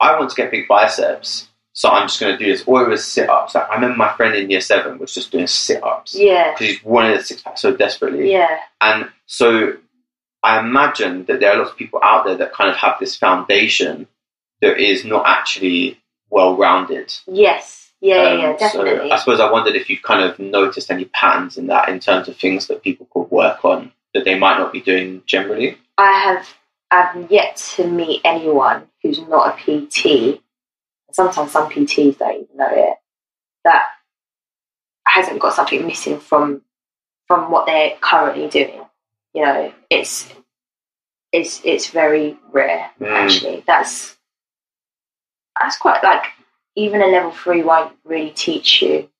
I 0.00 0.18
want 0.18 0.30
to 0.30 0.36
get 0.36 0.50
big 0.50 0.66
biceps, 0.66 1.48
so 1.72 1.88
I'm 1.88 2.08
just 2.08 2.18
going 2.18 2.36
to 2.36 2.44
do 2.44 2.50
this. 2.50 2.64
Or 2.66 2.84
it 2.84 2.88
was 2.88 3.04
sit 3.04 3.30
ups. 3.30 3.54
Like, 3.54 3.70
I 3.70 3.74
remember 3.76 3.96
my 3.96 4.12
friend 4.16 4.34
in 4.34 4.50
year 4.50 4.60
seven 4.60 4.98
was 4.98 5.14
just 5.14 5.30
doing 5.30 5.46
sit 5.46 5.82
ups 5.84 6.14
yeah. 6.14 6.52
because 6.52 6.66
he 6.66 6.80
wanted 6.82 7.18
a 7.18 7.22
six 7.22 7.42
pack 7.42 7.58
so 7.58 7.76
desperately. 7.76 8.32
Yeah. 8.32 8.58
And 8.80 9.08
so 9.26 9.74
I 10.46 10.60
imagine 10.60 11.24
that 11.24 11.40
there 11.40 11.50
are 11.52 11.58
lots 11.58 11.72
of 11.72 11.76
people 11.76 11.98
out 12.04 12.24
there 12.24 12.36
that 12.36 12.52
kind 12.52 12.70
of 12.70 12.76
have 12.76 12.98
this 13.00 13.16
foundation 13.16 14.06
that 14.60 14.78
is 14.78 15.04
not 15.04 15.26
actually 15.26 16.00
well 16.30 16.56
rounded. 16.56 17.12
Yes. 17.26 17.90
Yeah. 18.00 18.22
Um, 18.22 18.38
yeah. 18.38 18.56
Definitely. 18.56 19.08
So 19.08 19.14
I 19.14 19.18
suppose 19.18 19.40
I 19.40 19.50
wondered 19.50 19.74
if 19.74 19.90
you've 19.90 20.02
kind 20.02 20.22
of 20.22 20.38
noticed 20.38 20.88
any 20.88 21.06
patterns 21.06 21.58
in 21.58 21.66
that 21.66 21.88
in 21.88 21.98
terms 21.98 22.28
of 22.28 22.36
things 22.36 22.68
that 22.68 22.84
people 22.84 23.08
could 23.12 23.28
work 23.28 23.64
on 23.64 23.90
that 24.14 24.24
they 24.24 24.38
might 24.38 24.56
not 24.56 24.72
be 24.72 24.80
doing 24.80 25.22
generally. 25.26 25.78
I 25.98 26.12
have 26.12 26.54
I've 26.92 27.28
yet 27.28 27.56
to 27.74 27.90
meet 27.90 28.20
anyone 28.24 28.84
who's 29.02 29.18
not 29.18 29.58
a 29.58 29.80
PT. 29.80 30.40
Sometimes 31.10 31.50
some 31.50 31.68
PTs 31.68 32.18
don't 32.18 32.44
even 32.44 32.56
know 32.56 32.70
it. 32.70 32.96
That 33.64 33.82
hasn't 35.08 35.40
got 35.40 35.54
something 35.54 35.84
missing 35.84 36.20
from 36.20 36.62
from 37.26 37.50
what 37.50 37.66
they're 37.66 37.96
currently 38.00 38.46
doing. 38.48 38.85
You 39.36 39.42
know, 39.44 39.72
it's 39.90 40.32
it's 41.30 41.60
it's 41.62 41.88
very 41.90 42.38
rare 42.52 42.90
Mm. 42.98 43.12
actually. 43.12 43.64
That's 43.66 44.16
that's 45.60 45.76
quite 45.76 46.02
like 46.02 46.24
even 46.74 47.02
a 47.02 47.06
level 47.06 47.32
three 47.32 47.62
won't 47.62 47.94
really 48.02 48.30
teach 48.30 48.80
you 48.80 49.10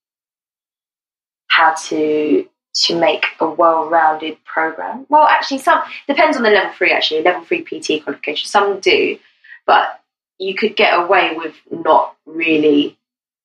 how 1.49 1.75
to 1.89 2.49
to 2.85 2.99
make 2.99 3.27
a 3.41 3.49
well-rounded 3.49 4.43
program. 4.47 5.05
Well, 5.11 5.27
actually, 5.27 5.59
some 5.59 5.83
depends 6.07 6.39
on 6.39 6.43
the 6.45 6.51
level 6.51 6.73
three. 6.73 6.93
Actually, 6.93 7.23
level 7.23 7.45
three 7.45 7.63
PT 7.63 8.03
qualification. 8.03 8.49
Some 8.49 8.81
do, 8.81 9.19
but 9.67 10.01
you 10.39 10.55
could 10.55 10.77
get 10.77 10.99
away 10.99 11.35
with 11.37 11.55
not 11.71 12.17
really 12.25 12.99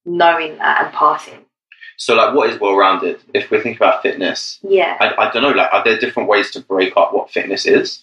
knowing 0.05 0.57
that 0.59 0.85
and 0.85 0.93
passing. 0.93 1.45
So, 2.01 2.15
like, 2.15 2.33
what 2.33 2.49
is 2.49 2.59
well 2.59 2.75
rounded? 2.75 3.21
If 3.31 3.51
we 3.51 3.59
think 3.61 3.77
about 3.77 4.01
fitness, 4.01 4.57
Yeah, 4.63 4.97
I, 4.99 5.27
I 5.27 5.31
don't 5.31 5.43
know. 5.43 5.51
Like, 5.51 5.71
are 5.71 5.83
there 5.83 5.99
different 5.99 6.27
ways 6.27 6.49
to 6.51 6.59
break 6.59 6.97
up 6.97 7.13
what 7.13 7.29
fitness 7.29 7.67
is? 7.67 8.01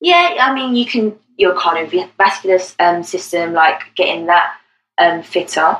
yeah. 0.00 0.36
I 0.38 0.54
mean, 0.54 0.76
you 0.76 0.86
can 0.86 1.18
your 1.36 1.52
cardiovascular 1.56 2.62
um, 2.78 3.02
system, 3.02 3.52
like 3.52 3.80
getting 3.96 4.26
that 4.26 4.54
um, 4.96 5.24
fitter. 5.24 5.76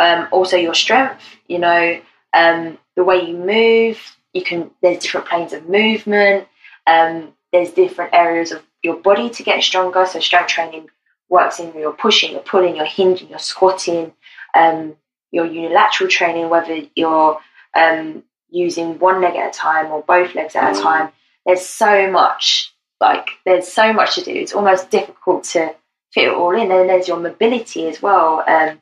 Um, 0.00 0.26
also, 0.32 0.56
your 0.56 0.74
strength. 0.74 1.22
You 1.46 1.60
know, 1.60 2.00
um, 2.34 2.76
the 2.96 3.04
way 3.04 3.24
you 3.24 3.36
move. 3.36 4.16
You 4.32 4.42
can. 4.42 4.72
There's 4.82 4.98
different 4.98 5.28
planes 5.28 5.52
of 5.52 5.68
movement. 5.68 6.48
Um, 6.88 7.34
there's 7.52 7.70
different 7.70 8.14
areas 8.14 8.50
of 8.50 8.64
your 8.82 8.96
body 8.96 9.30
to 9.30 9.44
get 9.44 9.62
stronger. 9.62 10.06
So 10.06 10.18
strength 10.18 10.48
training 10.48 10.88
works 11.28 11.60
in 11.60 11.72
your 11.78 11.92
pushing, 11.92 12.32
your 12.32 12.40
pulling, 12.40 12.74
your 12.74 12.84
hinging, 12.84 13.28
your 13.28 13.38
squatting, 13.38 14.12
um, 14.54 14.96
your 15.32 15.46
unilateral 15.46 16.08
training, 16.10 16.48
whether 16.48 16.82
you're 16.94 17.40
um, 17.74 18.22
using 18.48 18.98
one 18.98 19.20
leg 19.20 19.34
at 19.36 19.54
a 19.54 19.58
time 19.58 19.86
or 19.92 20.02
both 20.02 20.34
legs 20.34 20.56
at 20.56 20.72
a 20.74 20.78
Mm. 20.78 20.82
time. 20.82 21.12
There's 21.44 21.64
so 21.66 22.10
much, 22.10 22.72
like 23.00 23.28
there's 23.44 23.68
so 23.72 23.92
much 23.92 24.14
to 24.16 24.24
do. 24.24 24.32
It's 24.32 24.54
almost 24.54 24.90
difficult 24.90 25.44
to 25.44 25.74
fit 26.12 26.28
it 26.28 26.34
all 26.34 26.50
in. 26.54 26.70
And 26.72 26.88
there's 26.88 27.08
your 27.08 27.18
mobility 27.20 27.86
as 27.88 28.00
well, 28.02 28.42
um, 28.46 28.80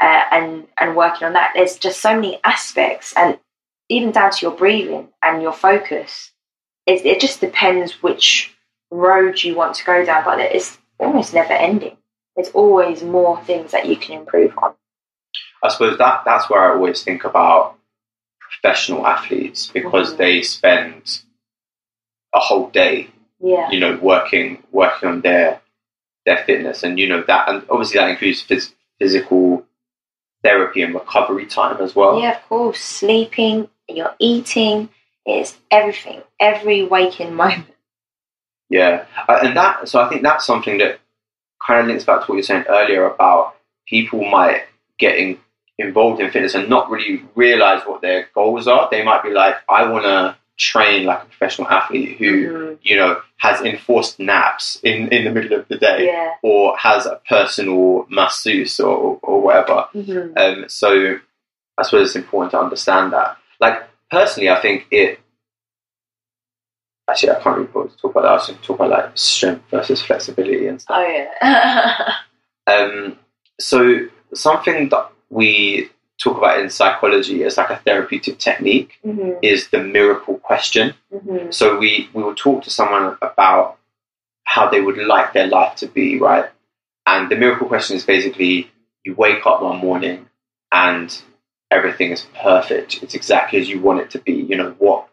uh, 0.00 0.24
and 0.30 0.68
and 0.78 0.96
working 0.96 1.26
on 1.26 1.34
that. 1.34 1.52
There's 1.54 1.76
just 1.78 2.00
so 2.00 2.14
many 2.14 2.40
aspects, 2.44 3.12
and 3.16 3.38
even 3.88 4.10
down 4.12 4.30
to 4.30 4.46
your 4.46 4.56
breathing 4.56 5.08
and 5.22 5.42
your 5.42 5.52
focus. 5.52 6.30
It, 6.86 7.06
it 7.06 7.20
just 7.20 7.40
depends 7.40 8.02
which 8.02 8.54
road 8.90 9.42
you 9.42 9.54
want 9.54 9.76
to 9.76 9.84
go 9.84 10.04
down, 10.04 10.24
but 10.24 10.40
it's 10.40 10.78
almost 10.98 11.32
never 11.34 11.52
ending. 11.52 11.96
There's 12.34 12.48
always 12.50 13.02
more 13.02 13.40
things 13.44 13.72
that 13.72 13.86
you 13.86 13.96
can 13.96 14.18
improve 14.20 14.56
on. 14.58 14.74
I 15.62 15.68
suppose 15.68 15.98
that 15.98 16.22
that's 16.24 16.50
where 16.50 16.60
I 16.60 16.74
always 16.74 17.02
think 17.02 17.24
about 17.24 17.76
professional 18.40 19.06
athletes 19.06 19.68
because 19.68 20.14
Mhm. 20.14 20.16
they 20.18 20.42
spend 20.42 21.22
a 22.34 22.40
whole 22.40 22.68
day, 22.70 23.08
Yeah, 23.40 23.70
you 23.70 23.80
know, 23.80 23.96
working 23.96 24.62
working 24.72 25.08
on 25.08 25.20
their 25.20 25.60
their 26.24 26.44
fitness, 26.44 26.82
and 26.84 26.98
you 26.98 27.08
know 27.08 27.22
that, 27.22 27.48
and 27.48 27.64
obviously 27.68 27.98
that 27.98 28.10
includes 28.10 28.44
phys- 28.46 28.72
physical 28.98 29.66
therapy 30.44 30.82
and 30.82 30.94
recovery 30.94 31.46
time 31.46 31.80
as 31.80 31.94
well. 31.96 32.20
yeah, 32.20 32.36
of 32.36 32.48
course. 32.48 32.80
Sleeping, 32.80 33.68
your 33.88 34.14
eating, 34.20 34.88
it's 35.26 35.58
everything. 35.70 36.22
Every 36.40 36.84
waking 36.84 37.34
moment. 37.34 37.66
Yeah, 38.68 39.04
Uh, 39.28 39.40
and 39.42 39.56
that 39.56 39.88
so 39.88 40.00
I 40.00 40.08
think 40.08 40.22
that's 40.22 40.46
something 40.46 40.78
that 40.78 40.98
kind 41.66 41.80
of 41.80 41.86
links 41.86 42.04
back 42.04 42.20
to 42.20 42.26
what 42.26 42.34
you 42.34 42.38
were 42.38 42.42
saying 42.42 42.64
earlier 42.68 43.04
about 43.06 43.56
people 43.86 44.24
might 44.24 44.64
get 44.98 45.16
in, 45.18 45.38
involved 45.78 46.20
in 46.20 46.30
fitness 46.30 46.54
and 46.54 46.68
not 46.68 46.90
really 46.90 47.22
realize 47.34 47.82
what 47.86 48.02
their 48.02 48.28
goals 48.34 48.68
are. 48.68 48.88
They 48.90 49.02
might 49.02 49.22
be 49.22 49.30
like, 49.30 49.56
I 49.68 49.88
want 49.88 50.04
to 50.04 50.36
train 50.58 51.06
like 51.06 51.22
a 51.22 51.26
professional 51.26 51.68
athlete 51.68 52.18
who 52.18 52.32
Mhm. 52.52 52.78
you 52.82 52.96
know 52.96 53.20
has 53.38 53.60
enforced 53.62 54.20
naps 54.20 54.78
in 54.82 55.08
in 55.08 55.24
the 55.24 55.30
middle 55.30 55.58
of 55.58 55.66
the 55.68 55.76
day, 55.78 56.06
Yeah. 56.06 56.34
or 56.42 56.76
has 56.78 57.06
a 57.06 57.20
personal 57.28 58.06
masseuse 58.10 58.78
or 58.78 59.18
or 59.22 59.40
whatever. 59.40 59.88
Mhm. 59.94 60.38
Um, 60.38 60.68
so 60.68 61.18
I 61.78 61.82
suppose 61.82 62.08
it's 62.08 62.16
important 62.16 62.50
to 62.52 62.60
understand 62.60 63.12
that. 63.14 63.38
Like 63.60 63.82
personally, 64.10 64.50
I 64.50 64.60
think 64.60 64.86
it. 64.90 65.18
Actually, 67.10 67.30
I 67.32 67.40
can't 67.40 67.56
really 67.74 67.88
talk 68.00 68.10
about 68.12 68.22
that. 68.22 68.28
I 68.30 68.34
was 68.34 68.46
going 68.46 68.58
to 68.58 68.64
talk 68.64 68.76
about 68.76 68.90
like 68.90 69.10
strength 69.14 69.64
versus 69.70 70.02
flexibility 70.02 70.66
and 70.68 70.80
stuff. 70.80 70.98
Oh 71.00 71.08
yeah. 71.08 72.12
Um, 72.64 73.18
so 73.58 74.06
something 74.34 74.88
that 74.90 75.10
we 75.38 75.88
talk 76.22 76.36
about 76.36 76.60
in 76.60 76.68
psychology 76.68 77.42
as 77.42 77.56
like 77.56 77.70
a 77.70 77.78
therapeutic 77.86 78.38
technique 78.38 78.90
Mhm. 79.04 79.38
is 79.42 79.68
the 79.70 79.78
miracle 79.96 80.36
question. 80.50 80.94
Mhm. 81.12 81.52
So 81.58 81.64
we 81.82 81.90
we 82.14 82.22
will 82.22 82.34
talk 82.46 82.58
to 82.64 82.70
someone 82.78 83.16
about 83.30 83.78
how 84.44 84.68
they 84.68 84.80
would 84.86 84.98
like 84.98 85.32
their 85.32 85.46
life 85.58 85.74
to 85.76 85.86
be, 85.86 86.18
right? 86.18 86.48
And 87.06 87.30
the 87.30 87.36
miracle 87.44 87.66
question 87.66 87.96
is 87.96 88.04
basically 88.04 88.70
you 89.04 89.14
wake 89.14 89.44
up 89.46 89.62
one 89.62 89.78
morning 89.78 90.18
and 90.70 91.08
everything 91.70 92.10
is 92.12 92.26
perfect. 92.48 93.02
It's 93.02 93.14
exactly 93.14 93.58
as 93.60 93.68
you 93.70 93.80
want 93.80 94.00
it 94.00 94.10
to 94.10 94.18
be. 94.28 94.34
You 94.50 94.56
know 94.60 94.70
what 94.78 95.08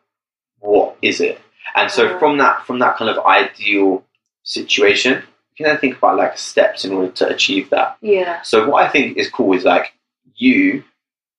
what 0.60 0.98
is 1.02 1.22
it? 1.22 1.40
And 1.78 1.90
so 1.90 2.02
Mm. 2.10 2.20
from 2.20 2.34
that 2.40 2.66
from 2.68 2.80
that 2.80 2.98
kind 2.98 3.10
of 3.10 3.26
ideal 3.26 4.04
situation, 4.44 5.14
you 5.50 5.56
can 5.58 5.66
then 5.68 5.78
think 5.78 5.96
about 5.98 6.18
like 6.18 6.38
steps 6.38 6.84
in 6.86 6.92
order 6.92 7.12
to 7.20 7.26
achieve 7.36 7.70
that. 7.70 7.98
Yeah. 8.02 8.42
So 8.42 8.56
what 8.70 8.84
I 8.86 8.90
think 8.90 9.18
is 9.18 9.30
cool 9.30 9.54
is 9.56 9.64
like 9.64 9.94
you, 10.40 10.84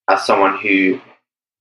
as 0.08 0.24
someone 0.24 0.58
who 0.58 1.00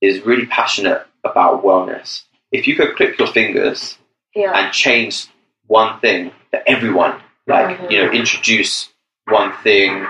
is 0.02 0.22
really 0.26 0.46
passionate 0.46 1.06
about 1.24 1.64
wellness, 1.64 2.24
if 2.52 2.68
you 2.68 2.76
could 2.76 2.96
click 2.96 3.18
your 3.18 3.28
fingers 3.28 3.98
Yeah. 4.36 4.52
and 4.58 4.72
change 4.74 5.28
one 5.68 6.00
thing 6.00 6.32
for 6.52 6.62
everyone, 6.68 7.22
like 7.48 7.78
Mhm. 7.78 7.92
you 7.92 8.04
know, 8.06 8.12
introduce 8.12 8.90
one 9.28 9.52
thing 9.64 10.06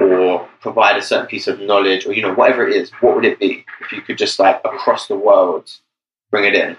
or 0.00 0.48
provide 0.60 0.96
a 0.96 1.02
certain 1.02 1.26
piece 1.26 1.46
of 1.46 1.60
knowledge 1.60 2.04
or 2.06 2.12
you 2.12 2.22
know 2.22 2.34
whatever 2.34 2.66
it 2.66 2.74
is, 2.74 2.90
what 3.00 3.14
would 3.14 3.24
it 3.24 3.38
be 3.38 3.64
if 3.80 3.92
you 3.92 4.00
could 4.02 4.18
just 4.18 4.38
like 4.38 4.60
across 4.64 5.06
the 5.06 5.16
world 5.16 5.70
bring 6.30 6.44
it 6.44 6.54
in? 6.54 6.76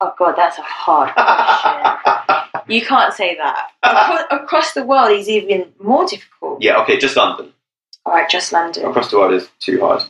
Oh 0.00 0.12
god, 0.18 0.34
that's 0.36 0.58
a 0.58 0.62
hard 0.62 1.10
question. 1.14 2.60
you 2.68 2.84
can't 2.84 3.14
say 3.14 3.34
that. 3.36 3.70
Across, 3.82 4.24
across 4.30 4.72
the 4.74 4.84
world 4.84 5.10
is 5.12 5.28
even 5.28 5.72
more 5.80 6.04
difficult. 6.04 6.60
yeah, 6.60 6.82
okay, 6.82 6.98
just 6.98 7.16
London. 7.16 7.53
All 8.06 8.14
right, 8.14 8.28
just 8.28 8.52
London. 8.52 8.84
Across 8.86 9.10
the 9.10 9.18
world 9.18 9.34
is 9.34 9.48
too 9.60 9.80
hard. 9.80 10.02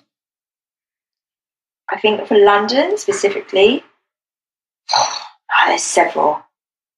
I 1.91 2.01
think 2.01 2.27
for 2.27 2.37
London 2.37 2.99
specifically, 2.99 3.85
ah, 4.93 5.31
there's 5.67 5.83
several. 5.83 6.43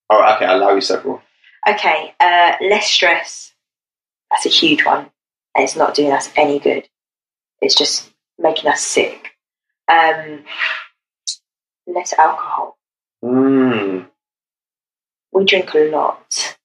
All 0.09 0.21
right, 0.21 0.37
okay, 0.37 0.47
I'll 0.47 0.59
allow 0.59 0.75
you 0.75 0.81
several. 0.81 1.21
Okay, 1.69 2.15
uh, 2.21 2.53
less 2.61 2.87
stress. 2.87 3.53
That's 4.31 4.47
a 4.47 4.51
huge 4.51 4.85
one. 4.85 5.11
And 5.55 5.65
it's 5.65 5.77
not 5.77 5.95
doing 5.95 6.13
us 6.13 6.31
any 6.37 6.59
good. 6.59 6.89
It's 7.61 7.75
just 7.75 8.11
making 8.39 8.71
us 8.71 8.81
sick. 8.81 9.33
Um, 9.89 10.45
less 11.87 12.13
alcohol. 12.13 12.79
Mm. 13.25 14.07
We 15.33 15.45
drink 15.45 15.75
a 15.75 15.91
lot. 15.91 16.57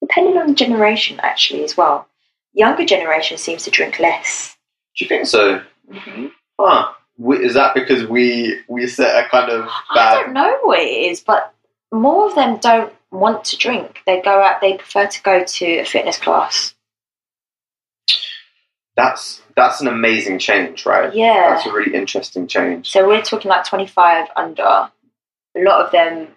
Depending 0.00 0.38
on 0.38 0.48
the 0.48 0.54
generation, 0.54 1.18
actually, 1.22 1.64
as 1.64 1.76
well. 1.76 2.08
Younger 2.56 2.86
generation 2.86 3.36
seems 3.36 3.64
to 3.64 3.70
drink 3.70 4.00
less. 4.00 4.56
Do 4.96 5.04
you 5.04 5.08
think 5.08 5.26
so? 5.26 5.60
Mm-hmm. 5.92 6.26
Huh? 6.58 6.92
We, 7.18 7.44
is 7.44 7.52
that 7.54 7.74
because 7.74 8.06
we 8.06 8.60
we 8.66 8.86
set 8.86 9.24
a 9.24 9.28
kind 9.28 9.50
of 9.50 9.66
bad... 9.94 10.18
I 10.18 10.22
don't 10.22 10.32
know 10.32 10.58
what 10.62 10.78
it 10.78 11.10
is, 11.10 11.20
but 11.20 11.54
more 11.92 12.28
of 12.28 12.34
them 12.34 12.56
don't 12.56 12.92
want 13.10 13.44
to 13.46 13.58
drink. 13.58 14.00
They 14.06 14.22
go 14.22 14.42
out. 14.42 14.62
They 14.62 14.78
prefer 14.78 15.06
to 15.06 15.22
go 15.22 15.44
to 15.44 15.66
a 15.66 15.84
fitness 15.84 16.18
class. 16.18 16.74
That's 18.96 19.42
that's 19.54 19.82
an 19.82 19.88
amazing 19.88 20.38
change, 20.38 20.86
right? 20.86 21.14
Yeah. 21.14 21.50
That's 21.50 21.66
a 21.66 21.72
really 21.72 21.94
interesting 21.94 22.46
change. 22.46 22.90
So 22.90 23.06
we're 23.06 23.22
talking 23.22 23.50
like 23.50 23.66
25 23.66 24.28
under. 24.34 24.62
A 24.62 24.90
lot 25.56 25.84
of 25.84 25.92
them 25.92 26.28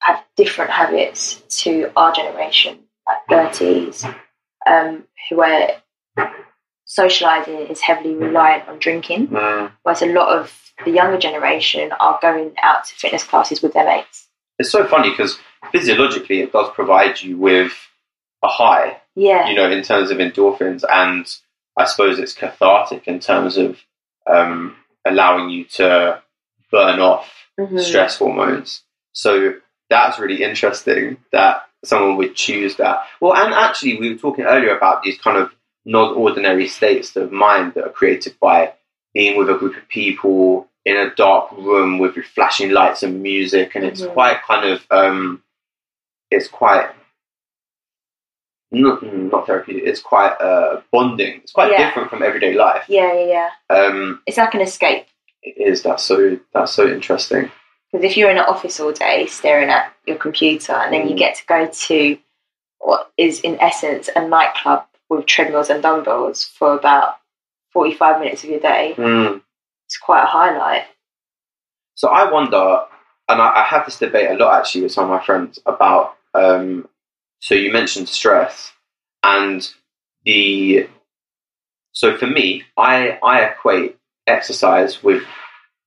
have 0.00 0.24
different 0.36 0.70
habits 0.70 1.42
to 1.62 1.90
our 1.96 2.12
generation, 2.12 2.80
like 3.06 3.52
30s, 3.52 4.12
um, 4.66 5.04
who 5.28 5.40
are 5.42 5.70
socializing 6.84 7.58
is 7.68 7.80
heavily 7.80 8.14
reliant 8.14 8.68
on 8.68 8.78
drinking, 8.78 9.28
Mm. 9.28 9.72
whereas 9.82 10.02
a 10.02 10.06
lot 10.06 10.28
of 10.36 10.72
the 10.84 10.90
younger 10.90 11.18
generation 11.18 11.92
are 11.92 12.18
going 12.22 12.54
out 12.62 12.84
to 12.86 12.94
fitness 12.94 13.22
classes 13.24 13.62
with 13.62 13.72
their 13.74 13.84
mates. 13.84 14.28
It's 14.58 14.70
so 14.70 14.86
funny 14.86 15.10
because 15.10 15.38
physiologically 15.72 16.40
it 16.40 16.52
does 16.52 16.70
provide 16.74 17.20
you 17.22 17.36
with 17.36 17.72
a 18.42 18.48
high, 18.48 19.00
Yeah, 19.14 19.48
you 19.48 19.54
know, 19.54 19.70
in 19.70 19.82
terms 19.82 20.10
of 20.10 20.18
endorphins, 20.18 20.82
and 20.90 21.26
I 21.76 21.84
suppose 21.84 22.18
it's 22.18 22.32
cathartic 22.34 23.06
in 23.06 23.20
terms 23.20 23.56
of 23.56 23.78
um, 24.26 24.76
allowing 25.04 25.50
you 25.50 25.64
to 25.64 26.22
burn 26.70 27.00
off 27.00 27.48
Mhm. 27.58 27.80
stress 27.80 28.18
hormones. 28.18 28.82
So 29.12 29.54
that's 29.88 30.18
really 30.18 30.42
interesting 30.42 31.18
that 31.32 31.66
someone 31.84 32.16
would 32.16 32.34
choose 32.34 32.76
that. 32.76 33.00
Well, 33.20 33.34
and 33.34 33.52
actually, 33.54 33.98
we 33.98 34.10
were 34.10 34.18
talking 34.18 34.44
earlier 34.44 34.76
about 34.76 35.02
these 35.02 35.18
kind 35.18 35.36
of 35.38 35.52
non 35.84 36.14
ordinary 36.14 36.68
states 36.68 37.16
of 37.16 37.32
mind 37.32 37.74
that 37.74 37.84
are 37.84 37.90
created 37.90 38.36
by 38.40 38.74
being 39.14 39.38
with 39.38 39.50
a 39.50 39.54
group 39.54 39.76
of 39.76 39.88
people 39.88 40.68
in 40.84 40.96
a 40.96 41.14
dark 41.14 41.50
room 41.52 41.98
with 41.98 42.14
flashing 42.24 42.70
lights 42.70 43.02
and 43.02 43.22
music, 43.22 43.74
and 43.74 43.84
it's 43.84 44.02
Mhm. 44.02 44.12
quite 44.12 44.42
kind 44.42 44.68
of, 44.68 44.86
um, 44.90 45.42
it's 46.30 46.48
quite. 46.48 46.88
Not, 48.72 49.02
not 49.02 49.46
therapeutic. 49.46 49.82
It's 49.84 50.00
quite 50.00 50.32
uh, 50.40 50.82
bonding. 50.92 51.40
It's 51.42 51.50
quite 51.50 51.72
Yeah. 51.72 51.86
different 51.88 52.08
from 52.08 52.22
everyday 52.22 52.52
life. 52.54 52.84
Yeah, 52.88 53.12
yeah, 53.14 53.26
yeah. 53.68 53.76
Um, 53.76 54.22
It's 54.26 54.36
like 54.38 54.54
an 54.54 54.60
escape. 54.60 55.06
it 55.42 55.54
is. 55.58 55.82
That's 55.82 56.04
so. 56.04 56.38
That's 56.54 56.72
so 56.72 56.86
interesting. 56.86 57.50
Because 57.92 58.04
if 58.04 58.16
you're 58.16 58.30
in 58.30 58.38
an 58.38 58.44
office 58.44 58.78
all 58.80 58.92
day 58.92 59.26
staring 59.26 59.68
at 59.68 59.92
your 60.06 60.16
computer 60.16 60.72
and 60.72 60.92
then 60.92 61.08
you 61.08 61.14
Mm. 61.14 61.18
get 61.18 61.34
to 61.36 61.46
go 61.46 61.66
to 61.66 62.18
what 62.78 63.10
is 63.16 63.40
in 63.40 63.60
essence 63.60 64.08
a 64.14 64.26
nightclub 64.26 64.86
with 65.08 65.26
treadmills 65.26 65.70
and 65.70 65.82
dumbbells 65.82 66.44
for 66.44 66.74
about 66.74 67.16
45 67.72 68.20
minutes 68.20 68.44
of 68.44 68.50
your 68.50 68.60
day, 68.60 68.94
Mm. 68.96 69.42
it's 69.86 69.98
quite 69.98 70.22
a 70.22 70.26
highlight. 70.26 70.86
So 71.94 72.08
I 72.08 72.30
wonder, 72.30 72.84
and 73.28 73.42
I, 73.42 73.60
I 73.60 73.62
have 73.64 73.84
this 73.84 73.98
debate 73.98 74.30
a 74.30 74.34
lot 74.34 74.58
actually 74.58 74.82
with 74.82 74.92
some 74.92 75.04
of 75.04 75.10
my 75.10 75.24
friends 75.24 75.58
about. 75.66 76.16
Um, 76.32 76.88
so 77.40 77.54
you 77.54 77.72
mentioned 77.72 78.08
stress, 78.08 78.72
and 79.22 79.68
the. 80.24 80.88
So 81.92 82.16
for 82.16 82.26
me, 82.28 82.64
I 82.76 83.18
I 83.22 83.42
equate 83.44 83.98
exercise 84.26 85.02
with 85.02 85.24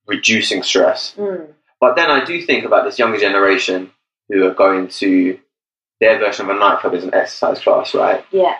reducing 0.06 0.62
stress, 0.62 1.14
Mm. 1.16 1.53
But 1.80 1.96
then 1.96 2.10
I 2.10 2.24
do 2.24 2.40
think 2.42 2.64
about 2.64 2.84
this 2.84 2.98
younger 2.98 3.18
generation 3.18 3.90
who 4.28 4.44
are 4.46 4.54
going 4.54 4.88
to 4.88 5.38
their 6.00 6.18
version 6.18 6.48
of 6.48 6.56
a 6.56 6.58
nightclub 6.58 6.94
is 6.94 7.04
an 7.04 7.14
exercise 7.14 7.60
class, 7.60 7.94
right? 7.94 8.24
Yeah. 8.30 8.56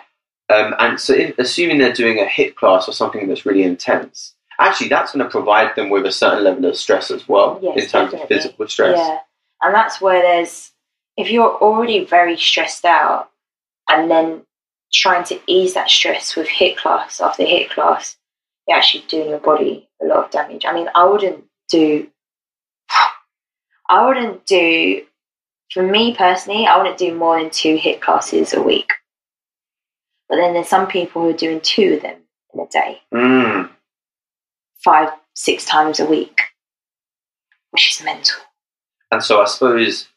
Um, 0.53 0.75
and 0.79 0.99
so, 0.99 1.13
if, 1.13 1.37
assuming 1.39 1.79
they're 1.79 1.91
doing 1.93 2.19
a 2.19 2.25
HIIT 2.25 2.55
class 2.55 2.87
or 2.87 2.91
something 2.93 3.27
that's 3.27 3.45
really 3.45 3.63
intense, 3.63 4.35
actually, 4.59 4.89
that's 4.89 5.11
going 5.13 5.25
to 5.25 5.29
provide 5.29 5.75
them 5.75 5.89
with 5.89 6.05
a 6.05 6.11
certain 6.11 6.43
level 6.43 6.65
of 6.65 6.75
stress 6.75 7.09
as 7.11 7.27
well 7.27 7.59
Yes, 7.61 7.75
in 7.75 7.89
terms 7.89 8.11
definitely. 8.11 8.21
of 8.21 8.27
physical 8.29 8.67
stress. 8.67 8.97
Yeah. 8.97 9.19
And 9.61 9.73
that's 9.73 9.99
where 9.99 10.21
there's, 10.21 10.71
if 11.17 11.31
you're 11.31 11.55
already 11.57 12.05
very 12.05 12.37
stressed 12.37 12.85
out 12.85 13.31
and 13.89 14.09
then 14.09 14.43
trying 14.93 15.23
to 15.25 15.39
ease 15.47 15.73
that 15.73 15.89
stress 15.89 16.35
with 16.35 16.47
HIIT 16.47 16.77
class 16.77 17.19
after 17.19 17.43
HIIT 17.43 17.71
class, 17.71 18.15
you're 18.67 18.77
actually 18.77 19.05
doing 19.07 19.29
your 19.29 19.39
body 19.39 19.87
a 20.01 20.05
lot 20.05 20.25
of 20.25 20.31
damage. 20.31 20.65
I 20.65 20.73
mean, 20.73 20.89
I 20.93 21.05
wouldn't 21.05 21.43
do, 21.69 22.07
I 23.89 24.05
wouldn't 24.05 24.45
do, 24.45 25.05
for 25.71 25.83
me 25.83 26.15
personally, 26.15 26.65
I 26.65 26.77
wouldn't 26.77 26.97
do 26.97 27.13
more 27.13 27.39
than 27.39 27.49
two 27.49 27.77
HIIT 27.77 28.01
classes 28.01 28.53
a 28.53 28.61
week. 28.61 28.89
But 30.27 30.37
then 30.37 30.53
there's 30.53 30.67
some 30.67 30.87
people 30.87 31.21
who 31.21 31.29
are 31.29 31.33
doing 31.33 31.61
two 31.61 31.95
of 31.95 32.01
them 32.01 32.17
in 32.53 32.59
a 32.61 32.67
day, 32.67 33.01
Mm. 33.13 33.69
five, 34.83 35.09
six 35.35 35.65
times 35.65 35.99
a 35.99 36.05
week, 36.05 36.41
which 37.71 37.95
is 37.95 38.03
mental. 38.03 38.41
And 39.11 39.23
so, 39.23 39.41
I 39.41 39.45
suppose, 39.45 40.07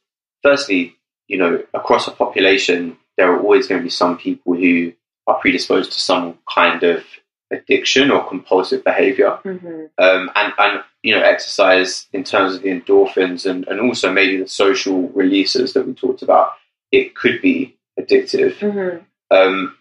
firstly, 0.42 0.96
you 1.26 1.36
know, 1.36 1.62
across 1.74 2.08
a 2.08 2.10
population, 2.12 2.98
there 3.16 3.30
are 3.30 3.38
always 3.38 3.66
going 3.66 3.80
to 3.80 3.84
be 3.84 3.90
some 3.90 4.16
people 4.16 4.54
who 4.54 4.92
are 5.26 5.38
predisposed 5.40 5.92
to 5.92 5.98
some 5.98 6.38
kind 6.52 6.82
of 6.82 7.04
addiction 7.50 8.10
or 8.10 8.28
compulsive 8.28 8.84
behavior. 8.84 9.38
Mm-hmm. 9.44 9.84
um, 9.98 10.30
and 10.34 10.52
and 10.58 10.84
you 11.02 11.14
know 11.14 11.22
exercise 11.22 12.06
in 12.12 12.24
terms 12.24 12.54
of 12.54 12.62
the 12.62 12.68
endorphins 12.68 13.48
and, 13.48 13.66
and 13.68 13.80
also 13.80 14.12
maybe 14.12 14.36
the 14.36 14.48
social 14.48 15.08
releases 15.10 15.72
that 15.72 15.86
we 15.86 15.94
talked 15.94 16.22
about 16.22 16.52
it 16.92 17.14
could 17.14 17.40
be 17.40 17.76
addictive 17.98 18.54
Mm-hmm. 18.58 19.04
um, 19.36 19.74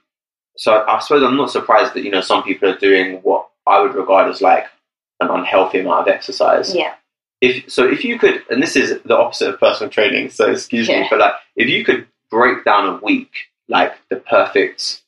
so 0.57 0.73
I, 0.73 0.95
I 0.95 0.99
suppose 0.99 1.23
I'm 1.23 1.37
not 1.37 1.51
surprised 1.51 1.93
that 1.93 2.03
you 2.03 2.11
know 2.11 2.21
some 2.21 2.43
people 2.43 2.69
are 2.69 2.77
doing 2.77 3.17
what 3.23 3.49
I 3.65 3.81
would 3.81 3.95
regard 3.95 4.29
as 4.29 4.41
like 4.41 4.65
an 5.19 5.29
unhealthy 5.29 5.79
amount 5.79 6.07
of 6.07 6.13
exercise 6.13 6.73
Yeah. 6.75 6.93
if 7.41 7.69
so 7.71 7.87
if 7.87 8.03
you 8.05 8.17
could 8.19 8.43
and 8.49 8.61
this 8.63 8.75
is 8.75 9.01
the 9.03 9.17
opposite 9.17 9.49
of 9.53 9.59
personal 9.59 9.89
training 9.89 10.29
so 10.29 10.49
excuse 10.51 10.87
me 10.87 11.07
but 11.09 11.19
like 11.19 11.33
if 11.55 11.67
you 11.67 11.83
could 11.83 12.07
break 12.31 12.63
down 12.63 12.87
a 12.87 12.97
week 13.03 13.33
like 13.67 13.93
the 14.09 14.15
perfect 14.17 15.01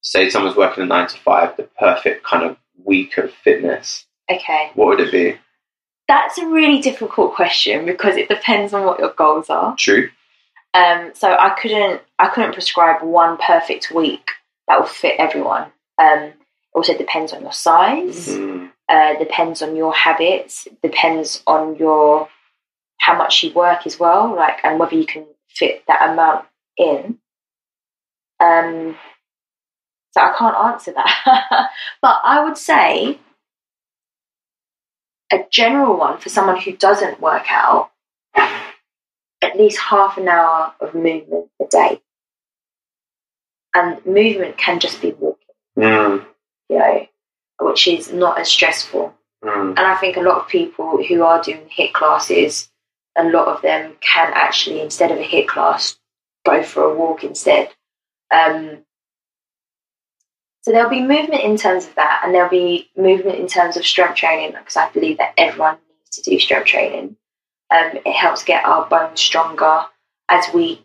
say 0.00 0.30
someone's 0.30 0.56
working 0.56 0.82
a 0.82 0.86
nine 0.86 1.08
to 1.08 1.18
five 1.18 1.56
the 1.56 1.64
perfect 1.78 2.24
kind 2.24 2.44
of 2.44 2.56
week 2.84 3.18
of 3.18 3.32
fitness 3.32 4.06
Okay. 4.30 4.70
what 4.74 4.88
would 4.88 5.00
it 5.00 5.10
be 5.12 5.36
That's 6.06 6.38
a 6.38 6.46
really 6.46 6.80
difficult 6.80 7.34
question 7.34 7.84
because 7.86 8.16
it 8.16 8.28
depends 8.28 8.72
on 8.72 8.84
what 8.86 8.98
your 8.98 9.12
goals 9.12 9.50
are. 9.50 9.74
True. 9.76 10.10
Um, 10.74 11.10
so 11.14 11.32
I 11.32 11.50
couldn't 11.60 12.00
I 12.18 12.28
couldn't 12.28 12.52
prescribe 12.52 13.02
one 13.02 13.36
perfect 13.38 13.90
week 13.90 14.30
that 14.68 14.78
will 14.78 14.86
fit 14.86 15.16
everyone. 15.18 15.72
Um, 15.98 16.20
it 16.24 16.36
also 16.74 16.96
depends 16.96 17.32
on 17.32 17.40
your 17.42 17.52
size. 17.52 18.28
Mm. 18.28 18.70
Uh, 18.88 19.18
depends 19.18 19.60
on 19.62 19.76
your 19.76 19.92
habits. 19.94 20.68
Depends 20.82 21.42
on 21.46 21.76
your 21.76 22.28
how 22.98 23.16
much 23.16 23.42
you 23.42 23.52
work 23.54 23.86
as 23.86 23.98
well, 23.98 24.34
like 24.34 24.58
and 24.64 24.78
whether 24.78 24.94
you 24.94 25.06
can 25.06 25.26
fit 25.48 25.82
that 25.88 26.10
amount 26.10 26.44
in. 26.76 27.18
Um, 28.40 28.96
so 30.12 30.20
I 30.22 30.34
can't 30.38 30.56
answer 30.56 30.92
that, 30.92 31.70
but 32.02 32.20
I 32.24 32.42
would 32.44 32.56
say 32.58 33.18
a 35.32 35.38
general 35.50 35.96
one 35.96 36.18
for 36.18 36.28
someone 36.30 36.60
who 36.60 36.72
doesn't 36.72 37.20
work 37.20 37.46
out 37.50 37.90
at 38.36 39.56
least 39.56 39.78
half 39.78 40.16
an 40.18 40.28
hour 40.28 40.72
of 40.80 40.94
movement 40.94 41.48
a 41.60 41.66
day. 41.66 42.00
And 43.74 44.04
movement 44.06 44.56
can 44.56 44.80
just 44.80 45.00
be 45.00 45.12
walking, 45.12 45.36
Mm, 45.78 46.24
you 46.68 46.78
know, 46.78 47.06
which 47.60 47.86
is 47.86 48.12
not 48.12 48.38
as 48.38 48.48
stressful. 48.48 49.14
mm, 49.44 49.68
And 49.70 49.78
I 49.78 49.94
think 49.96 50.16
a 50.16 50.20
lot 50.22 50.38
of 50.40 50.48
people 50.48 51.04
who 51.04 51.22
are 51.22 51.42
doing 51.42 51.68
HIIT 51.68 51.92
classes, 51.92 52.70
a 53.16 53.24
lot 53.24 53.48
of 53.48 53.62
them 53.62 53.96
can 54.00 54.32
actually, 54.34 54.80
instead 54.80 55.12
of 55.12 55.18
a 55.18 55.22
HIIT 55.22 55.46
class, 55.48 55.98
go 56.44 56.62
for 56.62 56.82
a 56.84 56.94
walk 56.94 57.22
instead. 57.22 57.68
Um, 58.32 58.84
so 60.62 60.72
there'll 60.72 60.90
be 60.90 61.00
movement 61.00 61.42
in 61.42 61.56
terms 61.56 61.86
of 61.86 61.94
that, 61.94 62.22
and 62.24 62.34
there'll 62.34 62.50
be 62.50 62.90
movement 62.96 63.38
in 63.38 63.46
terms 63.46 63.76
of 63.76 63.86
strength 63.86 64.16
training, 64.16 64.52
because 64.52 64.76
I 64.76 64.88
believe 64.90 65.18
that 65.18 65.34
everyone 65.38 65.78
needs 65.88 66.16
to 66.16 66.30
do 66.30 66.38
strength 66.38 66.66
training. 66.66 67.16
Um, 67.70 67.98
it 68.04 68.14
helps 68.14 68.44
get 68.44 68.64
our 68.64 68.86
bones 68.86 69.20
stronger. 69.20 69.84
As 70.28 70.46
we 70.52 70.84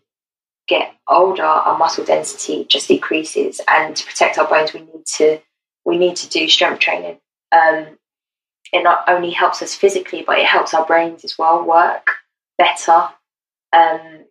get 0.67 0.93
older, 1.07 1.43
our 1.43 1.77
muscle 1.77 2.05
density 2.05 2.65
just 2.65 2.87
decreases, 2.87 3.59
and 3.67 3.95
to 3.95 4.05
protect 4.05 4.37
our 4.37 4.47
bones, 4.47 4.73
we 4.73 4.81
need 4.81 5.05
to 5.17 5.39
we 5.85 5.97
need 5.97 6.15
to 6.17 6.29
do 6.29 6.47
strength 6.47 6.79
training. 6.79 7.19
Um, 7.51 7.97
it 8.71 8.83
not 8.83 9.07
only 9.07 9.31
helps 9.31 9.61
us 9.61 9.75
physically, 9.75 10.23
but 10.25 10.39
it 10.39 10.45
helps 10.45 10.73
our 10.73 10.85
brains 10.85 11.23
as 11.23 11.37
well 11.37 11.63
work 11.63 12.07
better. 12.57 13.09
Um, 13.73 14.25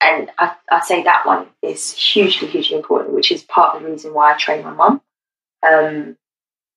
and 0.00 0.30
I, 0.38 0.54
I'd 0.70 0.84
say 0.84 1.02
that 1.02 1.26
one 1.26 1.46
is 1.62 1.92
hugely, 1.92 2.48
hugely 2.48 2.76
important, 2.76 3.14
which 3.14 3.32
is 3.32 3.42
part 3.42 3.76
of 3.76 3.82
the 3.82 3.90
reason 3.90 4.12
why 4.12 4.32
I 4.32 4.36
train 4.36 4.64
my 4.64 4.72
mum. 4.72 5.00
Um, 5.66 6.16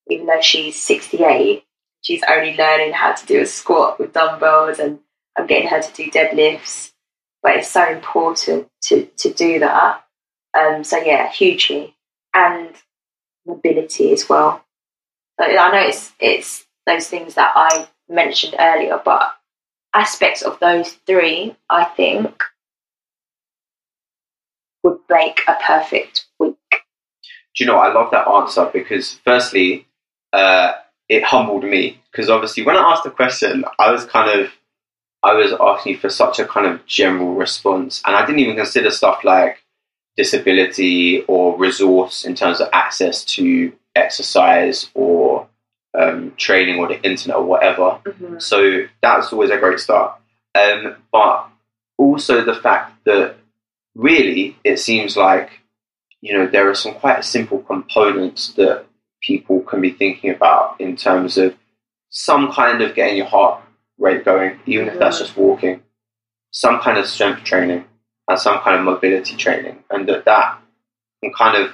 even 0.09 0.27
though 0.27 0.41
she's 0.41 0.81
68, 0.81 1.63
she's 2.01 2.23
only 2.29 2.55
learning 2.55 2.93
how 2.93 3.13
to 3.13 3.25
do 3.25 3.41
a 3.41 3.45
squat 3.45 3.99
with 3.99 4.13
dumbbells, 4.13 4.79
and 4.79 4.99
I'm 5.37 5.47
getting 5.47 5.67
her 5.67 5.81
to 5.81 5.93
do 5.93 6.09
deadlifts. 6.09 6.93
But 7.43 7.57
it's 7.57 7.69
so 7.69 7.85
important 7.89 8.67
to, 8.83 9.05
to 9.05 9.33
do 9.33 9.59
that. 9.59 10.03
Um, 10.57 10.83
so, 10.83 10.97
yeah, 10.97 11.29
hugely. 11.29 11.95
And 12.33 12.73
mobility 13.45 14.11
as 14.11 14.27
well. 14.27 14.63
I 15.39 15.71
know 15.71 15.87
it's 15.87 16.13
it's 16.19 16.65
those 16.85 17.07
things 17.07 17.35
that 17.35 17.51
I 17.55 17.87
mentioned 18.09 18.55
earlier, 18.59 18.99
but 19.03 19.33
aspects 19.93 20.41
of 20.41 20.59
those 20.59 20.93
three, 21.05 21.55
I 21.69 21.85
think, 21.85 22.43
make 25.09 25.41
a 25.47 25.55
perfect 25.65 26.25
week. 26.39 26.55
Do 26.71 27.63
you 27.63 27.65
know, 27.65 27.77
I 27.77 27.91
love 27.91 28.11
that 28.11 28.27
answer 28.27 28.69
because, 28.71 29.13
firstly, 29.25 29.87
uh, 30.33 30.73
it 31.09 31.23
humbled 31.23 31.63
me 31.63 32.01
because 32.11 32.29
obviously, 32.29 32.63
when 32.63 32.77
I 32.77 32.91
asked 32.91 33.03
the 33.03 33.11
question, 33.11 33.65
I 33.79 33.91
was 33.91 34.05
kind 34.05 34.39
of, 34.39 34.51
I 35.23 35.33
was 35.33 35.53
asking 35.59 35.97
for 35.97 36.09
such 36.09 36.39
a 36.39 36.45
kind 36.45 36.67
of 36.67 36.85
general 36.85 37.33
response, 37.33 38.01
and 38.05 38.15
I 38.15 38.25
didn't 38.25 38.39
even 38.39 38.55
consider 38.55 38.91
stuff 38.91 39.23
like 39.23 39.63
disability 40.15 41.23
or 41.27 41.57
resource 41.57 42.25
in 42.25 42.35
terms 42.35 42.59
of 42.59 42.69
access 42.73 43.23
to 43.23 43.71
exercise 43.95 44.89
or 44.93 45.47
um, 45.97 46.33
training 46.37 46.79
or 46.79 46.87
the 46.87 47.01
internet 47.03 47.37
or 47.37 47.43
whatever. 47.43 47.99
Mm-hmm. 48.03 48.39
So 48.39 48.85
that's 49.01 49.31
always 49.31 49.49
a 49.49 49.57
great 49.57 49.79
start. 49.79 50.19
Um, 50.55 50.97
but 51.11 51.49
also 51.97 52.43
the 52.43 52.55
fact 52.55 53.03
that 53.05 53.35
really 53.97 54.55
it 54.63 54.77
seems 54.77 55.17
like 55.17 55.49
you 56.21 56.37
know 56.37 56.47
there 56.47 56.69
are 56.69 56.75
some 56.75 56.93
quite 56.93 57.25
simple 57.25 57.59
components 57.59 58.53
that 58.53 58.85
people 59.21 59.61
can 59.61 59.81
be 59.81 59.91
thinking 59.91 60.29
about 60.29 60.79
in 60.79 60.95
terms 60.95 61.37
of 61.37 61.55
some 62.09 62.51
kind 62.51 62.81
of 62.81 62.95
getting 62.95 63.17
your 63.17 63.25
heart 63.25 63.61
rate 63.97 64.23
going, 64.23 64.59
even 64.65 64.87
if 64.87 64.99
that's 64.99 65.19
just 65.19 65.35
walking, 65.35 65.81
some 66.51 66.79
kind 66.79 66.97
of 66.97 67.07
strength 67.07 67.43
training 67.43 67.83
and 68.27 68.39
some 68.39 68.59
kind 68.59 68.77
of 68.77 68.85
mobility 68.85 69.35
training, 69.35 69.83
and 69.89 70.07
that 70.07 70.25
that 70.25 70.59
can 71.21 71.33
kind 71.33 71.61
of 71.61 71.71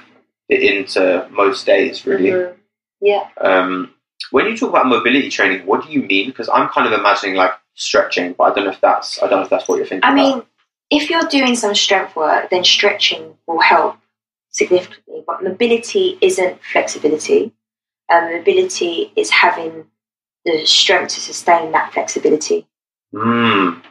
fit 0.48 0.62
into 0.62 1.28
most 1.30 1.66
days 1.66 2.06
really. 2.06 2.30
Mhm. 2.30 2.54
Yeah. 3.00 3.28
Um, 3.40 3.94
when 4.30 4.46
you 4.46 4.56
talk 4.56 4.70
about 4.70 4.86
mobility 4.86 5.28
training, 5.28 5.66
what 5.66 5.84
do 5.84 5.92
you 5.92 6.02
mean? 6.02 6.26
Because 6.26 6.48
I'm 6.48 6.68
kind 6.68 6.86
of 6.86 6.98
imagining 6.98 7.36
like 7.36 7.52
stretching, 7.74 8.32
but 8.32 8.44
I 8.44 8.54
don't 8.54 8.64
know 8.64 8.70
if 8.70 8.80
that's 8.80 9.22
I 9.22 9.28
don't 9.28 9.40
know 9.40 9.44
if 9.44 9.50
that's 9.50 9.68
what 9.68 9.76
you're 9.76 9.86
thinking. 9.86 10.08
I 10.08 10.12
about. 10.12 10.46
If 10.96 11.10
you're 11.10 11.24
doing 11.24 11.56
some 11.56 11.74
strength 11.74 12.14
work, 12.16 12.50
then 12.50 12.64
stretching 12.64 13.36
will 13.46 13.60
help 13.60 13.96
significantly. 14.50 15.24
But 15.26 15.42
mobility 15.42 16.18
isn't 16.20 16.60
flexibility. 16.72 17.52
Um, 18.08 18.32
mobility 18.32 19.12
is 19.16 19.30
having 19.30 19.86
the 20.44 20.64
strength 20.66 21.14
to 21.14 21.20
sustain 21.20 21.72
that 21.72 21.92
flexibility. 21.92 22.66
Mm, 23.14 23.82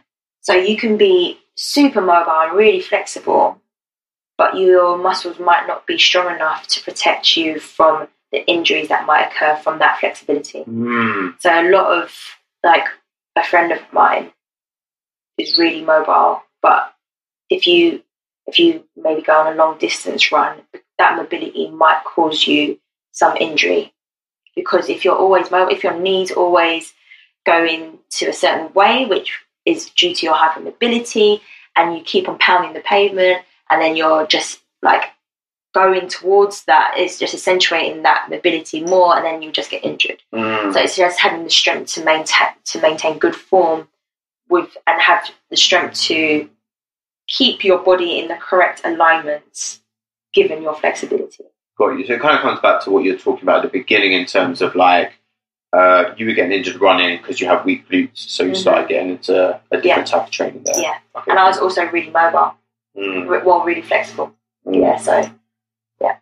So 0.41 0.53
you 0.53 0.77
can 0.77 0.97
be 0.97 1.39
super 1.55 2.01
mobile 2.01 2.31
and 2.31 2.57
really 2.57 2.81
flexible, 2.81 3.59
but 4.37 4.57
your 4.57 4.97
muscles 4.97 5.39
might 5.39 5.65
not 5.67 5.87
be 5.87 5.97
strong 5.97 6.33
enough 6.35 6.67
to 6.67 6.83
protect 6.83 7.37
you 7.37 7.59
from 7.59 8.07
the 8.31 8.45
injuries 8.47 8.89
that 8.89 9.05
might 9.05 9.27
occur 9.27 9.55
from 9.57 9.79
that 9.79 9.99
flexibility. 9.99 10.63
mm, 10.63 11.39
So 11.41 11.49
a 11.49 11.69
lot 11.69 12.03
of 12.03 12.13
like 12.63 12.85
a 13.35 13.43
friend 13.43 13.71
of 13.71 13.81
mine 13.91 14.31
is 15.37 15.57
really 15.57 15.83
mobile, 15.83 16.43
but 16.61 16.92
if 17.53 17.67
you 17.67 18.03
if 18.45 18.59
you 18.59 18.83
maybe 18.97 19.21
go 19.21 19.33
on 19.33 19.53
a 19.53 19.55
long 19.55 19.77
distance 19.77 20.31
run, 20.31 20.61
that 20.97 21.15
mobility 21.15 21.69
might 21.69 22.03
cause 22.03 22.45
you 22.45 22.79
some 23.11 23.37
injury 23.37 23.93
because 24.55 24.89
if 24.89 25.03
you're 25.05 25.15
always 25.15 25.51
mobile, 25.51 25.73
if 25.73 25.83
your 25.83 25.97
knees 25.97 26.31
always 26.31 26.93
going 27.45 27.99
to 28.11 28.27
a 28.27 28.33
certain 28.33 28.71
way, 28.73 29.05
which 29.05 29.39
is 29.65 29.89
due 29.89 30.13
to 30.13 30.25
your 30.25 30.35
hypermobility, 30.35 31.41
and 31.75 31.97
you 31.97 32.03
keep 32.03 32.27
on 32.27 32.37
pounding 32.37 32.73
the 32.73 32.79
pavement, 32.79 33.43
and 33.69 33.81
then 33.81 33.95
you're 33.95 34.27
just 34.27 34.59
like 34.81 35.03
going 35.73 36.07
towards 36.07 36.65
that, 36.65 36.93
it's 36.97 37.17
just 37.17 37.33
accentuating 37.33 38.03
that 38.03 38.29
mobility 38.29 38.83
more, 38.83 39.15
and 39.15 39.25
then 39.25 39.41
you 39.41 39.51
just 39.51 39.71
get 39.71 39.83
injured. 39.83 40.21
mm. 40.33 40.73
So 40.73 40.79
it's 40.79 40.95
just 40.95 41.19
having 41.19 41.43
the 41.43 41.49
strength 41.49 41.93
to 41.93 42.05
maintain 42.05 42.49
to 42.65 42.81
maintain 42.81 43.17
good 43.17 43.35
form 43.35 43.87
with 44.49 44.75
and 44.85 45.01
have 45.01 45.29
the 45.49 45.57
strength 45.57 45.99
to 46.01 46.49
keep 47.33 47.63
your 47.63 47.79
body 47.79 48.19
in 48.19 48.27
the 48.27 48.35
correct 48.35 48.81
alignment 48.85 49.79
given 50.33 50.61
your 50.61 50.75
flexibility. 50.75 51.43
Got 51.77 51.97
you. 51.97 52.05
So 52.07 52.13
it 52.13 52.21
kind 52.21 52.35
of 52.35 52.41
comes 52.41 52.59
back 52.61 52.83
to 52.83 52.91
what 52.91 53.03
you're 53.03 53.17
talking 53.17 53.43
about 53.43 53.65
at 53.65 53.71
the 53.71 53.79
beginning 53.79 54.13
in 54.13 54.25
terms 54.25 54.61
of 54.61 54.75
like 54.75 55.13
uh, 55.75 56.13
you 56.17 56.27
were 56.27 56.33
getting 56.33 56.51
injured 56.51 56.79
running 56.79 57.17
because 57.17 57.41
you 57.41 57.47
have 57.47 57.65
weak 57.65 57.89
glutes, 57.89 58.19
so 58.29 58.43
you 58.43 58.51
Mhm. 58.51 58.57
started 58.57 58.87
getting 58.89 59.09
into 59.09 59.59
a 59.71 59.81
different 59.81 60.07
type 60.07 60.25
of 60.25 60.29
training 60.31 60.61
there. 60.63 60.79
Yeah. 60.79 60.97
Okay. 61.15 61.31
And 61.31 61.39
I 61.39 61.47
was 61.47 61.57
also 61.57 61.85
really 61.89 62.11
mobile, 62.11 62.53
Mm, 62.95 63.27
re- 63.27 63.41
well, 63.43 63.63
really 63.63 63.81
flexible. 63.81 64.35
mm. 64.67 64.79
Yeah, 64.81 64.97
so 64.97 65.13
yeah, 65.99 66.17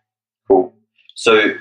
Cool. 0.47 0.74
So 1.16 1.55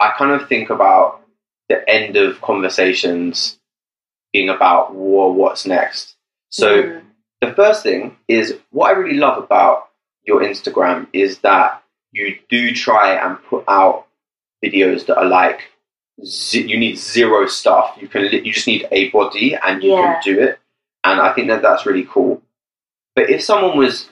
I 0.00 0.10
kind 0.18 0.32
of 0.32 0.48
think 0.48 0.68
about 0.70 1.22
the 1.68 1.88
end 1.88 2.16
of 2.16 2.40
conversations 2.40 3.60
being 4.32 4.48
about 4.48 4.92
war, 4.92 5.32
what's 5.32 5.64
next. 5.66 6.16
So 6.48 6.82
mm, 6.82 7.02
the 7.40 7.52
first 7.54 7.82
thing 7.82 8.16
is 8.28 8.58
what 8.70 8.88
I 8.88 8.92
really 8.92 9.18
love 9.18 9.42
about 9.42 9.88
your 10.24 10.42
Instagram 10.42 11.06
is 11.12 11.38
that 11.38 11.82
you 12.12 12.38
do 12.48 12.72
try 12.74 13.14
and 13.14 13.42
put 13.44 13.64
out 13.68 14.06
videos 14.64 15.06
that 15.06 15.16
are 15.16 15.24
like 15.24 15.62
you 16.52 16.78
need 16.78 16.98
zero 16.98 17.46
stuff. 17.46 17.96
You 17.98 18.08
can 18.08 18.22
you 18.24 18.52
just 18.52 18.66
need 18.66 18.86
a 18.90 19.08
body 19.10 19.54
and 19.54 19.82
you 19.82 19.92
Yeah. 19.92 20.20
can 20.20 20.34
do 20.34 20.40
it. 20.40 20.58
And 21.02 21.18
I 21.20 21.32
think 21.32 21.48
that 21.48 21.62
that's 21.62 21.86
really 21.86 22.04
cool. 22.04 22.42
But 23.14 23.30
if 23.30 23.42
someone 23.42 23.78
was 23.78 24.10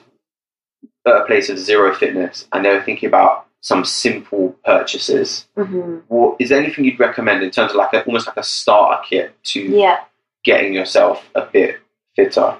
at 1.05 1.15
a 1.21 1.25
place 1.25 1.49
of 1.49 1.59
zero 1.59 1.93
fitness 1.93 2.47
and 2.51 2.65
they 2.65 2.73
were 2.73 2.81
thinking 2.81 3.07
about 3.07 3.45
some 3.61 3.85
simple 3.85 4.55
purchases, 4.65 5.47
mhm. 5.55 6.01
what 6.07 6.37
is 6.39 6.49
there 6.49 6.59
anything 6.59 6.85
you'd 6.85 6.99
recommend 6.99 7.43
in 7.43 7.51
terms 7.51 7.71
of 7.71 7.77
like 7.77 7.93
a, 7.93 8.03
almost 8.05 8.25
like 8.25 8.37
a 8.37 8.43
starter 8.43 9.03
kit 9.07 9.35
to 9.43 9.61
yeah. 9.61 9.99
getting 10.43 10.73
yourself 10.73 11.29
a 11.35 11.41
bit 11.45 11.79
fitter? 12.15 12.57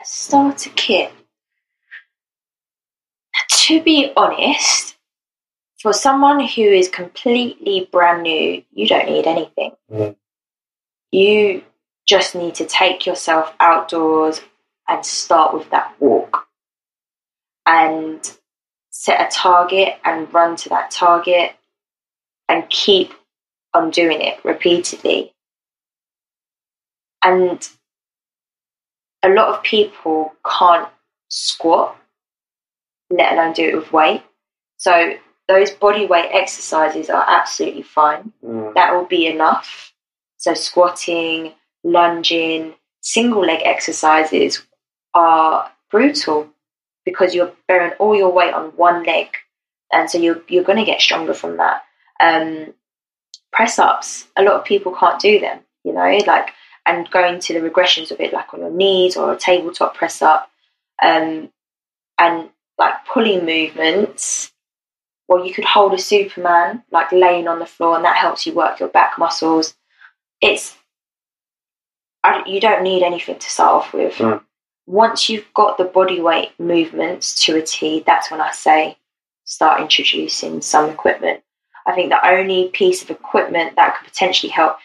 A 0.00 0.04
starter 0.04 0.70
kit. 0.70 1.12
To 3.50 3.82
be 3.82 4.12
honest, 4.16 4.96
for 5.80 5.92
someone 5.92 6.40
who 6.40 6.62
is 6.62 6.88
completely 6.88 7.88
brand 7.92 8.22
new, 8.22 8.62
you 8.72 8.88
don't 8.88 9.08
need 9.08 9.26
anything. 9.26 9.72
Mm. 9.90 10.16
You 11.12 11.62
just 12.06 12.34
need 12.34 12.54
to 12.56 12.66
take 12.66 13.06
yourself 13.06 13.52
outdoors 13.60 14.40
and 14.88 15.04
start 15.04 15.54
with 15.54 15.70
that 15.70 15.94
walk 16.00 16.46
and 17.66 18.20
set 18.90 19.20
a 19.20 19.30
target 19.30 19.98
and 20.04 20.32
run 20.34 20.56
to 20.56 20.68
that 20.70 20.90
target 20.90 21.52
and 22.48 22.68
keep 22.68 23.12
on 23.72 23.90
doing 23.90 24.20
it 24.20 24.44
repeatedly. 24.44 25.32
And 27.22 27.68
a 29.22 29.28
lot 29.28 29.48
of 29.48 29.62
people 29.62 30.32
can't 30.44 30.88
squat, 31.28 31.96
let 33.10 33.32
alone 33.32 33.52
do 33.52 33.64
it 33.64 33.76
with 33.76 33.92
weight. 33.92 34.22
So 34.76 35.14
those 35.48 35.70
body 35.70 36.06
weight 36.06 36.30
exercises 36.32 37.10
are 37.10 37.24
absolutely 37.26 37.82
fine. 37.82 38.32
Mm. 38.44 38.74
That 38.74 38.94
will 38.94 39.06
be 39.06 39.26
enough. 39.26 39.92
So 40.36 40.54
squatting, 40.54 41.52
lunging, 41.84 42.74
single 43.02 43.44
leg 43.44 43.60
exercises 43.64 44.62
are 45.14 45.70
brutal 45.90 46.48
because 47.04 47.34
you're 47.34 47.52
bearing 47.66 47.92
all 47.98 48.14
your 48.14 48.32
weight 48.32 48.54
on 48.54 48.70
one 48.76 49.02
leg, 49.04 49.28
and 49.92 50.10
so 50.10 50.18
you're 50.18 50.42
you're 50.48 50.64
going 50.64 50.78
to 50.78 50.84
get 50.84 51.00
stronger 51.00 51.34
from 51.34 51.56
that. 51.56 51.82
Um, 52.20 52.74
press 53.52 53.78
ups, 53.78 54.28
a 54.36 54.42
lot 54.42 54.54
of 54.54 54.64
people 54.64 54.94
can't 54.94 55.20
do 55.20 55.40
them. 55.40 55.60
You 55.84 55.92
know, 55.92 56.18
like 56.26 56.50
and 56.90 57.10
going 57.10 57.38
to 57.38 57.54
the 57.54 57.68
regressions 57.68 58.10
of 58.10 58.20
it, 58.20 58.32
like 58.32 58.52
on 58.52 58.60
your 58.60 58.70
knees 58.70 59.16
or 59.16 59.32
a 59.32 59.36
tabletop 59.36 59.94
press 59.94 60.20
up, 60.20 60.50
um, 61.02 61.50
and 62.18 62.50
like 62.78 62.94
pulling 63.12 63.44
movements. 63.44 64.52
Well, 65.28 65.46
you 65.46 65.54
could 65.54 65.64
hold 65.64 65.94
a 65.94 65.98
Superman, 65.98 66.82
like 66.90 67.12
laying 67.12 67.46
on 67.46 67.60
the 67.60 67.66
floor, 67.66 67.94
and 67.94 68.04
that 68.04 68.16
helps 68.16 68.44
you 68.44 68.52
work 68.52 68.80
your 68.80 68.88
back 68.88 69.18
muscles. 69.18 69.74
It's 70.40 70.76
I, 72.24 72.42
you 72.46 72.60
don't 72.60 72.82
need 72.82 73.02
anything 73.02 73.38
to 73.38 73.48
start 73.48 73.72
off 73.72 73.92
with. 73.94 74.14
Mm. 74.14 74.42
Once 74.86 75.28
you've 75.28 75.52
got 75.54 75.78
the 75.78 75.84
body 75.84 76.20
weight 76.20 76.50
movements 76.58 77.44
to 77.44 77.56
a 77.56 77.62
T, 77.62 78.02
that's 78.04 78.30
when 78.30 78.40
I 78.40 78.50
say 78.50 78.98
start 79.44 79.80
introducing 79.80 80.60
some 80.60 80.90
equipment. 80.90 81.42
I 81.86 81.94
think 81.94 82.10
the 82.10 82.28
only 82.28 82.68
piece 82.68 83.02
of 83.02 83.10
equipment 83.10 83.76
that 83.76 83.96
could 83.96 84.08
potentially 84.08 84.50
help, 84.50 84.76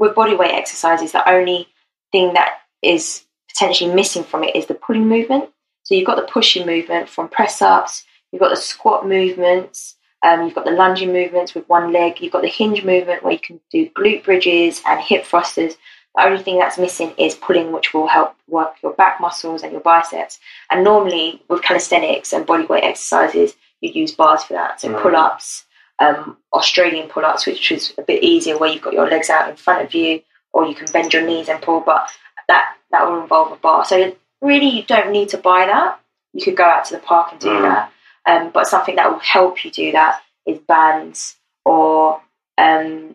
with 0.00 0.14
body 0.14 0.34
weight 0.34 0.52
exercises, 0.52 1.12
the 1.12 1.30
only 1.30 1.68
thing 2.10 2.32
that 2.32 2.62
is 2.82 3.24
potentially 3.48 3.94
missing 3.94 4.24
from 4.24 4.42
it 4.42 4.56
is 4.56 4.66
the 4.66 4.74
pulling 4.74 5.06
movement. 5.06 5.50
So 5.84 5.94
you've 5.94 6.06
got 6.06 6.16
the 6.16 6.32
pushing 6.32 6.66
movement 6.66 7.08
from 7.08 7.28
press 7.28 7.60
ups, 7.60 8.04
you've 8.32 8.40
got 8.40 8.48
the 8.48 8.56
squat 8.56 9.06
movements, 9.06 9.96
um, 10.22 10.44
you've 10.44 10.54
got 10.54 10.64
the 10.64 10.70
lunging 10.70 11.12
movements 11.12 11.54
with 11.54 11.68
one 11.68 11.92
leg, 11.92 12.20
you've 12.20 12.32
got 12.32 12.42
the 12.42 12.48
hinge 12.48 12.82
movement 12.82 13.22
where 13.22 13.34
you 13.34 13.38
can 13.38 13.60
do 13.70 13.90
glute 13.90 14.24
bridges 14.24 14.82
and 14.86 15.00
hip 15.00 15.24
thrusters. 15.24 15.76
The 16.16 16.24
only 16.24 16.42
thing 16.42 16.58
that's 16.58 16.78
missing 16.78 17.12
is 17.18 17.34
pulling, 17.34 17.70
which 17.70 17.92
will 17.92 18.08
help 18.08 18.34
work 18.48 18.76
your 18.82 18.94
back 18.94 19.20
muscles 19.20 19.62
and 19.62 19.70
your 19.70 19.80
biceps. 19.82 20.38
And 20.70 20.82
normally, 20.82 21.42
with 21.48 21.62
calisthenics 21.62 22.32
and 22.32 22.46
bodyweight 22.46 22.84
exercises, 22.84 23.54
you 23.80 23.90
use 23.92 24.12
bars 24.12 24.42
for 24.44 24.54
that. 24.54 24.80
So 24.80 24.88
Mm. 24.88 25.02
pull 25.02 25.16
ups, 25.16 25.64
um, 26.00 26.36
Australian 26.52 27.08
pull 27.08 27.24
ups, 27.24 27.46
which 27.46 27.70
is 27.70 27.94
a 27.98 28.02
bit 28.02 28.22
easier 28.24 28.58
where 28.58 28.70
you've 28.70 28.82
got 28.82 28.94
your 28.94 29.08
legs 29.08 29.30
out 29.30 29.48
in 29.48 29.56
front 29.56 29.84
of 29.84 29.94
you, 29.94 30.22
or 30.52 30.66
you 30.66 30.74
can 30.74 30.90
bend 30.92 31.12
your 31.12 31.24
knees 31.24 31.48
and 31.48 31.62
pull. 31.62 31.80
But 31.80 32.10
that 32.48 32.74
that 32.90 33.06
will 33.08 33.22
involve 33.22 33.52
a 33.52 33.56
bar. 33.56 33.84
So 33.84 34.16
really, 34.40 34.68
you 34.68 34.82
don't 34.82 35.12
need 35.12 35.28
to 35.30 35.38
buy 35.38 35.66
that. 35.66 36.00
You 36.32 36.42
could 36.44 36.56
go 36.56 36.64
out 36.64 36.86
to 36.86 36.94
the 36.94 37.00
park 37.00 37.32
and 37.32 37.40
do 37.40 37.48
Mm. 37.48 37.62
that. 37.62 37.92
Um, 38.26 38.50
but 38.50 38.66
something 38.66 38.96
that 38.96 39.10
will 39.10 39.18
help 39.20 39.64
you 39.64 39.70
do 39.70 39.92
that 39.92 40.22
is 40.46 40.58
bands 40.58 41.36
or 41.64 42.20
um, 42.58 43.14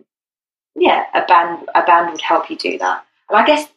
yeah, 0.75 1.05
a 1.13 1.25
band 1.25 1.69
a 1.73 1.83
band 1.83 2.11
would 2.11 2.21
help 2.21 2.49
you 2.49 2.55
do 2.55 2.77
that. 2.77 3.05
And 3.29 3.37
I 3.37 3.45
guess 3.45 3.67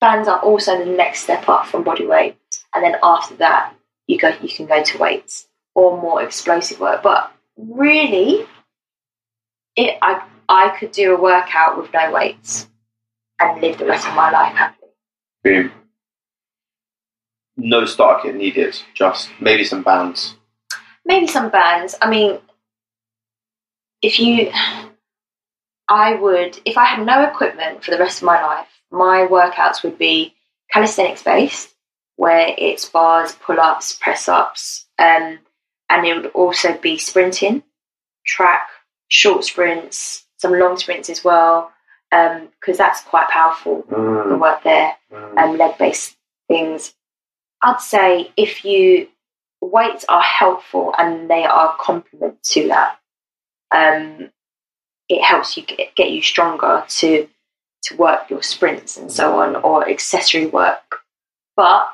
bands 0.00 0.28
are 0.28 0.38
also 0.40 0.78
the 0.78 0.86
next 0.86 1.20
step 1.24 1.48
up 1.48 1.66
from 1.66 1.82
body 1.84 2.06
weight. 2.06 2.36
And 2.74 2.84
then 2.84 2.96
after 3.02 3.34
that, 3.36 3.74
you 4.06 4.18
go 4.18 4.32
you 4.42 4.48
can 4.48 4.66
go 4.66 4.82
to 4.82 4.98
weights 4.98 5.46
or 5.74 6.00
more 6.00 6.22
explosive 6.22 6.80
work. 6.80 7.02
But 7.02 7.32
really, 7.58 8.46
it 9.76 9.98
I 10.00 10.22
I 10.48 10.70
could 10.78 10.92
do 10.92 11.14
a 11.14 11.20
workout 11.20 11.76
with 11.76 11.92
no 11.92 12.10
weights 12.12 12.68
and 13.38 13.60
live 13.60 13.76
the 13.78 13.84
rest 13.86 14.06
of 14.08 14.14
my 14.14 14.30
life 14.30 14.54
happily. 14.54 14.92
Boom. 15.44 15.72
No 17.56 17.84
starter 17.84 18.28
kit 18.28 18.36
needed, 18.36 18.80
just 18.94 19.30
maybe 19.40 19.64
some 19.64 19.82
bands. 19.82 20.36
maybe 21.04 21.26
some 21.26 21.50
bands. 21.50 21.96
I 22.00 22.08
mean, 22.08 22.38
if 24.02 24.20
you, 24.20 24.52
I 25.88 26.14
would, 26.14 26.60
if 26.64 26.76
I 26.78 26.84
had 26.84 27.04
no 27.04 27.24
equipment 27.24 27.82
for 27.82 27.90
the 27.90 27.98
rest 27.98 28.18
of 28.18 28.26
my 28.26 28.40
life, 28.40 28.68
my 28.92 29.26
workouts 29.28 29.82
would 29.82 29.98
be 29.98 30.34
calisthenics 30.70 31.22
based, 31.22 31.74
where 32.16 32.54
it's 32.56 32.88
bars, 32.88 33.32
pull 33.32 33.58
ups, 33.58 33.92
press 33.94 34.28
ups, 34.28 34.86
um, 34.98 35.38
and 35.88 36.06
it 36.06 36.14
would 36.14 36.26
also 36.32 36.76
be 36.76 36.98
sprinting, 36.98 37.62
track, 38.26 38.68
short 39.08 39.44
sprints, 39.44 40.26
some 40.36 40.52
long 40.58 40.76
sprints 40.76 41.10
as 41.10 41.24
well, 41.24 41.72
because 42.10 42.78
that's 42.78 43.02
quite 43.02 43.28
powerful, 43.28 43.84
the 43.88 43.96
Mm, 43.96 44.40
work 44.40 44.62
there 44.62 44.96
mm. 45.12 45.38
um, 45.38 45.56
leg 45.56 45.76
based 45.78 46.16
things. 46.48 46.94
I'd 47.62 47.80
say 47.80 48.32
if 48.36 48.64
you 48.64 49.08
weights 49.60 50.04
are 50.08 50.22
helpful 50.22 50.94
and 50.96 51.28
they 51.28 51.44
are 51.44 51.76
complement 51.78 52.42
to 52.42 52.68
that, 52.68 52.98
um, 53.70 54.30
it 55.08 55.22
helps 55.22 55.56
you 55.56 55.64
get, 55.64 55.94
get 55.94 56.10
you 56.10 56.22
stronger 56.22 56.84
to 56.88 57.28
to 57.80 57.96
work 57.96 58.28
your 58.28 58.42
sprints 58.42 58.96
and 58.96 59.10
so 59.10 59.38
on 59.40 59.56
or 59.56 59.88
accessory 59.88 60.46
work. 60.46 61.00
But 61.56 61.88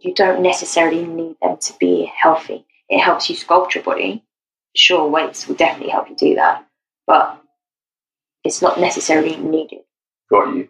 you 0.00 0.14
don't 0.14 0.42
necessarily 0.42 1.04
need 1.06 1.36
them 1.42 1.56
to 1.58 1.72
be 1.78 2.10
healthy. 2.20 2.64
It 2.88 3.00
helps 3.00 3.28
you 3.30 3.36
sculpt 3.36 3.74
your 3.74 3.84
body. 3.84 4.24
Sure, 4.74 5.08
weights 5.08 5.46
will 5.46 5.56
definitely 5.56 5.90
help 5.90 6.08
you 6.08 6.16
do 6.16 6.34
that, 6.36 6.66
but 7.06 7.42
it's 8.44 8.62
not 8.62 8.80
necessarily 8.80 9.36
needed. 9.36 9.80
Got 10.30 10.54
you. 10.54 10.68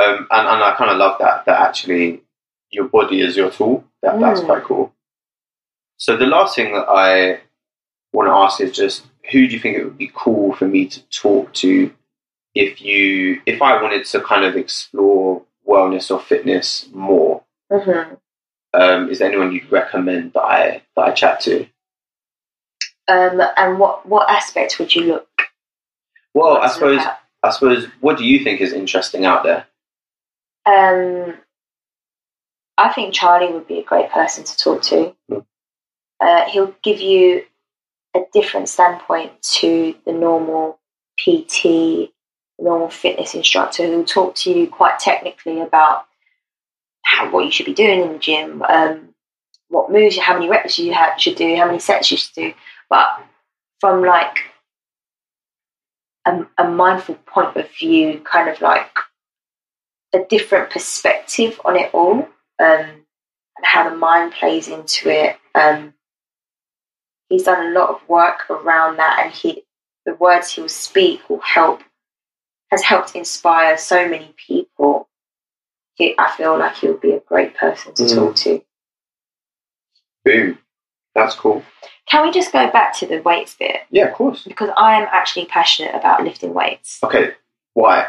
Um, 0.00 0.26
and, 0.30 0.48
and 0.48 0.62
I 0.64 0.74
kind 0.76 0.90
of 0.90 0.98
love 0.98 1.18
that, 1.20 1.44
that 1.46 1.60
actually 1.60 2.22
your 2.70 2.86
body 2.88 3.20
is 3.20 3.36
your 3.36 3.50
tool. 3.50 3.84
That, 4.02 4.20
That's 4.20 4.40
Mm. 4.40 4.46
quite 4.46 4.64
cool. 4.64 4.92
So 5.96 6.16
the 6.16 6.26
last 6.26 6.54
thing 6.54 6.72
that 6.74 6.86
I 6.88 7.40
want 8.12 8.28
to 8.28 8.32
ask 8.32 8.60
is 8.60 8.72
just 8.76 9.06
who 9.32 9.46
do 9.48 9.54
you 9.54 9.60
think 9.60 9.76
it 9.76 9.84
would 9.84 9.98
be 9.98 10.10
cool 10.14 10.54
for 10.54 10.66
me 10.66 10.86
to 10.86 11.02
talk 11.08 11.52
to 11.54 11.92
if 12.54 12.80
you 12.80 13.40
if 13.46 13.60
I 13.60 13.82
wanted 13.82 14.04
to 14.06 14.20
kind 14.20 14.44
of 14.44 14.56
explore 14.56 15.42
wellness 15.66 16.10
or 16.10 16.20
fitness 16.20 16.88
more? 16.92 17.42
Mm-hmm. 17.72 18.14
Um, 18.74 19.08
is 19.10 19.18
there 19.18 19.28
anyone 19.28 19.52
you'd 19.52 19.70
recommend 19.72 20.34
that 20.34 20.42
I 20.42 20.82
that 20.96 21.02
I 21.02 21.12
chat 21.12 21.40
to? 21.40 21.66
Um, 23.08 23.40
and 23.56 23.78
what 23.78 24.06
what 24.06 24.28
aspect 24.30 24.78
would 24.78 24.94
you 24.94 25.04
look? 25.04 25.28
Well, 26.34 26.58
I 26.58 26.64
look 26.64 26.72
suppose 26.72 27.02
I 27.42 27.50
suppose 27.50 27.86
what 28.00 28.18
do 28.18 28.24
you 28.24 28.44
think 28.44 28.60
is 28.60 28.72
interesting 28.72 29.24
out 29.24 29.44
there? 29.44 29.66
Um, 30.66 31.34
I 32.76 32.92
think 32.92 33.14
Charlie 33.14 33.52
would 33.52 33.66
be 33.66 33.78
a 33.78 33.84
great 33.84 34.10
person 34.10 34.44
to 34.44 34.56
talk 34.56 34.82
to. 34.82 35.14
Mm. 35.30 35.44
Uh, 36.20 36.44
he'll 36.50 36.74
give 36.82 37.00
you 37.00 37.44
a 38.14 38.20
different 38.32 38.68
standpoint 38.68 39.40
to 39.42 39.94
the 40.04 40.12
normal 40.12 40.78
PT, 41.18 42.12
normal 42.58 42.90
fitness 42.90 43.34
instructor. 43.34 43.86
He'll 43.86 44.04
talk 44.04 44.34
to 44.36 44.52
you 44.52 44.66
quite 44.66 44.98
technically 44.98 45.60
about 45.60 46.07
how 47.08 47.30
what 47.30 47.44
you 47.44 47.50
should 47.50 47.66
be 47.66 47.72
doing 47.72 48.02
in 48.02 48.12
the 48.12 48.18
gym, 48.18 48.62
um, 48.62 49.14
what 49.68 49.90
moves, 49.90 50.18
how 50.18 50.34
many 50.34 50.48
reps 50.48 50.78
you 50.78 50.94
should 51.16 51.36
do, 51.36 51.56
how 51.56 51.64
many 51.64 51.78
sets 51.78 52.10
you 52.10 52.18
should 52.18 52.34
do. 52.34 52.54
But 52.90 53.08
from 53.80 54.04
like 54.04 54.36
a, 56.26 56.46
a 56.58 56.68
mindful 56.68 57.14
point 57.26 57.56
of 57.56 57.70
view, 57.70 58.20
kind 58.30 58.50
of 58.50 58.60
like 58.60 58.90
a 60.12 60.18
different 60.28 60.70
perspective 60.70 61.58
on 61.64 61.76
it 61.76 61.90
all, 61.94 62.28
um, 62.58 62.88
and 63.58 63.64
how 63.64 63.88
the 63.88 63.96
mind 63.96 64.32
plays 64.32 64.68
into 64.68 65.08
it. 65.08 65.36
Um, 65.54 65.94
he's 67.30 67.44
done 67.44 67.66
a 67.66 67.78
lot 67.78 67.88
of 67.88 68.06
work 68.06 68.50
around 68.50 68.98
that, 68.98 69.20
and 69.24 69.32
he 69.32 69.64
the 70.04 70.14
words 70.14 70.50
he 70.50 70.60
will 70.60 70.68
speak 70.68 71.28
will 71.30 71.40
help 71.40 71.80
has 72.70 72.82
helped 72.82 73.16
inspire 73.16 73.78
so 73.78 74.06
many 74.06 74.34
people. 74.36 75.08
He, 75.98 76.14
I 76.18 76.30
feel 76.36 76.58
like 76.58 76.76
he'll 76.76 76.96
be 76.96 77.12
a 77.12 77.20
great 77.20 77.56
person 77.56 77.92
to 77.94 78.02
Mm. 78.04 78.14
talk 78.14 78.36
to. 78.36 78.62
Boom, 80.24 80.58
that's 81.14 81.34
cool. 81.34 81.62
Can 82.06 82.24
we 82.24 82.30
just 82.30 82.52
go 82.52 82.70
back 82.70 82.94
to 82.98 83.06
the 83.06 83.20
weights 83.20 83.54
bit? 83.56 83.80
Yeah, 83.90 84.06
of 84.08 84.14
course. 84.14 84.44
Because 84.44 84.70
I 84.76 84.94
am 85.00 85.08
actually 85.12 85.46
passionate 85.46 85.94
about 85.94 86.22
lifting 86.24 86.54
weights 86.54 87.00
Okay, 87.02 87.32
why? 87.74 88.08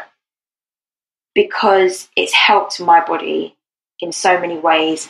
because 1.34 2.08
it's 2.16 2.32
helped 2.32 2.80
my 2.80 3.04
body 3.04 3.56
in 4.00 4.10
so 4.12 4.40
many 4.40 4.58
ways. 4.58 5.08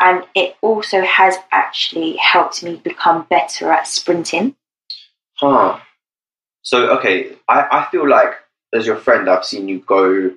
And 0.00 0.24
it 0.34 0.56
also 0.62 1.02
has 1.02 1.36
actually 1.52 2.16
helped 2.16 2.62
me 2.62 2.76
become 2.76 3.26
better 3.28 3.70
at 3.72 3.86
sprinting. 3.86 4.54
Huh. 5.34 5.80
So 6.62 6.96
okay, 6.98 7.32
I, 7.48 7.66
I 7.70 7.88
feel 7.90 8.08
like 8.08 8.32
as 8.72 8.86
your 8.86 8.96
friend, 8.96 9.28
I've 9.28 9.44
seen 9.44 9.68
you 9.68 9.80
go 9.80 10.32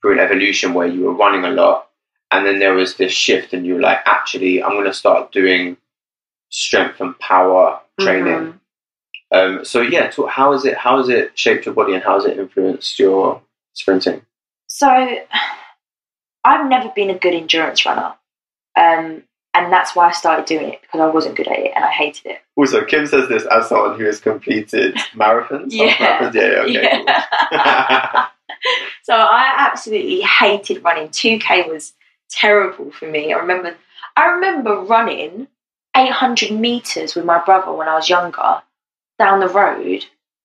through 0.00 0.12
an 0.12 0.18
evolution 0.20 0.74
where 0.74 0.86
you 0.86 1.04
were 1.04 1.14
running 1.14 1.44
a 1.44 1.50
lot, 1.50 1.88
and 2.30 2.46
then 2.46 2.58
there 2.58 2.74
was 2.74 2.96
this 2.96 3.12
shift, 3.12 3.52
and 3.52 3.66
you 3.66 3.74
were 3.74 3.80
like, 3.80 3.98
actually, 4.06 4.62
I'm 4.62 4.72
going 4.72 4.84
to 4.84 4.94
start 4.94 5.32
doing 5.32 5.76
strength 6.50 7.00
and 7.00 7.18
power 7.18 7.80
training. 8.00 8.54
Mhm. 8.54 8.58
Um, 9.30 9.64
so 9.64 9.82
yeah, 9.82 10.08
talk, 10.08 10.30
how 10.30 10.52
is 10.52 10.64
it? 10.64 10.76
How 10.78 10.98
has 10.98 11.08
it 11.08 11.38
shaped 11.38 11.66
your 11.66 11.74
body, 11.74 11.94
and 11.94 12.02
how 12.02 12.14
has 12.14 12.24
it 12.24 12.38
influenced 12.38 12.98
your 12.98 13.42
sprinting? 13.74 14.22
So 14.68 14.88
I've 16.44 16.68
never 16.68 16.88
been 16.94 17.10
a 17.10 17.18
good 17.18 17.34
endurance 17.34 17.84
runner. 17.84 18.14
Um, 18.76 19.24
and 19.54 19.72
that's 19.72 19.96
why 19.96 20.08
I 20.08 20.12
started 20.12 20.46
doing 20.46 20.72
it 20.72 20.80
because 20.82 21.00
I 21.00 21.06
wasn't 21.06 21.36
good 21.36 21.48
at 21.48 21.58
it 21.58 21.72
and 21.74 21.84
I 21.84 21.90
hated 21.90 22.26
it. 22.26 22.38
Also, 22.56 22.84
Kim 22.84 23.06
says 23.06 23.28
this 23.28 23.44
as 23.46 23.68
someone 23.68 23.98
who 23.98 24.04
has 24.04 24.20
completed 24.20 24.94
marathons. 25.14 25.66
Yeah. 25.72 25.94
Marathons? 25.94 26.34
yeah, 26.34 26.64
yeah, 26.66 26.78
okay, 26.78 28.12
cool. 28.12 28.22
so 29.02 29.14
I 29.14 29.54
absolutely 29.58 30.20
hated 30.20 30.82
running. 30.82 31.08
2K 31.08 31.68
was 31.68 31.92
terrible 32.30 32.90
for 32.90 33.06
me. 33.06 33.32
I 33.32 33.38
remember 33.38 33.76
I 34.16 34.26
remember 34.26 34.80
running 34.80 35.48
800 35.96 36.50
meters 36.50 37.14
with 37.14 37.24
my 37.24 37.42
brother 37.44 37.72
when 37.72 37.88
I 37.88 37.94
was 37.94 38.08
younger 38.08 38.62
down 39.18 39.40
the 39.40 39.48
road. 39.48 40.04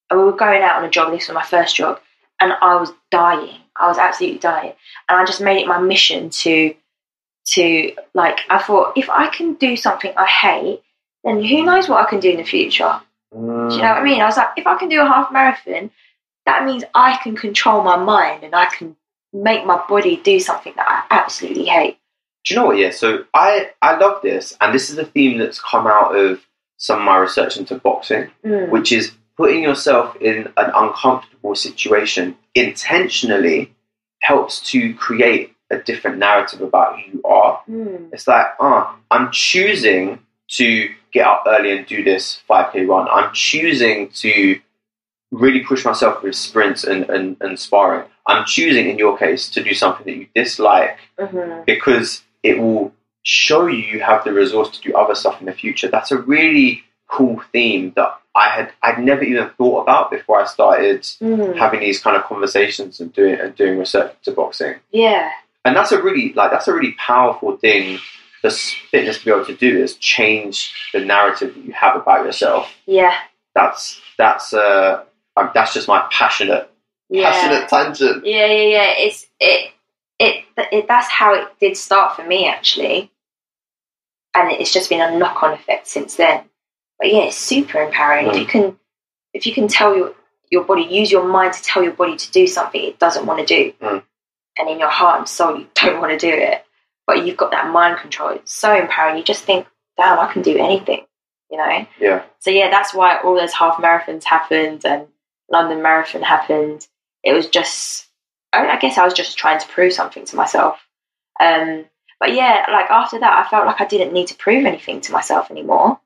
And 0.09 0.20
we 0.20 0.26
were 0.26 0.34
going 0.34 0.61
out 0.61 0.78
on 0.78 0.86
a 0.86 0.89
jog. 0.89 1.11
This 1.11 1.28
was 1.28 1.36
my 1.36 1.43
first 1.43 1.76
jog, 1.76 1.99
and 2.39 2.53
I 2.53 2.76
was 2.76 2.91
dying. 3.09 3.57
I 3.76 3.88
was 3.88 3.97
absolutely 3.97 4.39
dying, 4.39 4.74
and 5.09 5.20
I 5.20 5.26
just 5.26 5.41
made 5.41 5.61
it 5.61 5.68
my 5.68 5.80
mission 5.80 6.30
to 6.30 6.76
to 7.45 7.93
like. 8.14 8.39
I 8.49 8.61
thought 8.61 8.97
if 8.97 9.09
I 9.09 9.28
can 9.30 9.55
do 9.55 9.76
something 9.76 10.14
I 10.16 10.28
hate, 10.28 10.84
then 11.24 11.43
who 11.43 11.64
knows 11.64 11.89
what 11.89 12.05
I 12.05 12.09
can 12.09 12.20
do 12.20 12.30
in 12.32 12.38
the 12.38 12.43
future. 12.43 13.01
Do 13.32 13.39
you 13.39 13.43
know 13.43 13.66
what 13.66 13.82
I 13.82 14.03
mean? 14.03 14.22
I 14.22 14.26
was 14.26 14.38
like, 14.38 14.49
if 14.57 14.68
I 14.68 14.78
can 14.78 14.89
do 14.89 15.01
a 15.01 15.07
half 15.07 15.32
marathon, 15.32 15.89
that 16.46 16.66
means 16.66 16.84
I 16.94 17.18
can 17.24 17.36
control 17.36 17.84
my 17.84 17.98
mind 17.98 18.44
and 18.44 18.54
I 18.56 18.66
can 18.66 18.96
make 19.32 19.66
my 19.66 19.84
body 19.88 20.18
do 20.18 20.39
something 20.39 20.74
that 20.76 20.88
I 20.88 21.16
absolutely 21.16 21.66
hate. 21.66 21.98
Do 22.46 22.54
you 22.54 22.60
know 22.60 22.66
what? 22.68 22.78
Yeah. 22.78 22.91
So 22.91 23.26
I 23.34 23.72
I 23.82 23.98
love 23.98 24.22
this, 24.22 24.56
and 24.60 24.74
this 24.74 24.89
is 24.89 24.98
a 24.98 25.06
theme 25.06 25.38
that's 25.38 25.62
come 25.62 25.88
out 25.88 26.16
of 26.16 26.46
some 26.78 27.00
of 27.00 27.06
my 27.06 27.18
research 27.18 27.58
into 27.58 27.76
boxing, 27.76 28.30
Mm. 28.46 28.70
which 28.70 28.91
is 28.91 29.14
putting 29.38 29.64
yourself 29.64 30.16
in 30.18 30.52
an 30.58 30.72
uncomfortable 30.76 31.56
situation 31.56 32.36
intentionally 32.54 33.74
helps 34.22 34.60
to 34.72 34.94
create 34.96 35.56
a 35.72 35.78
different 35.78 36.18
narrative 36.18 36.62
about 36.62 37.00
who 37.00 37.14
you 37.14 37.22
are. 37.24 37.62
Mm. 37.70 38.10
It's 38.14 38.28
like, 38.28 38.48
ah, 38.60 38.96
I'm 39.10 39.32
choosing 39.32 40.20
to 40.50 40.89
get 41.12 41.26
up 41.26 41.46
early 41.48 41.76
and 41.76 41.86
do 41.88 42.04
this 42.04 42.41
5k 42.50 42.88
run. 42.88 43.08
I'm 43.08 43.34
choosing 43.34 44.10
to 44.10 44.60
really 45.34 45.62
push 45.62 45.84
myself 45.86 46.22
with 46.24 46.36
sprints 46.36 46.84
and, 46.84 47.10
and, 47.10 47.38
and 47.42 47.60
sparring. 47.60 48.04
I'm 48.28 48.46
choosing, 48.46 48.90
in 48.90 48.98
your 48.98 49.18
case, 49.18 49.50
to 49.50 49.64
do 49.64 49.74
something 49.74 50.06
that 50.06 50.16
you 50.18 50.28
dislike 50.36 50.98
Mhm. 51.20 51.66
because 51.66 52.22
it 52.44 52.60
will 52.60 52.94
show 53.24 53.66
you 53.68 53.78
you 53.78 54.00
have 54.02 54.24
the 54.24 54.34
resource 54.34 54.70
to 54.78 54.82
do 54.82 54.96
other 54.96 55.16
stuff 55.16 55.40
in 55.40 55.46
the 55.48 55.54
future. 55.54 55.88
That's 55.90 56.12
a 56.12 56.18
really 56.18 56.84
cool 57.08 57.42
theme 57.52 57.94
that 57.96 58.12
I 58.36 58.50
had 58.50 58.72
I'd 58.82 59.00
never 59.04 59.24
even 59.24 59.50
thought 59.58 59.82
about 59.84 60.10
before 60.12 60.42
I 60.42 60.46
started 60.46 61.02
Mm. 61.22 61.56
having 61.58 61.80
these 61.82 62.00
kind 62.00 62.18
of 62.18 62.24
conversations 62.24 63.00
and 63.00 63.14
doing 63.14 63.36
and 63.40 63.56
doing 63.56 63.78
research 63.78 64.12
to 64.24 64.32
boxing. 64.32 64.76
Yeah. 64.92 65.30
And 65.66 65.76
that's 65.76 65.92
a 65.92 66.02
really 66.02 66.34
like 66.34 66.52
that's 66.52 66.68
a 66.68 66.74
really 66.74 66.94
powerful 66.94 67.56
thing 67.58 68.00
for 68.42 68.50
fitness 68.50 69.20
to 69.20 69.26
be 69.26 69.32
able 69.32 69.46
to 69.46 69.56
do 69.56 69.78
is 69.84 69.96
change 69.96 70.74
the 70.94 71.00
narrative 71.00 71.54
that 71.56 71.64
you 71.64 71.72
have 71.74 71.96
about 71.96 72.26
yourself. 72.26 72.74
Yeah. 72.86 73.14
That's 73.56 74.02
that's 74.18 74.54
uh 74.54 75.04
um, 75.38 75.52
that's 75.54 75.74
just 75.74 75.88
my 75.88 76.08
passionate 76.12 76.70
Yeah. 77.10 77.32
passionate 77.32 77.70
tangent. 77.70 78.26
Yeah, 78.26 78.46
yeah, 78.48 78.64
yeah. 78.78 78.94
It's 78.98 79.26
it, 79.40 79.72
it, 80.20 80.46
it. 80.58 80.88
That's 80.88 81.10
how 81.10 81.34
it 81.34 81.48
did 81.60 81.76
start 81.78 82.16
for 82.16 82.24
me, 82.24 82.48
actually, 82.48 83.12
and 84.36 84.52
it's 84.52 84.74
just 84.74 84.90
been 84.90 85.02
a 85.02 85.18
knock-on 85.18 85.54
effect 85.54 85.88
since 85.88 86.16
then. 86.16 86.44
But 87.00 87.12
yeah, 87.12 87.24
it's 87.24 87.38
super 87.38 87.82
empowering 87.82 88.28
if 88.28 88.34
Mm. 88.36 88.40
you 88.40 88.46
can, 88.46 88.80
if 89.34 89.46
you 89.46 89.54
can 89.54 89.68
tell 89.68 89.96
your 89.96 90.14
your 90.52 90.64
body, 90.64 90.84
use 90.84 91.12
your 91.12 91.24
mind 91.28 91.54
to 91.54 91.64
tell 91.64 91.82
your 91.84 91.94
body 91.94 92.16
to 92.16 92.32
do 92.32 92.46
something 92.46 92.82
it 92.84 93.00
doesn't 93.00 93.26
want 93.26 93.40
to 93.40 93.46
do, 93.46 93.74
Mm. 93.82 94.04
and 94.60 94.70
in 94.70 94.80
your 94.80 94.90
heart 94.90 95.20
and 95.20 95.28
soul 95.28 95.58
you 95.58 95.68
don't 95.74 96.00
want 96.00 96.12
to 96.12 96.18
do 96.18 96.32
it, 96.32 96.64
but 97.08 97.26
you've 97.26 97.38
got 97.38 97.52
that 97.52 97.72
mind 97.72 97.98
control. 98.00 98.30
It's 98.30 98.54
so 98.54 98.74
empowering. 98.76 99.18
You 99.18 99.24
just 99.24 99.44
think, 99.46 99.66
damn, 99.98 100.20
I 100.20 100.32
can 100.32 100.44
do 100.44 100.58
anything, 100.58 101.06
you 101.50 101.58
know. 101.58 101.86
Yeah. 102.00 102.24
So 102.40 102.52
yeah, 102.52 102.70
that's 102.70 102.94
why 102.94 103.18
all 103.18 103.36
those 103.36 103.54
half 103.54 103.78
marathons 103.78 104.24
happened 104.26 104.86
and 104.86 105.08
London 105.50 105.82
Marathon 105.82 106.22
happened. 106.22 106.88
It 107.24 107.34
was 107.34 107.48
just, 107.48 108.08
I, 108.52 108.68
I 108.68 108.80
guess 108.80 108.98
I 108.98 109.06
was 109.06 109.14
just 109.14 109.38
trying 109.38 109.60
to 109.60 109.68
prove 109.68 109.94
something 109.94 110.26
to 110.26 110.36
myself. 110.36 110.80
Um, 111.39 111.86
but 112.20 112.34
yeah, 112.34 112.66
like 112.72 112.89
after 112.89 113.20
that, 113.20 113.46
I 113.46 113.50
felt 113.50 113.66
like 113.66 113.82
I 113.82 113.86
didn't 113.86 114.14
need 114.14 114.28
to 114.28 114.36
prove 114.36 114.66
anything 114.66 115.02
to 115.02 115.12
myself 115.12 115.52
anymore, 115.52 116.00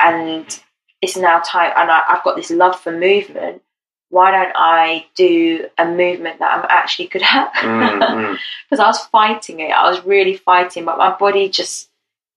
and 0.00 0.60
it's 1.00 1.16
now 1.16 1.40
time. 1.40 1.72
And 1.76 1.90
I, 1.90 2.02
I've 2.08 2.24
got 2.24 2.36
this 2.36 2.50
love 2.50 2.80
for 2.80 2.90
movement. 2.90 3.62
Why 4.08 4.30
don't 4.30 4.52
I 4.56 5.06
do 5.14 5.68
a 5.78 5.86
movement 5.86 6.40
that 6.40 6.58
I'm 6.58 6.66
actually 6.68 7.08
good 7.08 7.22
at? 7.22 7.54
Mm, 7.54 8.00
mm. 8.02 8.38
because 8.68 8.80
I 8.82 8.86
was 8.86 9.06
fighting 9.06 9.60
it. 9.60 9.70
I 9.70 9.88
was 9.88 10.04
really 10.04 10.36
fighting, 10.36 10.84
but 10.84 10.98
my 10.98 11.16
body 11.16 11.48
just 11.48 11.88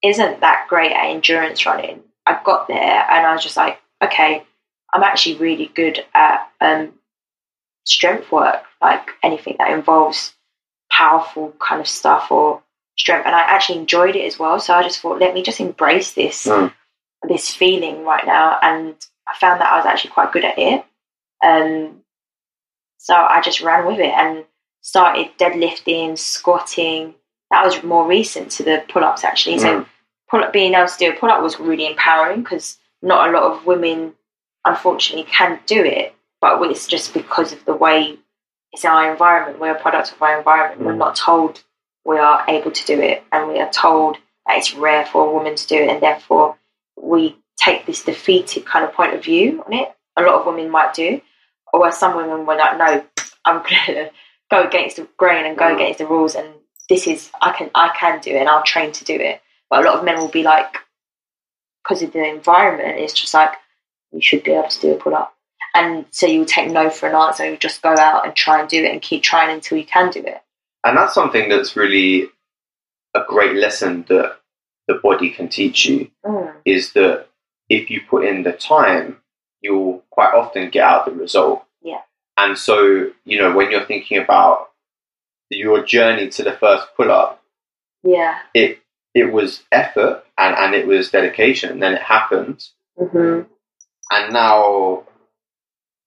isn't 0.04 0.42
that 0.42 0.68
great 0.70 0.92
at 0.92 1.10
endurance 1.10 1.66
running. 1.66 2.04
I 2.26 2.40
got 2.44 2.68
there 2.68 2.78
and 3.10 3.26
I 3.26 3.34
was 3.34 3.44
just 3.44 3.58
like, 3.58 3.80
okay, 4.04 4.44
I'm 4.96 5.04
actually 5.04 5.36
really 5.36 5.68
good 5.76 6.04
at 6.14 6.50
um, 6.62 6.94
strength 7.84 8.32
work, 8.32 8.64
like 8.82 9.10
anything 9.22 9.58
that 9.60 9.72
involves 9.72 10.34
powerful 10.90 11.54
kind 11.60 11.82
of 11.82 11.88
stuff 11.88 12.32
or 12.32 12.64
strength. 12.98 13.26
And 13.26 13.36
I 13.36 13.42
actually 13.42 13.80
enjoyed 13.80 14.16
it 14.16 14.26
as 14.26 14.40
well. 14.40 14.58
So 14.58 14.74
I 14.74 14.84
just 14.84 15.02
thought, 15.02 15.20
let 15.20 15.34
me 15.34 15.44
just 15.44 15.60
embrace 15.60 16.14
this 16.14 16.46
Mm. 16.46 16.74
this 17.28 17.54
feeling 17.54 18.06
right 18.06 18.26
now. 18.26 18.58
And 18.62 18.96
I 19.28 19.38
found 19.38 19.60
that 19.60 19.72
I 19.74 19.78
was 19.78 19.86
actually 19.86 20.12
quite 20.12 20.32
good 20.32 20.46
at 20.46 20.58
it. 20.58 20.86
Um, 21.44 22.02
so 22.98 23.14
I 23.14 23.42
just 23.42 23.62
ran 23.62 23.86
with 23.86 24.00
it 24.00 24.14
and 24.14 24.46
started 24.82 25.38
deadlifting, 25.38 26.18
squatting. 26.18 27.16
That 27.52 27.66
was 27.66 27.84
more 27.84 28.08
recent 28.08 28.52
to 28.54 28.64
the 28.64 28.84
pull 28.88 29.04
ups 29.04 29.26
actually. 29.26 29.60
So 29.60 29.82
Mm. 29.82 29.86
pull 30.30 30.44
up, 30.44 30.54
being 30.54 30.74
able 30.74 30.88
to 30.88 30.98
do 30.98 31.10
a 31.12 31.14
pull 31.14 31.30
up 31.32 31.42
was 31.42 31.60
really 31.60 31.86
empowering 31.88 32.44
because 32.44 32.78
not 33.02 33.28
a 33.28 33.32
lot 33.32 33.44
of 33.52 33.66
women, 33.66 34.16
unfortunately, 34.66 35.30
can 35.32 35.60
do 35.66 35.84
it. 35.84 36.14
But 36.42 36.62
it's 36.70 36.88
just 36.88 37.14
because 37.14 37.54
of 37.54 37.64
the 37.66 37.74
way 37.76 38.18
it's 38.74 38.86
our 38.86 39.10
environment. 39.12 39.60
We're 39.60 39.76
a 39.76 39.80
product 39.82 40.12
of 40.12 40.22
our 40.22 40.38
environment. 40.38 40.82
We're 40.82 40.94
Mm. 40.94 40.98
not 40.98 41.16
told 41.16 41.64
we 42.04 42.18
are 42.20 42.44
able 42.48 42.72
to 42.72 42.86
do 42.86 43.00
it, 43.02 43.24
and 43.32 43.48
we 43.48 43.60
are 43.60 43.70
told 43.72 44.18
that 44.46 44.58
it's 44.58 44.74
rare 44.76 45.06
for 45.06 45.26
a 45.28 45.32
woman 45.32 45.56
to 45.56 45.68
do 45.68 45.76
it, 45.76 45.90
and 45.90 46.02
therefore 46.02 46.58
we 46.98 47.38
take 47.58 47.86
this 47.86 48.04
defeated 48.04 48.66
kind 48.66 48.86
of 48.86 48.94
point 48.94 49.14
of 49.14 49.24
view 49.24 49.64
on 49.66 49.74
it. 49.74 49.96
A 50.18 50.22
lot 50.22 50.36
of 50.42 50.46
women 50.46 50.70
might 50.70 50.94
do, 50.94 51.22
or 51.74 51.92
some 51.92 52.16
women 52.16 52.46
were 52.46 52.56
like, 52.56 52.78
"No, 52.78 53.04
I'm 53.46 53.64
gonna 53.64 54.12
go 54.52 54.64
against 54.64 54.98
the 54.98 55.08
grain 55.18 55.46
and 55.46 55.58
go 55.58 55.66
Mm. 55.66 55.76
against 55.76 56.00
the 56.00 56.06
rules, 56.06 56.36
and 56.36 56.54
this 56.90 57.08
is 57.08 57.32
I 57.42 57.52
can 57.54 57.72
I 57.74 57.90
can 57.90 58.20
do 58.20 58.32
it, 58.32 58.40
and 58.42 58.50
I'll 58.50 58.64
train 58.64 58.92
to 58.92 59.06
do 59.06 59.16
it." 59.16 59.42
But 59.70 59.80
a 59.84 59.88
lot 59.88 59.98
of 59.98 60.04
men 60.04 60.20
will 60.20 60.28
be 60.28 60.44
like, 60.44 60.78
because 61.84 62.02
of 62.04 62.12
the 62.14 62.24
environment, 62.24 63.00
it's 63.00 63.14
just 63.14 63.34
like 63.34 63.54
you 64.16 64.22
should 64.22 64.44
be 64.44 64.52
able 64.52 64.70
to 64.70 64.82
do 64.82 64.94
a 64.94 64.98
pull 64.98 65.14
up, 65.16 65.36
and 65.76 66.06
so 66.12 66.26
you 66.26 66.46
take 66.46 66.72
no 66.72 66.90
for 66.90 67.08
an 67.10 67.16
answer. 67.16 67.50
You 67.50 67.58
just 67.58 67.82
go 67.82 67.96
out 67.98 68.26
and 68.26 68.36
try 68.36 68.60
and 68.62 68.70
do 68.70 68.84
it, 68.84 68.92
and 68.92 69.02
keep 69.02 69.22
trying 69.24 69.54
until 69.54 69.78
you 69.78 69.86
can 69.86 70.10
do 70.10 70.20
it. 70.22 70.42
And 70.84 70.98
that's 70.98 71.14
something 71.14 71.50
that's 71.50 71.76
really 71.76 72.30
a 73.14 73.24
great 73.28 73.56
lesson 73.56 74.06
that 74.10 74.38
the 74.88 74.96
body 74.96 75.30
can 75.32 75.50
teach 75.50 75.86
you 75.86 76.12
Mm. 76.26 76.54
is 76.66 76.94
that 76.94 77.28
if 77.70 77.90
you 77.90 78.02
put 78.08 78.24
in 78.26 78.44
the 78.44 78.52
time, 78.52 79.22
you'll 79.62 80.04
quite 80.12 80.34
often 80.34 80.70
get 80.70 80.84
out 80.84 81.06
the 81.06 81.12
result. 81.12 81.64
Yeah. 81.82 82.02
And 82.38 82.58
so, 82.58 83.12
you 83.24 83.40
know, 83.40 83.54
when 83.56 83.72
you're 83.72 83.86
thinking 83.86 84.18
about 84.20 84.70
your 85.50 85.84
journey 85.84 86.30
to 86.30 86.44
the 86.44 86.52
first 86.52 86.88
pull 86.96 87.12
up, 87.12 87.42
Yeah. 88.04 88.38
it 88.54 88.80
it 89.16 89.32
was 89.32 89.64
effort 89.72 90.24
and, 90.38 90.56
and 90.56 90.76
it 90.76 90.86
was 90.86 91.10
dedication 91.10 91.72
and 91.72 91.82
then 91.82 91.94
it 91.96 92.02
happened. 92.02 92.64
hmm 93.00 93.42
And 94.12 94.34
now 94.34 95.04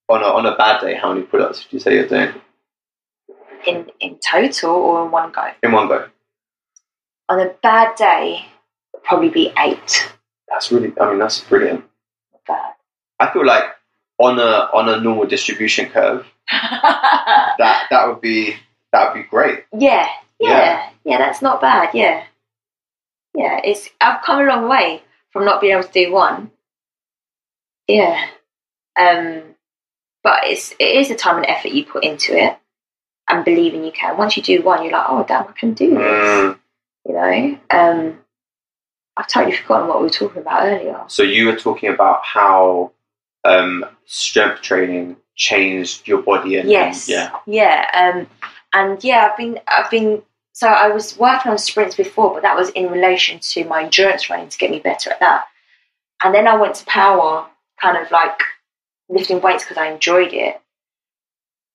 on 0.07 0.21
a 0.23 0.25
on 0.25 0.45
a 0.45 0.55
bad 0.55 0.81
day, 0.81 0.95
how 0.95 1.13
many 1.13 1.25
pull 1.25 1.41
ups 1.43 1.65
would 1.65 1.73
you 1.73 1.79
say 1.79 1.95
you're 1.95 2.07
doing? 2.07 2.33
In 3.67 3.91
in 3.99 4.17
total 4.19 4.71
or 4.71 5.05
in 5.05 5.11
one 5.11 5.31
go. 5.31 5.47
In 5.63 5.71
one 5.71 5.87
go. 5.87 6.07
On 7.27 7.39
a 7.39 7.49
bad 7.61 7.95
day, 7.95 8.45
probably 9.03 9.29
be 9.29 9.53
eight. 9.59 10.11
That's 10.47 10.71
really 10.71 10.93
I 10.99 11.09
mean 11.09 11.19
that's 11.19 11.39
brilliant. 11.41 11.83
Not 12.31 12.45
bad. 12.47 12.73
I 13.19 13.31
feel 13.33 13.45
like 13.45 13.65
on 14.17 14.39
a 14.39 14.69
on 14.73 14.89
a 14.89 14.99
normal 15.01 15.25
distribution 15.27 15.89
curve, 15.89 16.25
that 16.51 17.83
that 17.89 18.07
would 18.07 18.21
be 18.21 18.55
that 18.91 19.13
would 19.13 19.21
be 19.21 19.27
great. 19.29 19.65
yeah, 19.77 20.07
yeah, 20.39 20.49
Yeah. 20.49 20.89
yeah, 21.03 21.17
That's 21.19 21.41
not 21.41 21.61
bad. 21.61 21.89
Yeah, 21.93 22.23
yeah. 23.35 23.59
It's 23.63 23.89
I've 24.01 24.23
come 24.23 24.39
a 24.39 24.43
long 24.45 24.67
way 24.69 25.03
from 25.31 25.45
not 25.45 25.61
being 25.61 25.73
able 25.73 25.83
to 25.83 25.91
do 25.91 26.11
one. 26.11 26.49
Yeah, 27.89 28.27
um, 28.99 29.41
but 30.23 30.41
it's 30.43 30.71
it 30.79 30.95
is 31.01 31.09
the 31.09 31.15
time 31.15 31.37
and 31.37 31.45
effort 31.47 31.71
you 31.71 31.85
put 31.85 32.03
into 32.03 32.37
it, 32.37 32.57
and 33.27 33.43
believing 33.43 33.83
you 33.83 33.91
can. 33.91 34.17
Once 34.17 34.37
you 34.37 34.43
do 34.43 34.61
one, 34.61 34.83
you're 34.83 34.93
like, 34.93 35.05
oh 35.09 35.25
damn, 35.27 35.47
I 35.47 35.51
can 35.53 35.73
do 35.73 35.89
this. 35.89 35.97
Mm. 35.97 36.59
You 37.07 37.13
know. 37.13 37.59
Um, 37.69 38.19
I've 39.17 39.27
totally 39.27 39.55
forgotten 39.55 39.87
what 39.89 39.99
we 39.99 40.03
were 40.05 40.09
talking 40.11 40.41
about 40.41 40.65
earlier. 40.65 41.03
So 41.07 41.23
you 41.23 41.47
were 41.47 41.57
talking 41.57 41.89
about 41.89 42.21
how 42.23 42.91
um, 43.43 43.83
strength 44.05 44.61
training 44.61 45.17
changed 45.35 46.07
your 46.07 46.21
body 46.21 46.57
and 46.57 46.69
Yes. 46.69 47.09
and- 47.09 47.15
yeah. 47.15 47.35
Yeah. 47.45 48.11
Um, 48.15 48.27
and 48.73 49.03
yeah, 49.03 49.29
I've 49.29 49.37
been, 49.37 49.59
I've 49.67 49.89
been. 49.91 50.21
So 50.53 50.67
I 50.67 50.89
was 50.89 51.17
working 51.17 51.51
on 51.51 51.57
sprints 51.57 51.95
before, 51.95 52.33
but 52.33 52.43
that 52.43 52.55
was 52.55 52.69
in 52.69 52.91
relation 52.91 53.39
to 53.39 53.65
my 53.65 53.83
endurance 53.83 54.29
running 54.29 54.49
to 54.49 54.57
get 54.57 54.71
me 54.71 54.79
better 54.79 55.09
at 55.11 55.19
that. 55.21 55.45
And 56.23 56.33
then 56.35 56.47
I 56.47 56.55
went 56.55 56.75
to 56.75 56.85
power, 56.85 57.47
kind 57.81 57.97
of 57.97 58.11
like 58.11 58.39
lifting 59.09 59.41
weights 59.41 59.63
because 59.63 59.77
I 59.77 59.87
enjoyed 59.91 60.33
it. 60.33 60.59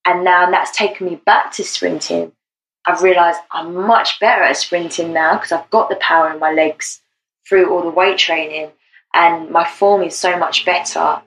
and 0.07 0.25
now 0.25 0.51
that's 0.51 0.77
taken 0.77 1.07
me 1.09 1.17
back 1.17 1.53
to 1.53 1.65
sprinting. 1.65 2.33
I've 2.87 3.03
realised 3.03 3.41
I'm 3.51 3.75
much 3.75 4.21
better 4.21 4.43
at 4.43 4.57
sprinting 4.59 5.13
now 5.15 5.35
because 5.37 5.53
I've 5.53 5.71
got 5.71 5.89
the 5.89 5.97
power 5.97 6.31
in 6.33 6.39
my 6.39 6.53
legs 6.53 7.01
through 7.49 7.71
all 7.73 7.83
the 7.83 7.89
weight 7.91 8.19
training, 8.19 8.71
and 9.15 9.51
my 9.51 9.67
form 9.67 10.03
is 10.03 10.17
so 10.17 10.39
much 10.39 10.65
better. 10.67 11.23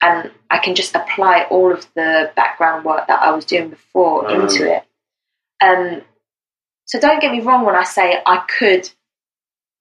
And 0.00 0.30
I 0.50 0.58
can 0.58 0.74
just 0.74 0.94
apply 0.94 1.44
all 1.50 1.72
of 1.72 1.86
the 1.94 2.32
background 2.36 2.84
work 2.84 3.06
that 3.08 3.22
I 3.22 3.30
was 3.32 3.44
doing 3.44 3.70
before 3.70 4.24
Mm. 4.24 4.42
into 4.42 4.74
it. 4.74 4.84
Um, 5.60 6.02
so 6.86 6.98
don't 7.00 7.20
get 7.20 7.32
me 7.32 7.40
wrong 7.40 7.64
when 7.64 7.76
I 7.76 7.84
say 7.84 8.20
I 8.26 8.38
could 8.58 8.90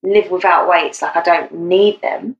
live 0.03 0.29
without 0.31 0.67
weights, 0.69 1.01
like 1.01 1.15
I 1.15 1.21
don't 1.21 1.53
need 1.53 2.01
them, 2.01 2.35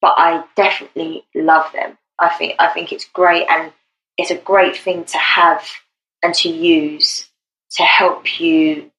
but 0.00 0.14
I 0.16 0.44
definitely 0.56 1.24
love 1.34 1.72
them. 1.72 1.98
I 2.18 2.30
think 2.30 2.56
I 2.58 2.68
think 2.68 2.92
it's 2.92 3.06
great 3.06 3.46
and 3.48 3.72
it's 4.16 4.30
a 4.30 4.36
great 4.36 4.76
thing 4.76 5.04
to 5.04 5.18
have 5.18 5.68
and 6.22 6.34
to 6.34 6.48
use 6.48 7.28
to 7.72 7.82
help 7.82 8.40
you 8.40 8.90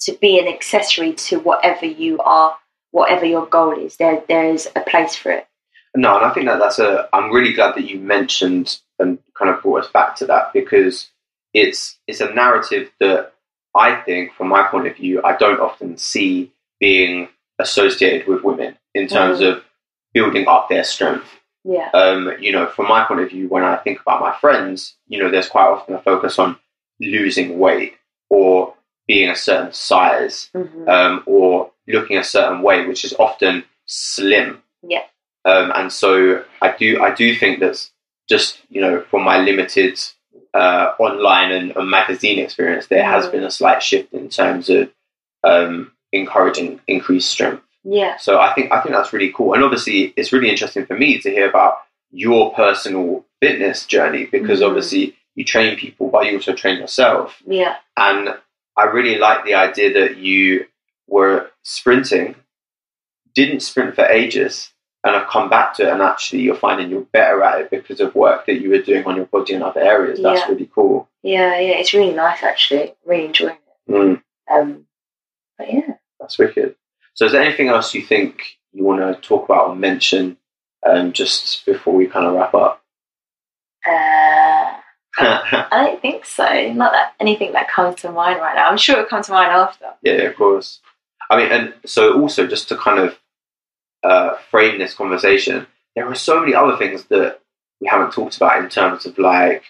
to 0.00 0.12
be 0.20 0.38
an 0.38 0.48
accessory 0.48 1.12
to 1.12 1.38
whatever 1.38 1.86
you 1.86 2.18
are, 2.20 2.56
whatever 2.90 3.26
your 3.26 3.46
goal 3.46 3.78
is. 3.78 3.96
There 3.96 4.22
there 4.28 4.50
is 4.52 4.68
a 4.74 4.80
place 4.80 5.14
for 5.14 5.32
it. 5.32 5.46
No, 5.96 6.16
and 6.16 6.24
I 6.24 6.32
think 6.32 6.46
that 6.46 6.58
that's 6.58 6.78
a. 6.78 7.08
I'm 7.12 7.32
really 7.32 7.52
glad 7.52 7.74
that 7.74 7.88
you 7.88 7.98
mentioned 7.98 8.78
and 8.98 9.18
kind 9.36 9.50
of 9.50 9.62
brought 9.62 9.84
us 9.84 9.90
back 9.90 10.16
to 10.16 10.26
that 10.26 10.52
because 10.52 11.08
it's 11.54 11.98
it's 12.06 12.20
a 12.20 12.32
narrative 12.32 12.90
that 13.00 13.32
I 13.74 13.96
think, 14.02 14.34
from 14.34 14.48
my 14.48 14.64
point 14.64 14.86
of 14.86 14.96
view, 14.96 15.22
I 15.24 15.36
don't 15.36 15.60
often 15.60 15.96
see 15.96 16.52
being 16.80 17.28
associated 17.58 18.28
with 18.28 18.44
women 18.44 18.76
in 18.94 19.08
terms 19.08 19.40
mm. 19.40 19.52
of 19.52 19.64
building 20.18 20.46
up 20.48 20.68
their 20.68 20.84
strength. 20.84 21.28
Yeah. 21.64 21.88
Um, 21.92 22.32
you 22.40 22.52
know, 22.52 22.66
from 22.66 22.88
my 22.88 23.04
point 23.04 23.20
of 23.20 23.30
view, 23.30 23.48
when 23.48 23.64
I 23.64 23.76
think 23.76 24.00
about 24.00 24.20
my 24.20 24.34
friends, 24.40 24.96
you 25.08 25.18
know, 25.20 25.30
there's 25.30 25.48
quite 25.48 25.66
often 25.68 25.94
a 25.94 26.02
focus 26.02 26.38
on 26.38 26.56
losing 27.00 27.58
weight 27.58 27.94
or 28.30 28.74
being 29.06 29.30
a 29.30 29.36
certain 29.36 29.72
size 29.72 30.50
hmm 30.54 30.88
um, 30.88 31.22
or 31.26 31.70
looking 31.86 32.18
a 32.18 32.24
certain 32.24 32.62
way, 32.62 32.86
which 32.86 33.04
is 33.04 33.14
often 33.18 33.64
slim. 33.86 34.62
Yeah. 34.82 35.04
Um, 35.44 35.72
and 35.74 35.92
so 35.92 36.44
I 36.60 36.74
do 36.76 36.88
I 37.02 37.10
do 37.14 37.34
think 37.34 37.60
that's 37.60 37.90
just 38.28 38.58
you 38.68 38.80
know 38.80 38.94
from 39.10 39.22
my 39.24 39.38
limited 39.38 39.98
uh, 40.54 40.92
online 40.98 41.50
and, 41.52 41.76
and 41.76 41.90
magazine 41.90 42.38
experience, 42.38 42.86
there 42.86 43.04
has 43.04 43.26
Mm. 43.26 43.32
been 43.32 43.44
a 43.44 43.50
slight 43.50 43.82
shift 43.82 44.12
in 44.12 44.28
terms 44.28 44.68
of 44.70 44.90
um, 45.44 45.92
encouraging 46.12 46.80
increased 46.86 47.30
strength. 47.30 47.62
Yeah. 47.84 48.16
So 48.18 48.40
I 48.40 48.52
think 48.54 48.72
I 48.72 48.80
think 48.80 48.94
that's 48.94 49.12
really 49.12 49.32
cool, 49.32 49.54
and 49.54 49.62
obviously 49.64 50.12
it's 50.16 50.32
really 50.32 50.50
interesting 50.50 50.86
for 50.86 50.96
me 50.96 51.18
to 51.20 51.30
hear 51.30 51.48
about 51.48 51.78
your 52.10 52.52
personal 52.54 53.24
fitness 53.40 53.86
journey 53.86 54.24
because 54.26 54.60
Mhm. 54.60 54.66
obviously 54.68 55.16
you 55.34 55.44
train 55.44 55.76
people, 55.76 56.08
but 56.08 56.26
you 56.26 56.34
also 56.36 56.52
train 56.54 56.78
yourself. 56.78 57.40
Yeah. 57.46 57.76
And 57.96 58.36
I 58.76 58.84
really 58.84 59.18
like 59.18 59.44
the 59.44 59.54
idea 59.54 59.92
that 59.94 60.16
you 60.16 60.66
were 61.06 61.50
sprinting, 61.62 62.34
didn't 63.34 63.60
sprint 63.60 63.94
for 63.94 64.04
ages, 64.06 64.72
and 65.04 65.14
have 65.14 65.28
come 65.28 65.48
back 65.48 65.74
to 65.74 65.82
it, 65.84 65.92
and 65.92 66.02
actually 66.02 66.42
you're 66.42 66.56
finding 66.56 66.90
you're 66.90 67.02
better 67.12 67.42
at 67.42 67.60
it 67.60 67.70
because 67.70 68.00
of 68.00 68.14
work 68.14 68.46
that 68.46 68.60
you 68.60 68.70
were 68.70 68.82
doing 68.82 69.04
on 69.04 69.16
your 69.16 69.26
body 69.26 69.54
in 69.54 69.62
other 69.62 69.80
areas. 69.80 70.20
That's 70.20 70.40
Yeah. 70.40 70.48
really 70.48 70.70
cool. 70.74 71.08
Yeah, 71.22 71.58
yeah. 71.58 71.74
It's 71.78 71.94
really 71.94 72.12
nice 72.14 72.42
actually. 72.42 72.94
Really 73.04 73.26
enjoying 73.26 73.56
it. 73.88 73.92
Mm, 73.92 74.22
Um 74.50 74.86
but 75.56 75.72
yeah. 75.72 75.94
that's 76.18 76.38
wicked. 76.38 76.74
So, 77.18 77.24
is 77.24 77.32
there 77.32 77.42
anything 77.42 77.66
else 77.66 77.94
you 77.94 78.02
think 78.02 78.44
you 78.72 78.84
want 78.84 79.00
to 79.00 79.20
talk 79.20 79.44
about 79.46 79.70
or 79.70 79.74
mention 79.74 80.36
um, 80.88 81.12
just 81.12 81.66
before 81.66 81.92
we 81.96 82.06
kind 82.06 82.24
of 82.24 82.34
wrap 82.34 82.54
up? 82.54 82.80
Uh 83.84 84.74
I 85.20 85.66
don't 85.84 86.00
think 86.00 86.24
so. 86.24 86.44
Not 86.74 86.92
that 86.92 87.14
anything 87.18 87.54
that 87.54 87.68
comes 87.68 88.02
to 88.02 88.12
mind 88.12 88.38
right 88.38 88.54
now. 88.54 88.68
I'm 88.68 88.76
sure 88.76 88.98
it'll 88.98 89.08
come 89.08 89.24
to 89.24 89.32
mind 89.32 89.50
after. 89.50 89.86
Yeah, 90.00 90.28
of 90.28 90.36
course. 90.36 90.78
I 91.28 91.36
mean, 91.38 91.50
and 91.50 91.74
so 91.86 92.20
also 92.22 92.46
just 92.46 92.68
to 92.68 92.76
kind 92.76 93.00
of 93.00 93.18
uh, 94.04 94.36
frame 94.52 94.78
this 94.78 94.94
conversation, 94.94 95.66
there 95.96 96.06
are 96.06 96.14
so 96.14 96.38
many 96.38 96.54
other 96.54 96.76
things 96.76 97.02
that 97.06 97.40
we 97.80 97.88
haven't 97.88 98.12
talked 98.12 98.36
about 98.36 98.62
in 98.62 98.70
terms 98.70 99.06
of 99.06 99.18
like 99.18 99.64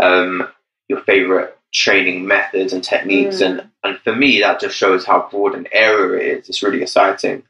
um, 0.00 0.46
your 0.86 1.00
favorite 1.00 1.58
training 1.74 2.26
methods 2.26 2.72
and 2.72 2.82
techniques, 2.84 3.36
Mm. 3.40 3.46
and 3.46 3.70
and 3.82 3.98
for 4.00 4.14
me 4.14 4.40
that 4.40 4.60
just 4.60 4.76
shows 4.76 5.04
how 5.04 5.28
broad 5.30 5.54
an 5.54 5.66
area 5.72 6.18
it 6.34 6.38
is. 6.38 6.48
It's 6.48 6.62
really 6.62 6.82
exciting. 6.82 7.42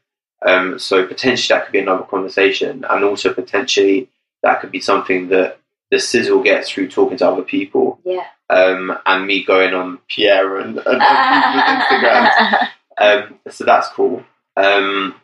Um, 0.45 0.77
so 0.79 1.05
potentially 1.07 1.55
that 1.57 1.65
could 1.65 1.71
be 1.73 1.79
another 1.79 2.03
conversation, 2.03 2.85
and 2.89 3.03
also 3.05 3.33
potentially 3.33 4.09
that 4.43 4.59
could 4.61 4.71
be 4.71 4.81
something 4.81 5.29
that 5.29 5.59
the 5.91 5.99
sizzle 5.99 6.41
gets 6.43 6.69
through 6.69 6.89
talking 6.89 7.17
to 7.17 7.27
other 7.27 7.43
people, 7.43 7.99
Yeah. 8.03 8.25
um, 8.49 8.97
and 9.05 9.25
me 9.27 9.43
going 9.43 9.73
on 9.73 9.99
Pierre 10.07 10.57
and, 10.57 10.77
and, 10.77 11.01
and 11.01 11.83
people's 11.89 12.69
Um, 12.97 13.39
so 13.49 13.63
that's 13.65 13.89
cool. 13.89 14.23
Um, 14.57 15.15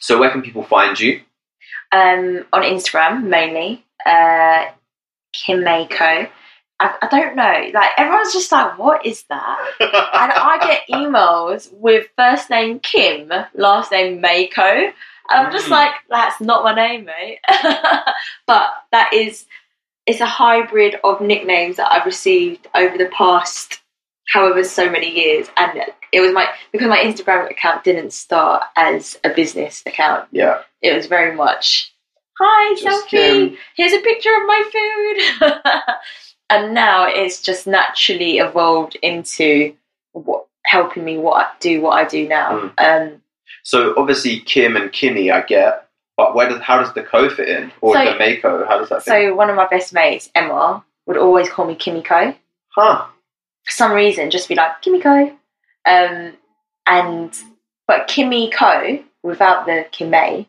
so 0.00 0.18
where 0.18 0.30
can 0.30 0.42
people 0.42 0.64
find 0.64 0.98
you? 1.00 1.22
um, 1.92 2.44
on 2.52 2.62
Instagram 2.62 3.24
mainly, 3.24 3.84
uh, 4.04 4.66
kimmayco. 5.34 6.28
I, 6.78 6.94
I 7.02 7.08
don't 7.08 7.36
know. 7.36 7.70
Like 7.72 7.90
everyone's 7.96 8.32
just 8.32 8.52
like, 8.52 8.78
what 8.78 9.06
is 9.06 9.24
that? 9.30 9.58
And 9.80 10.32
I 10.32 10.58
get 10.60 10.82
emails 10.92 11.72
with 11.72 12.08
first 12.16 12.50
name 12.50 12.80
Kim, 12.80 13.30
last 13.54 13.92
name 13.92 14.20
Mako. 14.20 14.62
And 14.62 14.92
I'm 15.28 15.52
just 15.52 15.66
Mm. 15.66 15.70
like, 15.70 15.92
that's 16.08 16.40
not 16.40 16.62
my 16.64 16.74
name, 16.74 17.04
mate. 17.06 17.38
but 18.46 18.70
that 18.92 19.12
is, 19.12 19.44
it's 20.06 20.20
a 20.20 20.26
hybrid 20.26 20.96
of 21.02 21.20
nicknames 21.20 21.76
that 21.76 21.90
I've 21.90 22.06
received 22.06 22.68
over 22.74 22.96
the 22.96 23.06
past 23.16 23.80
however 24.28 24.62
so 24.64 24.88
many 24.90 25.10
years. 25.10 25.48
And 25.56 25.80
it 26.12 26.20
was 26.20 26.32
my, 26.32 26.48
because 26.72 26.88
my 26.88 26.98
Instagram 26.98 27.50
account 27.50 27.82
didn't 27.84 28.12
start 28.12 28.62
as 28.76 29.18
a 29.24 29.30
business 29.30 29.82
account, 29.86 30.28
yeah, 30.30 30.60
it 30.82 30.94
was 30.94 31.06
very 31.06 31.34
much, 31.34 31.92
hi, 32.38 32.74
Just 32.80 33.06
selfie, 33.06 33.10
Kim. 33.10 33.56
here's 33.76 33.92
a 33.94 34.00
picture 34.00 34.30
of 34.34 34.46
my 34.46 34.62
food. 35.40 35.50
and 36.50 36.74
now 36.74 37.06
it's 37.08 37.42
just 37.42 37.66
naturally 37.66 38.38
evolved 38.38 38.96
into 39.02 39.74
what, 40.12 40.46
helping 40.64 41.04
me 41.04 41.18
what 41.18 41.44
I, 41.44 41.50
do 41.60 41.80
what 41.80 41.92
I 41.92 42.08
do 42.08 42.26
now. 42.28 42.72
Um, 42.78 43.22
So 43.62 43.94
obviously 43.96 44.40
Kim 44.40 44.76
and 44.76 44.90
Kimmy, 44.90 45.32
I 45.32 45.42
get, 45.42 45.88
but 46.16 46.34
where 46.34 46.48
does 46.48 46.60
how 46.62 46.78
does 46.78 46.92
the 46.94 47.02
co 47.02 47.28
fit 47.28 47.48
in 47.48 47.72
or 47.80 47.94
So- 47.94 48.04
the 48.04 48.18
Mako? 48.18 48.66
How 48.66 48.78
does 48.78 48.88
that 48.90 49.02
fit? 49.02 49.10
so 49.10 49.34
one 49.34 49.50
of 49.50 49.56
my 49.56 49.66
best 49.66 49.92
mates, 49.92 50.30
Emma, 50.34 50.84
would 51.06 51.16
always 51.16 51.48
call 51.50 51.66
me 51.66 51.74
Kimiko. 51.74 52.34
huh? 52.74 53.06
For 53.64 53.72
some 53.72 53.92
reason, 53.92 54.30
just 54.30 54.48
be 54.48 54.54
like, 54.54 54.80
Kimiko. 54.82 55.36
Um, 55.84 56.32
and, 56.86 57.36
but 57.88 58.06
Kimiko, 58.08 59.02
without 59.24 59.66
the 59.66 59.86
Kime, 59.92 60.46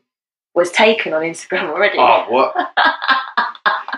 was 0.54 0.72
taken 0.72 1.14
on 1.14 1.22
Instagram 1.24 1.70
already. 1.74 1.98
Oh, 2.00 2.26
what? 2.30 2.56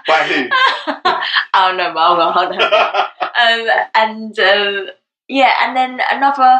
By 0.09 0.23
who? 0.27 0.49
I 1.53 1.67
don't 1.67 1.77
know, 1.77 1.93
but 1.93 1.99
I 1.99 2.45
don't 2.45 2.57
know. 2.57 3.69
um, 3.69 3.85
and 3.95 4.39
um, 4.39 4.89
yeah, 5.27 5.53
and 5.63 5.77
then 5.77 6.01
another 6.11 6.59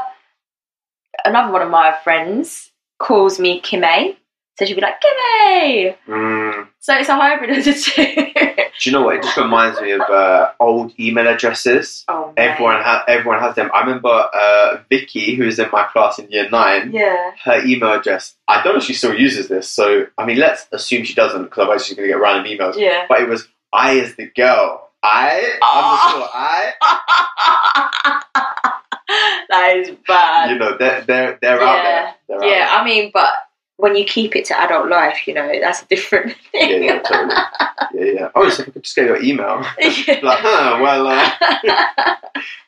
another 1.25 1.51
one 1.51 1.61
of 1.61 1.69
my 1.69 1.93
friends 2.03 2.71
calls 2.99 3.39
me 3.39 3.61
Kime, 3.61 4.15
so 4.57 4.65
she'd 4.65 4.75
be 4.75 4.81
like 4.81 5.01
Kime. 5.01 5.95
Mm, 6.07 6.67
So 6.79 6.93
it's 6.95 7.09
a 7.09 7.15
hybrid 7.15 7.57
of 7.57 7.65
the 7.65 7.73
two. 7.73 8.63
do 8.79 8.89
you 8.89 8.93
know 8.93 9.01
what? 9.03 9.15
It 9.17 9.23
just 9.23 9.35
reminds 9.37 9.79
me 9.81 9.91
of 9.91 10.01
uh, 10.01 10.51
old 10.59 10.93
email 10.99 11.27
addresses. 11.27 12.05
oh, 12.07 12.33
Everyone 12.37 12.81
ha- 12.81 13.03
everyone 13.07 13.39
has 13.39 13.55
them. 13.55 13.69
I 13.73 13.81
remember 13.81 14.07
uh, 14.09 14.77
Vicky, 14.89 15.35
who 15.35 15.45
was 15.45 15.59
in 15.59 15.67
my 15.71 15.83
class 15.85 16.17
in 16.19 16.29
year 16.31 16.49
nine. 16.49 16.91
Yeah. 16.93 17.31
her 17.43 17.63
email 17.65 17.93
address. 17.93 18.35
I 18.47 18.63
don't 18.63 18.73
know 18.73 18.79
if 18.79 18.85
she 18.85 18.93
still 18.93 19.13
uses 19.13 19.47
this, 19.49 19.69
so 19.69 20.07
I 20.17 20.25
mean, 20.25 20.37
let's 20.37 20.65
assume 20.71 21.03
she 21.03 21.13
doesn't, 21.13 21.43
because 21.43 21.59
otherwise 21.59 21.85
she's 21.85 21.95
going 21.97 22.07
to 22.07 22.13
get 22.13 22.21
random 22.21 22.45
emails. 22.51 22.75
Yeah. 22.77 23.05
But 23.09 23.21
it 23.21 23.29
was 23.29 23.47
I 23.73 23.93
is 23.93 24.15
the 24.15 24.25
girl. 24.27 24.89
I 25.03 25.57
Oh. 25.61 26.11
underscore 26.13 26.29
I. 26.33 26.73
that 29.49 29.77
is 29.77 29.95
bad. 30.07 30.51
You 30.51 30.57
know, 30.59 30.77
they're 30.77 31.01
they're 31.01 31.37
they're 31.41 31.61
out 31.61 31.83
there. 31.83 32.15
They're 32.27 32.45
yeah, 32.49 32.67
out 32.69 32.81
I 32.81 32.85
mean, 32.85 33.11
but 33.13 33.29
when 33.79 33.95
you 33.95 34.03
keep 34.03 34.35
it 34.35 34.43
to 34.43 34.59
adult 34.59 34.89
life, 34.89 35.25
you 35.25 35.33
know, 35.33 35.49
that's 35.61 35.81
a 35.81 35.85
different 35.85 36.35
thing. 36.51 36.83
Yeah, 36.83 36.93
yeah, 36.95 36.99
totally. 36.99 37.35
Yeah, 37.93 38.13
yeah. 38.19 38.29
Oh, 38.35 38.49
so 38.49 38.63
we 38.65 38.73
could 38.73 38.83
just 38.83 38.95
get 38.95 39.05
your 39.05 39.23
email. 39.23 39.65
Yeah. 39.79 40.19
like, 40.21 40.39
huh? 40.41 40.79
Well, 40.81 41.07
uh, 41.07 42.15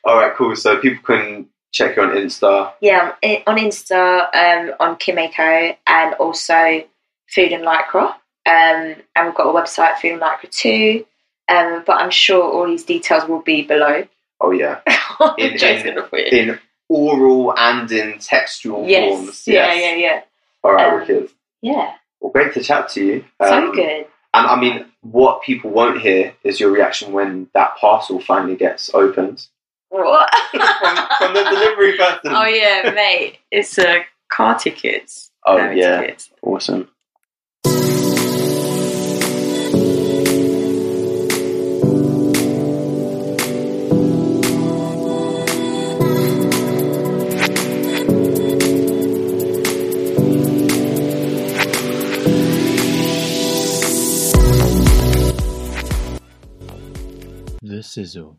all 0.04 0.16
right, 0.16 0.34
cool. 0.34 0.56
So 0.56 0.78
people 0.78 1.02
can 1.04 1.48
check 1.70 1.96
you 1.96 2.02
on 2.02 2.16
Insta. 2.16 2.72
Yeah, 2.80 3.12
on 3.46 3.56
Insta, 3.58 4.20
um, 4.34 4.74
on 4.80 4.96
kimmayco, 4.96 5.76
and 5.86 6.14
also 6.14 6.82
Food 7.28 7.52
and 7.52 7.62
Lycra. 7.64 8.14
Um, 8.44 8.96
and 9.14 9.26
we've 9.26 9.34
got 9.34 9.48
a 9.48 9.52
website, 9.52 9.98
Food 9.98 10.12
and 10.12 10.22
Lycra 10.22 10.50
too. 10.50 11.04
Um, 11.48 11.84
but 11.86 12.00
I'm 12.00 12.10
sure 12.10 12.42
all 12.42 12.66
these 12.66 12.84
details 12.84 13.28
will 13.28 13.42
be 13.42 13.62
below. 13.62 14.06
Oh 14.40 14.50
yeah, 14.52 14.80
In- 15.36 15.52
in- 15.52 15.84
gonna 15.84 16.02
put 16.02 16.20
it. 16.20 16.32
in 16.32 16.58
oral 16.88 17.54
and 17.56 17.90
in 17.92 18.18
textual 18.18 18.88
yes. 18.88 19.12
forms. 19.12 19.46
Yeah, 19.46 19.74
yeah, 19.74 19.94
yeah. 19.94 20.22
All 20.64 20.72
right, 20.72 20.92
Um, 20.92 21.00
wicked. 21.00 21.30
Yeah. 21.60 21.92
Well, 22.20 22.32
great 22.32 22.54
to 22.54 22.62
chat 22.62 22.88
to 22.90 23.04
you. 23.04 23.24
so 23.42 23.52
Um, 23.68 23.72
good. 23.72 24.06
And 24.34 24.46
I 24.46 24.58
mean, 24.58 24.86
what 25.02 25.42
people 25.42 25.70
won't 25.70 26.00
hear 26.00 26.34
is 26.44 26.58
your 26.60 26.70
reaction 26.70 27.12
when 27.12 27.48
that 27.54 27.76
parcel 27.76 28.20
finally 28.20 28.56
gets 28.56 28.92
opened 28.94 29.46
What? 29.90 30.30
from, 30.50 30.96
from 31.18 31.34
the 31.34 31.42
delivery 31.50 31.96
person. 31.98 32.32
oh 32.34 32.44
yeah, 32.46 32.90
mate. 32.94 33.38
It's 33.50 33.78
uh, 33.78 33.98
car 34.30 34.58
tickets. 34.58 35.30
Oh, 35.44 35.56
Ferry 35.56 35.80
yeah. 35.80 36.00
tickets. 36.00 36.30
Awesome. 36.42 36.88
Sizzle. 57.82 58.36